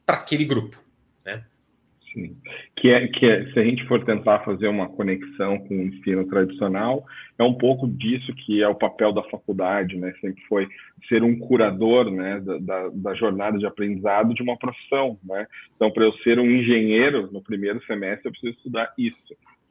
para 0.05 0.17
aquele 0.17 0.45
grupo? 0.45 0.82
Sim. 2.13 2.37
Que 2.77 2.91
é, 2.91 3.09
que 3.09 3.27
é, 3.27 3.51
se 3.53 3.59
a 3.59 3.65
gente 3.65 3.87
for 3.87 4.05
tentar 4.05 4.41
fazer 4.41 4.69
uma 4.69 4.89
conexão 4.89 5.59
com 5.59 5.77
o 5.77 5.83
ensino 5.83 6.27
tradicional, 6.27 7.05
é 7.39 7.43
um 7.43 7.55
pouco 7.55 7.89
disso 7.89 8.33
que 8.35 8.63
é 8.63 8.69
o 8.69 8.75
papel 8.75 9.13
da 9.13 9.23
faculdade, 9.25 9.97
né? 9.97 10.13
Sempre 10.21 10.43
foi 10.49 10.69
ser 11.09 11.23
um 11.23 11.39
curador, 11.39 12.11
né, 12.11 12.41
da, 12.41 12.59
da, 12.59 12.89
da 12.93 13.15
jornada 13.15 13.59
de 13.59 13.67
aprendizado 13.67 14.35
de 14.35 14.43
uma 14.43 14.59
profissão, 14.59 15.19
né? 15.25 15.47
Então, 15.75 15.91
para 15.91 16.05
eu 16.05 16.13
ser 16.19 16.39
um 16.39 16.51
engenheiro 16.51 17.31
no 17.33 17.43
primeiro 17.43 17.83
semestre, 17.87 18.27
eu 18.27 18.33
preciso 18.33 18.57
estudar 18.57 18.93
isso 18.99 19.17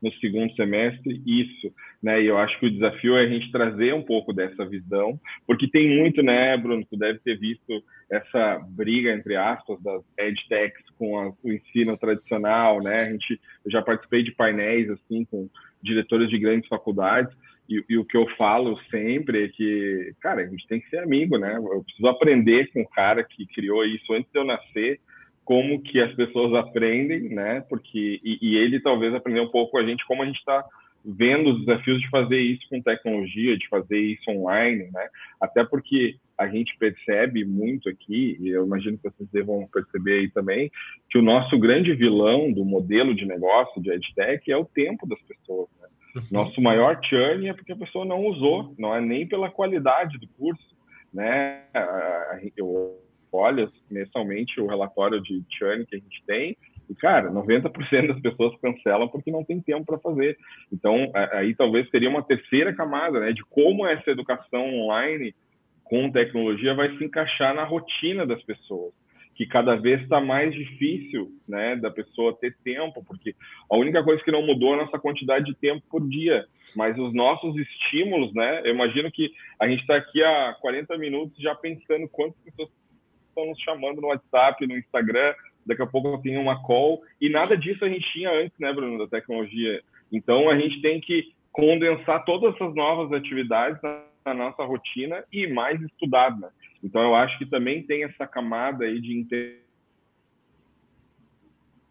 no 0.02 0.12
segundo 0.14 0.54
semestre 0.56 1.22
isso, 1.26 1.74
né? 2.02 2.22
E 2.22 2.26
eu 2.26 2.38
acho 2.38 2.60
que 2.60 2.66
o 2.66 2.72
desafio 2.72 3.16
é 3.16 3.22
a 3.22 3.28
gente 3.28 3.52
trazer 3.52 3.94
um 3.94 4.02
pouco 4.02 4.34
dessa 4.34 4.66
visão, 4.66 5.20
porque 5.46 5.70
tem 5.70 5.98
muito, 5.98 6.24
né, 6.24 6.58
Bruno, 6.58 6.86
tu 6.90 6.98
deve 6.98 7.20
ter 7.20 7.38
visto 7.38 7.84
essa 8.10 8.60
briga 8.70 9.14
entre 9.14 9.36
aspas 9.36 9.82
das 9.82 10.02
edtechs 10.18 10.84
com 10.98 11.20
a, 11.20 11.32
o 11.44 11.52
ensino 11.52 11.96
tradicional, 11.98 12.82
né? 12.82 13.04
A 13.04 13.12
gente 13.12 13.40
eu 13.64 13.72
já 13.72 13.82
participei 13.82 14.24
de 14.24 14.32
painéis 14.32 14.90
assim 14.90 15.24
com 15.26 15.50
diretores 15.82 16.30
de 16.30 16.38
grandes 16.38 16.68
faculdades 16.68 17.34
e, 17.72 17.86
e, 17.90 17.98
o 17.98 18.04
que 18.04 18.18
eu 18.18 18.28
falo 18.36 18.78
sempre 18.90 19.46
é 19.46 19.48
que, 19.48 20.14
cara, 20.20 20.42
a 20.42 20.46
gente 20.46 20.68
tem 20.68 20.82
que 20.82 20.90
ser 20.90 20.98
amigo, 20.98 21.38
né? 21.38 21.56
Eu 21.56 21.82
preciso 21.84 22.08
aprender 22.08 22.70
com 22.74 22.82
o 22.82 22.90
cara 22.90 23.24
que 23.24 23.46
criou 23.46 23.86
isso 23.86 24.12
antes 24.12 24.30
de 24.30 24.38
eu 24.38 24.44
nascer 24.44 25.00
como 25.44 25.82
que 25.82 26.00
as 26.00 26.14
pessoas 26.14 26.54
aprendem, 26.54 27.30
né? 27.30 27.62
Porque 27.70 28.20
e, 28.24 28.38
e 28.42 28.58
ele 28.58 28.80
talvez 28.80 29.14
aprendeu 29.14 29.44
um 29.44 29.52
pouco 29.52 29.72
com 29.72 29.78
a 29.78 29.86
gente 29.86 30.06
como 30.06 30.24
a 30.24 30.26
gente 30.26 30.40
está 30.40 30.64
vendo 31.04 31.52
os 31.52 31.66
desafios 31.66 32.00
de 32.00 32.10
fazer 32.10 32.40
isso 32.40 32.68
com 32.70 32.82
tecnologia, 32.82 33.58
de 33.58 33.68
fazer 33.68 33.98
isso 33.98 34.30
online, 34.30 34.90
né? 34.94 35.08
Até 35.40 35.64
porque 35.64 36.16
a 36.38 36.48
gente 36.48 36.78
percebe 36.78 37.44
muito 37.44 37.90
aqui, 37.90 38.38
e 38.40 38.50
eu 38.50 38.66
imagino 38.66 38.98
que 38.98 39.10
vocês 39.10 39.30
devam 39.32 39.68
perceber 39.72 40.20
aí 40.20 40.30
também, 40.30 40.72
que 41.10 41.18
o 41.18 41.22
nosso 41.22 41.58
grande 41.58 41.94
vilão 41.94 42.52
do 42.52 42.64
modelo 42.64 43.14
de 43.16 43.26
negócio 43.26 43.82
de 43.82 43.92
EdTech 43.92 44.52
é 44.52 44.58
o 44.58 44.66
tempo 44.66 45.08
das 45.08 45.22
pessoas. 45.24 45.70
Né? 45.82 45.88
Uhum. 46.16 46.22
Nosso 46.32 46.62
maior 46.62 47.00
churn 47.04 47.48
é 47.48 47.54
porque 47.54 47.72
a 47.72 47.78
pessoa 47.78 48.06
não 48.06 48.26
usou, 48.26 48.74
não 48.78 48.96
é 48.96 49.02
nem 49.02 49.28
pela 49.28 49.50
qualidade 49.50 50.18
do 50.18 50.28
curso, 50.28 50.76
né? 51.14 51.64
Eu 52.56 52.98
olha 53.32 53.70
mensalmente 53.90 54.60
o 54.60 54.68
relatório 54.68 55.22
de 55.22 55.44
churn 55.50 55.86
que 55.86 55.96
a 55.96 56.00
gente 56.00 56.24
tem, 56.26 56.58
e, 56.90 56.96
cara, 56.96 57.32
90% 57.32 58.08
das 58.08 58.20
pessoas 58.22 58.60
cancelam 58.60 59.08
porque 59.08 59.32
não 59.32 59.46
tem 59.46 59.62
tempo 59.62 59.86
para 59.86 60.00
fazer. 60.00 60.38
Então, 60.74 61.10
aí 61.32 61.56
talvez 61.56 61.90
seria 61.90 62.10
uma 62.10 62.22
terceira 62.22 62.74
camada, 62.74 63.20
né, 63.22 63.32
de 63.32 63.44
como 63.46 63.88
essa 63.88 64.12
educação 64.12 64.68
online 64.74 65.34
com 65.86 66.12
tecnologia 66.12 66.74
vai 66.74 66.98
se 66.98 67.04
encaixar 67.04 67.54
na 67.56 67.64
rotina 67.64 68.26
das 68.26 68.44
pessoas. 68.44 68.94
que 69.42 69.46
cada 69.48 69.76
vez 69.76 70.02
está 70.02 70.20
mais 70.20 70.54
difícil, 70.54 71.32
né, 71.48 71.76
da 71.76 71.90
pessoa 71.90 72.38
ter 72.40 72.56
tempo, 72.64 73.04
porque 73.04 73.34
a 73.70 73.76
única 73.76 74.04
coisa 74.04 74.24
que 74.24 74.32
não 74.32 74.46
mudou 74.46 74.74
é 74.74 74.80
a 74.80 74.86
nossa 74.86 75.00
quantidade 75.00 75.46
de 75.46 75.56
tempo 75.56 75.84
por 75.90 76.08
dia, 76.08 76.46
mas 76.76 76.98
os 76.98 77.14
nossos 77.14 77.56
estímulos, 77.58 78.34
né, 78.34 78.62
eu 78.64 78.74
imagino 78.74 79.12
que 79.12 79.32
a 79.60 79.68
gente 79.68 79.82
está 79.82 79.96
aqui 79.96 80.22
há 80.22 80.56
40 80.62 80.98
minutos 80.98 81.36
já 81.42 81.56
pensando 81.56 82.08
quantas 82.10 82.40
pessoas 82.44 82.70
estão 83.32 83.46
nos 83.46 83.60
chamando 83.60 84.02
no 84.02 84.08
WhatsApp, 84.08 84.66
no 84.68 84.78
Instagram, 84.78 85.34
daqui 85.66 85.82
a 85.82 85.88
pouco 85.88 86.22
tenho 86.22 86.42
uma 86.42 86.62
call, 86.62 87.02
e 87.20 87.30
nada 87.30 87.58
disso 87.58 87.84
a 87.84 87.90
gente 87.90 88.12
tinha 88.12 88.32
antes, 88.32 88.58
né, 88.60 88.72
Bruno, 88.74 88.98
da 88.98 89.08
tecnologia. 89.08 89.82
Então 90.12 90.50
a 90.50 90.58
gente 90.58 90.82
tem 90.82 91.00
que 91.00 91.34
condensar 91.52 92.24
todas 92.26 92.56
essas 92.56 92.74
novas 92.76 93.12
atividades 93.12 93.82
na, 93.82 94.34
nossa 94.34 94.64
rotina 94.64 95.24
e 95.32 95.48
mais 95.48 95.82
estudar, 95.82 96.38
né? 96.38 96.50
Então 96.84 97.02
eu 97.02 97.16
acho 97.16 97.38
que 97.38 97.46
também 97.46 97.84
tem 97.84 98.04
essa 98.04 98.28
camada 98.28 98.86
aí 98.86 99.00
de 99.00 99.26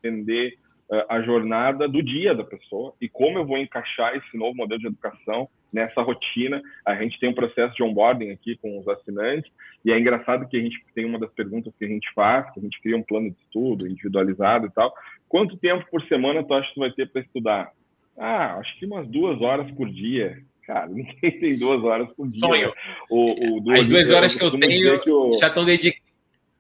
entender 0.03 0.59
uh, 0.89 1.05
a 1.09 1.21
jornada 1.23 1.89
do 1.89 2.03
dia 2.03 2.35
da 2.35 2.45
pessoa 2.45 2.95
e 3.01 3.09
como 3.09 3.39
eu 3.39 3.47
vou 3.47 3.59
encaixar 3.59 4.17
esse 4.17 4.37
novo 4.37 4.57
modelo 4.57 4.81
de 4.81 4.87
educação 4.87 5.49
nessa 5.73 6.03
rotina. 6.03 6.63
A 6.85 6.95
gente 6.97 7.19
tem 7.19 7.29
um 7.29 7.35
processo 7.35 7.75
de 7.75 7.83
onboarding 7.83 8.31
aqui 8.31 8.57
com 8.57 8.79
os 8.79 8.89
assinantes, 8.89 9.51
e 9.85 9.93
é 9.93 9.99
engraçado 9.99 10.49
que 10.49 10.57
a 10.57 10.61
gente 10.61 10.83
tem 10.95 11.05
uma 11.05 11.19
das 11.19 11.31
perguntas 11.33 11.73
que 11.79 11.85
a 11.85 11.89
gente 11.89 12.13
faz, 12.15 12.51
que 12.53 12.61
a 12.61 12.63
gente 12.63 12.81
cria 12.81 12.97
um 12.97 13.03
plano 13.03 13.31
de 13.31 13.37
estudo 13.45 13.87
individualizado 13.87 14.67
e 14.67 14.71
tal. 14.71 14.95
Quanto 15.29 15.57
tempo 15.57 15.87
por 15.91 16.03
semana 16.03 16.43
tu 16.43 16.53
acha 16.53 16.69
que 16.69 16.75
tu 16.75 16.81
vai 16.81 16.91
ter 16.91 17.09
para 17.11 17.23
estudar? 17.23 17.73
Ah, 18.19 18.57
acho 18.57 18.79
que 18.79 18.85
umas 18.85 19.07
duas 19.09 19.41
horas 19.41 19.71
por 19.73 19.89
dia. 19.89 20.43
Cara, 20.67 20.87
ninguém 20.93 21.41
tem 21.41 21.59
duas 21.59 21.83
horas 21.83 22.09
por 22.13 22.29
dia. 22.29 22.41
Sonho. 22.41 22.69
Né? 22.69 22.75
O, 23.09 23.63
o 23.65 23.73
As 23.73 23.87
duas 23.87 24.11
horas 24.11 24.35
que 24.35 24.45
eu 24.45 24.51
tenho 24.51 25.01
que 25.01 25.37
já 25.39 25.49
estão 25.49 25.65
dedicadas. 25.65 26.11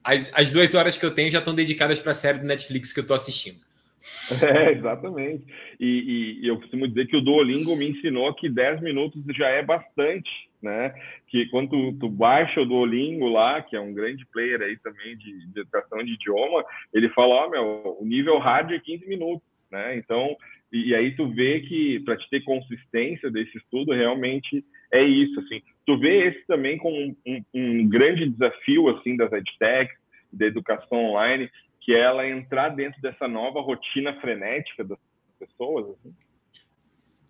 As, 0.03 0.33
as 0.35 0.51
duas 0.51 0.75
horas 0.75 0.97
que 0.97 1.05
eu 1.05 1.15
tenho 1.15 1.31
já 1.31 1.41
estão 1.41 1.55
dedicadas 1.55 1.99
para 1.99 2.13
a 2.13 2.15
série 2.15 2.39
do 2.39 2.47
Netflix 2.47 2.93
que 2.93 3.01
eu 3.01 3.03
estou 3.03 3.15
assistindo. 3.15 3.61
É, 4.43 4.73
exatamente. 4.73 5.45
E, 5.79 5.87
e, 5.87 6.45
e, 6.45 6.49
eu 6.49 6.57
costumo 6.59 6.89
dizer 6.89 7.07
que 7.07 7.17
o 7.17 7.21
Duolingo 7.21 7.77
me 7.77 7.91
ensinou 7.91 8.33
que 8.35 8.49
10 8.49 8.81
minutos 8.81 9.23
já 9.37 9.49
é 9.49 9.63
bastante, 9.63 10.31
né? 10.63 10.95
Que 11.29 11.47
quando 11.47 11.71
tu, 11.71 11.99
tu, 11.99 12.09
baixa 12.09 12.61
o 12.61 12.67
Duolingo 12.67 13.29
lá, 13.29 13.63
que 13.63 13.77
é 13.77 13.81
um 13.81 13.93
grande 13.93 14.27
player 14.27 14.61
aí 14.63 14.77
também 14.79 15.17
de, 15.17 15.47
de 15.47 15.61
educação 15.61 16.03
de 16.03 16.13
idioma, 16.13 16.65
ele 16.95 17.09
fala, 17.11 17.35
ó, 17.35 17.47
oh, 17.47 17.51
meu, 17.51 17.97
o 18.01 18.05
nível 18.05 18.39
hard 18.39 18.73
é 18.73 18.79
15 18.79 19.07
minutos, 19.07 19.47
né? 19.71 19.97
Então, 19.97 20.37
e, 20.73 20.89
e 20.89 20.95
aí 20.95 21.15
tu 21.15 21.29
vê 21.29 21.61
que 21.61 22.01
para 22.01 22.17
te 22.17 22.29
ter 22.31 22.41
consistência 22.43 23.31
desse 23.31 23.57
estudo, 23.59 23.93
realmente 23.93 24.65
é 24.93 25.03
isso, 25.03 25.39
assim. 25.41 25.63
Tu 25.87 25.99
vê 25.99 26.29
esse 26.29 26.47
também 26.47 26.79
como 26.79 26.97
um, 26.97 27.17
um, 27.27 27.45
um 27.55 27.89
grande 27.89 28.29
desafio, 28.29 28.89
assim, 28.89 29.17
das 29.17 29.33
edtechs, 29.33 29.99
da 30.33 30.47
educação 30.47 31.07
online, 31.07 31.51
que 31.81 31.95
é 31.95 32.01
ela 32.01 32.29
entrar 32.29 32.69
dentro 32.71 33.01
dessa 33.01 33.27
nova 33.27 33.61
rotina 33.61 34.19
frenética 34.21 34.85
das 34.85 34.99
pessoas. 35.39 35.87
Assim. 35.91 36.15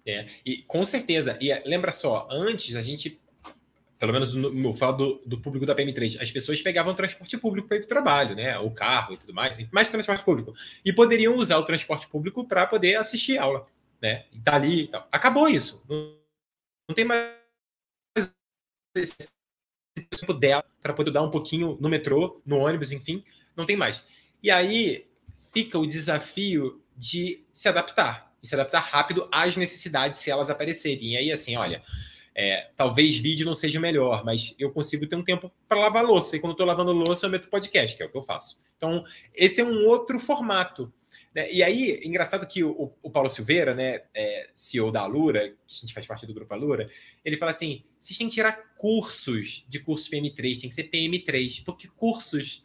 É, 0.07 0.26
e 0.44 0.62
com 0.62 0.84
certeza. 0.84 1.36
E 1.40 1.53
lembra 1.68 1.92
só, 1.92 2.26
antes 2.30 2.74
a 2.74 2.82
gente, 2.82 3.20
pelo 3.98 4.12
menos 4.12 4.34
no, 4.34 4.51
no 4.51 4.74
falo 4.74 4.96
do, 4.96 5.22
do, 5.24 5.40
público 5.40 5.66
da 5.66 5.74
PM3, 5.74 6.20
as 6.20 6.30
pessoas 6.30 6.61
pegavam 6.61 6.94
transporte 6.94 7.38
público 7.38 7.68
para 7.68 7.76
ir 7.76 7.80
para 7.80 7.86
o 7.86 7.88
trabalho, 7.88 8.34
né? 8.34 8.59
O 8.59 8.70
carro 8.70 9.14
e 9.14 9.18
tudo 9.18 9.32
mais, 9.32 9.59
mais 9.70 9.88
transporte 9.88 10.24
público. 10.24 10.53
E 10.84 10.92
poderiam 10.92 11.36
usar 11.36 11.59
o 11.59 11.64
transporte 11.64 12.09
público 12.09 12.46
para 12.46 12.66
poder 12.66 12.96
assistir 12.96 13.38
aula, 13.38 13.66
né? 14.03 14.24
E 14.32 14.40
tá 14.40 14.57
ali 14.57 14.82
e 14.82 14.88
tal. 14.88 15.07
Acabou 15.12 15.48
isso. 15.48 15.84
Não, 15.88 16.16
não 16.88 16.94
tem 16.94 17.05
mais 17.05 17.30
esse 18.96 19.28
tempo 20.18 20.34
dela 20.34 20.64
para 20.82 20.94
poder 20.94 21.11
dar 21.11 21.22
um 21.22 21.30
pouquinho 21.30 21.76
no 21.80 21.88
metrô, 21.88 22.40
no 22.44 22.59
ônibus, 22.59 22.90
enfim, 22.90 23.22
não 23.57 23.66
tem 23.66 23.76
mais. 23.76 24.05
E 24.43 24.51
aí 24.51 25.07
fica 25.53 25.78
o 25.78 25.86
desafio 25.86 26.82
de 26.97 27.45
se 27.53 27.68
adaptar 27.68 28.32
e 28.43 28.47
se 28.47 28.55
adaptar 28.55 28.80
rápido 28.80 29.28
às 29.30 29.57
necessidades 29.57 30.18
se 30.18 30.30
elas 30.30 30.51
aparecerem. 30.51 31.12
E 31.12 31.16
aí, 31.16 31.32
assim, 31.32 31.57
olha, 31.57 31.82
é, 32.34 32.70
talvez 32.76 33.18
vídeo 33.18 33.45
não 33.45 33.55
seja 33.55 33.78
melhor, 33.78 34.24
mas 34.24 34.55
eu 34.59 34.70
consigo 34.70 35.07
ter 35.07 35.16
um 35.16 35.24
tempo 35.24 35.53
para 35.68 35.80
lavar 35.80 36.05
louça. 36.05 36.36
E 36.36 36.41
quando 36.41 36.53
eu 36.53 36.55
estou 36.55 36.66
lavando 36.66 36.93
louça, 36.93 37.26
eu 37.26 37.30
meto 37.30 37.49
podcast, 37.49 37.97
que 37.97 38.03
é 38.03 38.07
o 38.07 38.11
que 38.11 38.16
eu 38.16 38.22
faço. 38.22 38.59
Então, 38.76 39.05
esse 39.34 39.61
é 39.61 39.64
um 39.64 39.86
outro 39.86 40.18
formato. 40.18 40.93
Né? 41.34 41.53
E 41.53 41.62
aí, 41.62 42.01
engraçado 42.03 42.47
que 42.47 42.64
o, 42.64 42.93
o 43.03 43.11
Paulo 43.11 43.28
Silveira, 43.28 43.74
né, 43.74 44.03
é, 44.14 44.51
CEO 44.57 44.91
da 44.91 45.03
Alura, 45.03 45.49
que 45.66 45.76
a 45.76 45.80
gente 45.80 45.95
faz 45.95 46.07
parte 46.07 46.26
do 46.26 46.34
grupo 46.34 46.53
Alura, 46.55 46.88
ele 47.24 47.36
fala 47.36 47.51
assim: 47.51 47.84
vocês 47.99 48.16
têm 48.16 48.28
que 48.28 48.34
tirar 48.34 48.74
cursos 48.76 49.64
de 49.68 49.78
cursos 49.78 50.09
PM3, 50.09 50.61
tem 50.61 50.68
que 50.68 50.74
ser 50.74 50.91
PM3, 50.91 51.62
porque 51.64 51.88
cursos 51.88 52.64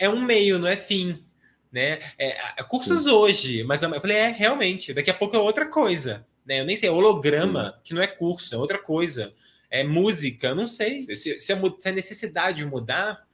é 0.00 0.08
um 0.08 0.20
meio, 0.20 0.58
não 0.58 0.66
é 0.66 0.76
fim. 0.76 1.22
Né? 1.70 2.00
É, 2.18 2.36
é 2.56 2.64
cursos 2.64 3.04
Sim. 3.04 3.10
hoje, 3.10 3.62
mas 3.62 3.80
eu 3.82 4.00
falei, 4.00 4.16
é, 4.16 4.28
realmente, 4.28 4.92
daqui 4.92 5.10
a 5.10 5.14
pouco 5.14 5.36
é 5.36 5.38
outra 5.38 5.68
coisa. 5.68 6.26
Né? 6.44 6.60
Eu 6.60 6.64
nem 6.64 6.76
sei, 6.76 6.88
é 6.88 6.92
holograma, 6.92 7.66
Sim. 7.66 7.80
que 7.84 7.94
não 7.94 8.02
é 8.02 8.08
curso, 8.08 8.54
é 8.54 8.58
outra 8.58 8.78
coisa. 8.78 9.32
É 9.70 9.84
música, 9.84 10.52
não 10.52 10.66
sei. 10.66 11.06
Se, 11.14 11.38
se, 11.38 11.52
a, 11.52 11.60
se 11.78 11.88
a 11.88 11.92
necessidade 11.92 12.64
mudar, 12.64 13.24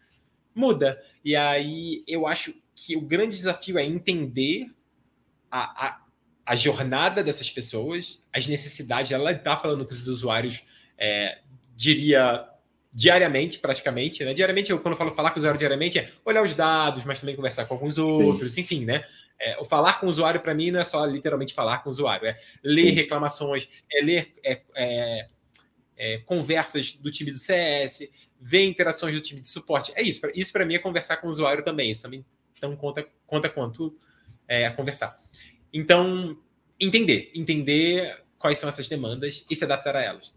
muda. 0.55 1.01
E 1.25 1.35
aí 1.35 2.05
eu 2.07 2.27
acho 2.27 2.55
que 2.75 2.95
o 2.95 3.01
grande 3.01 3.37
desafio 3.37 3.79
é 3.79 3.85
entender 3.85 4.67
a, 5.51 5.87
a, 5.87 6.03
a 6.45 6.57
jornada 6.57 7.25
dessas 7.25 7.49
pessoas, 7.49 8.23
as 8.31 8.47
necessidades. 8.47 9.13
Ela 9.13 9.33
está 9.33 9.57
falando 9.57 9.87
com 9.87 9.95
os 9.95 10.09
usuários, 10.09 10.63
é, 10.99 11.39
diria, 11.75 12.47
diariamente, 12.97 13.59
praticamente, 13.59 14.25
né? 14.25 14.33
Diariamente, 14.33 14.71
eu, 14.71 14.79
quando 14.79 14.95
eu 14.95 14.97
falo 14.97 15.13
falar 15.13 15.31
com 15.31 15.37
o 15.37 15.41
usuário 15.41 15.59
diariamente, 15.59 15.99
é 15.99 16.11
olhar 16.25 16.43
os 16.43 16.55
dados, 16.55 17.05
mas 17.05 17.21
também 17.21 17.37
conversar 17.37 17.67
com 17.67 17.75
alguns 17.75 17.99
outros, 17.99 18.55
Sim. 18.55 18.63
enfim, 18.63 18.87
né? 18.87 19.05
É, 19.39 19.61
o 19.61 19.67
falar 19.67 20.01
com 20.01 20.07
o 20.07 20.09
usuário, 20.09 20.41
para 20.41 20.55
mim, 20.55 20.71
não 20.71 20.81
é 20.81 20.85
só 20.85 21.05
literalmente 21.05 21.53
falar 21.53 21.81
com 21.81 21.91
o 21.91 21.93
usuário, 21.93 22.27
é 22.27 22.39
ler 22.65 22.89
Sim. 22.89 22.95
reclamações, 22.95 23.69
é 23.93 24.03
ler 24.03 24.33
é, 24.43 24.63
é, 24.75 25.29
é 25.95 26.19
conversas 26.25 26.95
do 26.95 27.11
time 27.11 27.31
do 27.31 27.39
CS, 27.39 28.09
ver 28.41 28.65
interações 28.65 29.15
do 29.15 29.21
time 29.21 29.43
de 29.43 29.49
suporte. 29.49 29.93
É 29.95 30.01
isso. 30.01 30.23
Isso, 30.35 30.51
para 30.51 30.65
mim, 30.65 30.77
é 30.77 30.79
conversar 30.79 31.19
com 31.19 31.27
o 31.27 31.31
usuário 31.31 31.63
também. 31.63 31.91
Isso 31.91 32.01
também 32.01 32.25
então, 32.57 32.75
conta, 32.75 33.07
conta 33.27 33.51
quanto 33.51 33.95
é, 34.49 34.71
conversar. 34.71 35.23
Então, 35.71 36.35
entender. 36.81 37.31
Entender 37.35 38.25
quais 38.39 38.57
são 38.57 38.71
essas 38.71 38.89
demandas 38.89 39.45
e 39.51 39.55
se 39.55 39.65
adaptar 39.65 39.97
a 39.97 40.03
elas. 40.03 40.35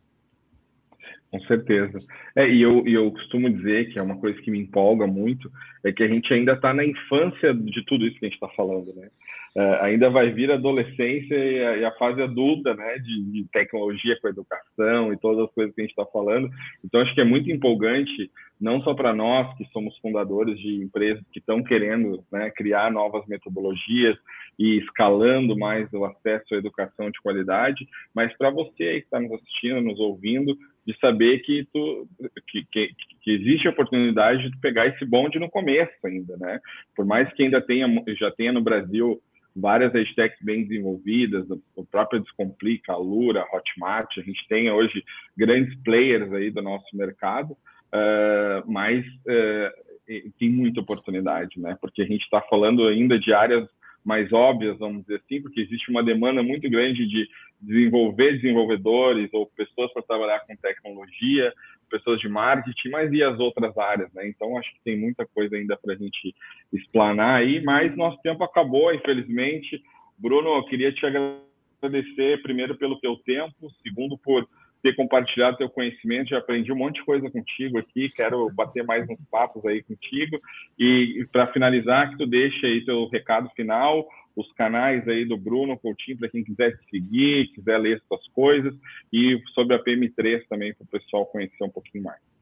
Com 1.32 1.40
certeza. 1.42 2.00
É, 2.36 2.48
e 2.50 2.62
eu, 2.62 2.84
eu 2.88 3.12
costumo 3.12 3.50
dizer 3.50 3.92
que 3.92 4.00
é 4.00 4.02
uma 4.02 4.18
coisa 4.18 4.42
que 4.42 4.50
me 4.50 4.60
empolga 4.60 5.06
muito, 5.06 5.52
é 5.84 5.92
que 5.92 6.02
a 6.02 6.08
gente 6.08 6.34
ainda 6.34 6.54
está 6.54 6.74
na 6.74 6.84
infância 6.84 7.54
de 7.54 7.86
tudo 7.86 8.06
isso 8.06 8.18
que 8.20 8.26
a 8.26 8.30
gente 8.30 8.36
está 8.36 8.50
falando, 8.50 8.94
né? 8.96 9.10
É, 9.56 9.86
ainda 9.86 10.10
vai 10.10 10.32
vir 10.32 10.52
a 10.52 10.56
adolescência 10.56 11.36
e 11.36 11.66
a, 11.66 11.78
e 11.78 11.86
a 11.86 11.92
fase 11.94 12.22
adulta, 12.22 12.74
né? 12.74 12.98
De, 12.98 13.24
de, 13.32 13.46
tecnologia 13.52 14.18
com 14.20 14.28
educação 14.28 15.14
e 15.14 15.20
todas 15.20 15.46
as 15.46 15.54
coisas 15.54 15.74
que 15.76 15.82
a 15.82 15.84
gente 15.84 15.92
está 15.92 16.06
falando. 16.06 16.50
Então, 16.84 17.00
acho 17.00 17.14
que 17.14 17.22
é 17.22 17.26
muito 17.26 17.52
empolgante, 17.52 18.32
não 18.60 18.82
só 18.82 18.93
para 18.93 19.14
nós, 19.14 19.55
que 19.57 19.66
somos 19.72 19.97
fundadores 19.99 20.60
de 20.60 20.84
empresas 20.84 21.24
que 21.32 21.39
estão 21.39 21.64
querendo 21.64 22.24
né, 22.32 22.49
criar 22.51 22.91
novas 22.91 23.26
metodologias 23.28 24.18
e 24.57 24.78
escalando 24.80 25.57
mais 25.57 25.91
o 25.93 26.03
acesso 26.03 26.53
à 26.53 26.57
educação 26.57 27.10
de 27.10 27.22
qualidade, 27.22 27.88
mas 28.14 28.36
para 28.38 28.49
você 28.49 28.84
aí 28.84 28.99
que 28.99 29.05
está 29.05 29.20
nos 29.20 29.32
assistindo, 29.32 29.82
nos 29.82 29.99
ouvindo, 29.99 30.57
de 30.86 30.97
saber 30.99 31.39
que, 31.39 31.66
tu, 31.72 32.07
que, 32.47 32.66
que, 32.72 32.89
que, 33.22 33.32
existe 33.32 33.68
a 33.68 33.72
oportunidade 33.72 34.49
de 34.49 34.57
pegar 34.57 34.88
esse 34.88 35.05
bonde 35.05 35.39
no 35.39 35.49
começo 35.49 35.93
ainda, 36.03 36.36
né? 36.38 36.60
Por 36.95 37.05
mais 37.05 37.32
que 37.34 37.43
ainda 37.43 37.62
tenha, 37.62 37.88
já 38.20 38.32
tenha 38.32 38.51
no 38.51 38.62
Brasil 38.62 39.22
várias 39.55 39.93
edtechs 39.93 40.39
bem 40.41 40.66
desenvolvidas, 40.66 41.45
o 41.76 41.86
próprio 41.86 42.22
Descomplica, 42.22 42.93
a 42.93 42.97
Lura, 42.97 43.41
a 43.41 43.55
Hotmart, 43.55 44.18
a 44.18 44.22
gente 44.22 44.47
tem 44.47 44.72
hoje 44.72 45.03
grandes 45.38 45.76
players 45.84 46.32
aí 46.34 46.49
do 46.49 46.62
nosso 46.62 46.95
mercado, 46.95 47.55
uh, 47.94 48.72
mas 48.72 49.06
uh, 49.06 50.32
tem 50.38 50.50
muita 50.50 50.82
oportunidade, 50.82 51.60
né? 51.60 51.78
Porque 51.80 52.02
a 52.02 52.06
gente 52.06 52.24
está 52.24 52.42
falando 52.42 52.88
ainda 52.88 53.20
de 53.20 53.34
áreas 53.34 53.68
mais 54.04 54.32
óbvias, 54.32 54.78
vamos 54.80 55.02
dizer 55.02 55.22
assim, 55.24 55.42
porque 55.42 55.62
existe 55.62 55.92
uma 55.92 56.04
demanda 56.04 56.42
muito 56.42 56.70
grande 56.70 57.06
de 57.06 57.28
desenvolver 57.62 58.38
desenvolvedores 58.38 59.30
ou 59.34 59.46
pessoas 59.48 59.92
para 59.92 60.02
trabalhar 60.02 60.40
com 60.42 60.56
tecnologia, 60.56 61.54
pessoas 61.90 62.20
de 62.20 62.30
marketing, 62.30 62.90
mas 62.90 63.12
e 63.12 63.22
as 63.22 63.38
outras 63.40 63.78
áreas, 63.78 64.12
né? 64.14 64.28
Então, 64.28 64.58
acho 64.58 64.72
que 64.74 64.84
tem 64.84 64.98
muita 64.98 65.26
coisa 65.26 65.56
ainda 65.56 65.78
para 65.78 65.94
a 65.94 65.98
gente 65.98 66.34
explanar 66.72 67.42
aí, 67.42 67.62
mas 67.62 67.96
nosso 67.96 68.22
tempo 68.22 68.44
acabou, 68.44 68.94
infelizmente. 68.94 69.82
Bruno, 70.18 70.56
eu 70.56 70.64
queria 70.66 70.92
te 70.94 71.06
agradecer, 71.06 72.42
primeiro, 72.42 72.78
pelo 72.78 73.00
teu 73.00 73.18
tempo, 73.18 73.70
segundo, 73.84 74.18
por 74.18 74.48
ter 74.82 74.96
compartilhado 74.96 75.58
teu 75.58 75.70
conhecimento, 75.70 76.30
já 76.30 76.38
aprendi 76.38 76.72
um 76.72 76.78
monte 76.78 76.96
de 76.96 77.06
coisa 77.06 77.30
contigo 77.30 77.78
aqui, 77.78 78.10
quero 78.10 78.50
bater 78.52 78.84
mais 78.84 79.08
uns 79.10 79.20
papos 79.30 79.66
aí 79.66 79.84
contigo. 79.84 80.40
E, 80.78 81.28
para 81.32 81.48
finalizar, 81.48 82.10
que 82.10 82.18
tu 82.18 82.26
deixe 82.26 82.66
aí 82.66 82.86
teu 82.86 83.08
recado 83.08 83.50
final, 83.56 84.08
os 84.36 84.52
canais 84.54 85.08
aí 85.08 85.26
do 85.26 85.38
Bruno 85.38 85.78
Coutinho, 85.78 86.18
para 86.18 86.30
quem 86.30 86.44
quiser 86.44 86.78
te 86.78 86.90
seguir, 86.90 87.52
quiser 87.54 87.78
ler 87.78 88.02
suas 88.08 88.26
coisas, 88.30 88.74
e 89.12 89.42
sobre 89.54 89.76
a 89.76 89.84
PM3 89.84 90.44
também, 90.48 90.74
para 90.74 90.86
o 90.86 90.88
pessoal 90.88 91.26
conhecer 91.26 91.64
um 91.64 91.70
pouquinho 91.70 92.06
mais. 92.06 92.39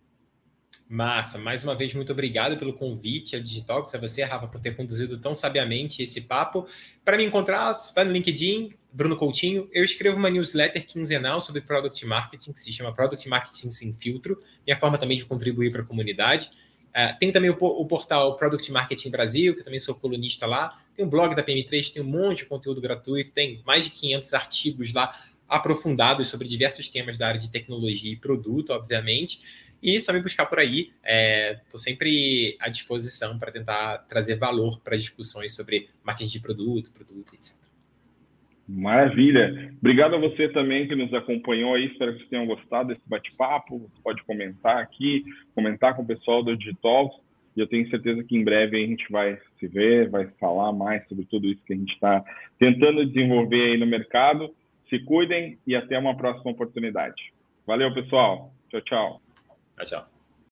Massa, 0.90 1.38
mais 1.38 1.66
uma 1.66 1.76
vez, 1.76 1.94
muito 1.94 2.14
obrigado 2.14 2.58
pelo 2.58 2.72
convite 2.72 3.36
a 3.36 3.40
Digitalks, 3.40 3.94
a 3.94 3.98
você, 3.98 4.24
Rafa, 4.24 4.48
por 4.48 4.60
ter 4.62 4.74
conduzido 4.74 5.18
tão 5.20 5.36
sabiamente 5.36 6.02
esse 6.02 6.22
papo. 6.22 6.66
Para 7.04 7.18
me 7.18 7.26
encontrar, 7.26 7.74
vai 7.94 8.06
no 8.06 8.12
LinkedIn, 8.12 8.70
Bruno 8.92 9.18
Coutinho. 9.18 9.70
Eu 9.74 9.84
escrevo 9.84 10.16
uma 10.16 10.30
newsletter 10.30 10.86
quinzenal 10.86 11.42
sobre 11.42 11.60
Product 11.60 12.06
Marketing, 12.06 12.54
que 12.54 12.60
se 12.62 12.72
chama 12.72 12.94
Product 12.94 13.28
Marketing 13.28 13.70
Sem 13.70 13.94
Filtro, 13.94 14.42
minha 14.66 14.78
forma 14.78 14.98
também 14.98 15.18
de 15.18 15.26
contribuir 15.26 15.72
para 15.74 15.82
a 15.82 15.86
comunidade. 15.86 16.52
Uh, 16.90 17.20
tem 17.20 17.34
também 17.34 17.50
o, 17.50 17.58
o, 17.60 17.86
portal 17.86 18.38
Product 18.38 18.72
Marketing 18.72 19.12
Brasil, 19.12 19.54
que 19.54 19.60
eu 19.60 19.66
também 19.66 19.80
sou 19.80 19.94
colunista 19.94 20.46
lá. 20.46 20.78
Tem 20.96 21.06
o 21.06 21.10
blog 21.10 21.36
da 21.36 21.44
PM3, 21.44 21.92
tem 21.92 22.02
um 22.02 22.06
monte 22.06 22.40
de 22.40 22.46
conteúdo 22.46 22.80
gratuito, 22.80 23.34
tem 23.34 23.62
mais 23.66 23.84
de 23.84 23.90
500 23.92 24.34
artigos 24.34 24.94
lá 24.94 25.12
aprofundados 25.48 26.28
sobre 26.28 26.48
diversos 26.48 26.88
temas 26.88 27.18
da 27.18 27.28
área 27.28 27.40
de 27.40 27.50
tecnologia 27.50 28.12
e 28.12 28.16
produto, 28.16 28.72
obviamente. 28.72 29.42
E 29.82 30.00
só 30.00 30.12
me 30.12 30.22
buscar 30.22 30.46
por 30.46 30.60
aí. 30.60 30.92
Estou 31.64 31.80
é, 31.80 31.84
sempre 31.84 32.58
à 32.60 32.70
disposição 32.70 33.38
para 33.38 33.52
tentar 33.52 34.00
trazer 34.10 34.36
valor 34.36 34.80
para 34.80 34.98
discussões 34.98 35.56
sobre 35.56 35.90
marketing 36.04 36.32
de 36.32 36.40
produto, 36.40 36.92
produto, 36.92 37.34
etc. 37.36 37.56
Maravilha. 38.68 39.74
Obrigado 39.80 40.16
a 40.16 40.20
você 40.20 40.50
também 40.50 40.88
que 40.88 40.96
nos 40.96 41.14
acompanhou 41.14 41.76
aí. 41.76 41.86
Espero 41.86 42.12
que 42.12 42.18
vocês 42.20 42.30
tenham 42.30 42.46
gostado 42.46 42.90
desse 42.90 43.02
bate-papo. 43.06 43.80
Você 43.80 44.02
pode 44.04 44.24
comentar 44.24 44.78
aqui, 44.78 45.24
comentar 45.56 45.96
com 45.96 46.02
o 46.02 46.06
pessoal 46.06 46.44
do 46.44 46.58
Digitalks. 46.58 47.18
E 47.56 47.60
eu 47.62 47.68
tenho 47.68 47.90
certeza 47.90 48.24
que 48.24 48.38
em 48.38 48.44
breve 48.44 48.78
a 48.78 48.86
gente 48.86 49.10
vai 49.10 49.38
se 49.60 49.68
ver, 49.68 50.10
vai 50.10 50.28
falar 50.40 50.74
mais 50.74 51.08
sobre 51.08 51.26
tudo 51.26 51.48
isso 51.48 51.64
que 51.66 51.74
a 51.74 51.78
gente 51.78 51.94
está 51.94 52.24
tentando 52.60 53.06
desenvolver 53.06 53.72
aí 53.72 53.78
no 53.78 53.88
mercado. 53.88 54.54
Se 54.90 55.00
cuidem 55.00 55.58
e 55.66 55.76
até 55.76 55.98
uma 55.98 56.16
próxima 56.16 56.52
oportunidade. 56.52 57.34
Valeu, 57.66 57.94
pessoal. 57.94 58.54
Tchau, 58.70 58.82
tchau. 58.82 59.27
Tchau, 59.78 59.86
tchau. 59.86 60.17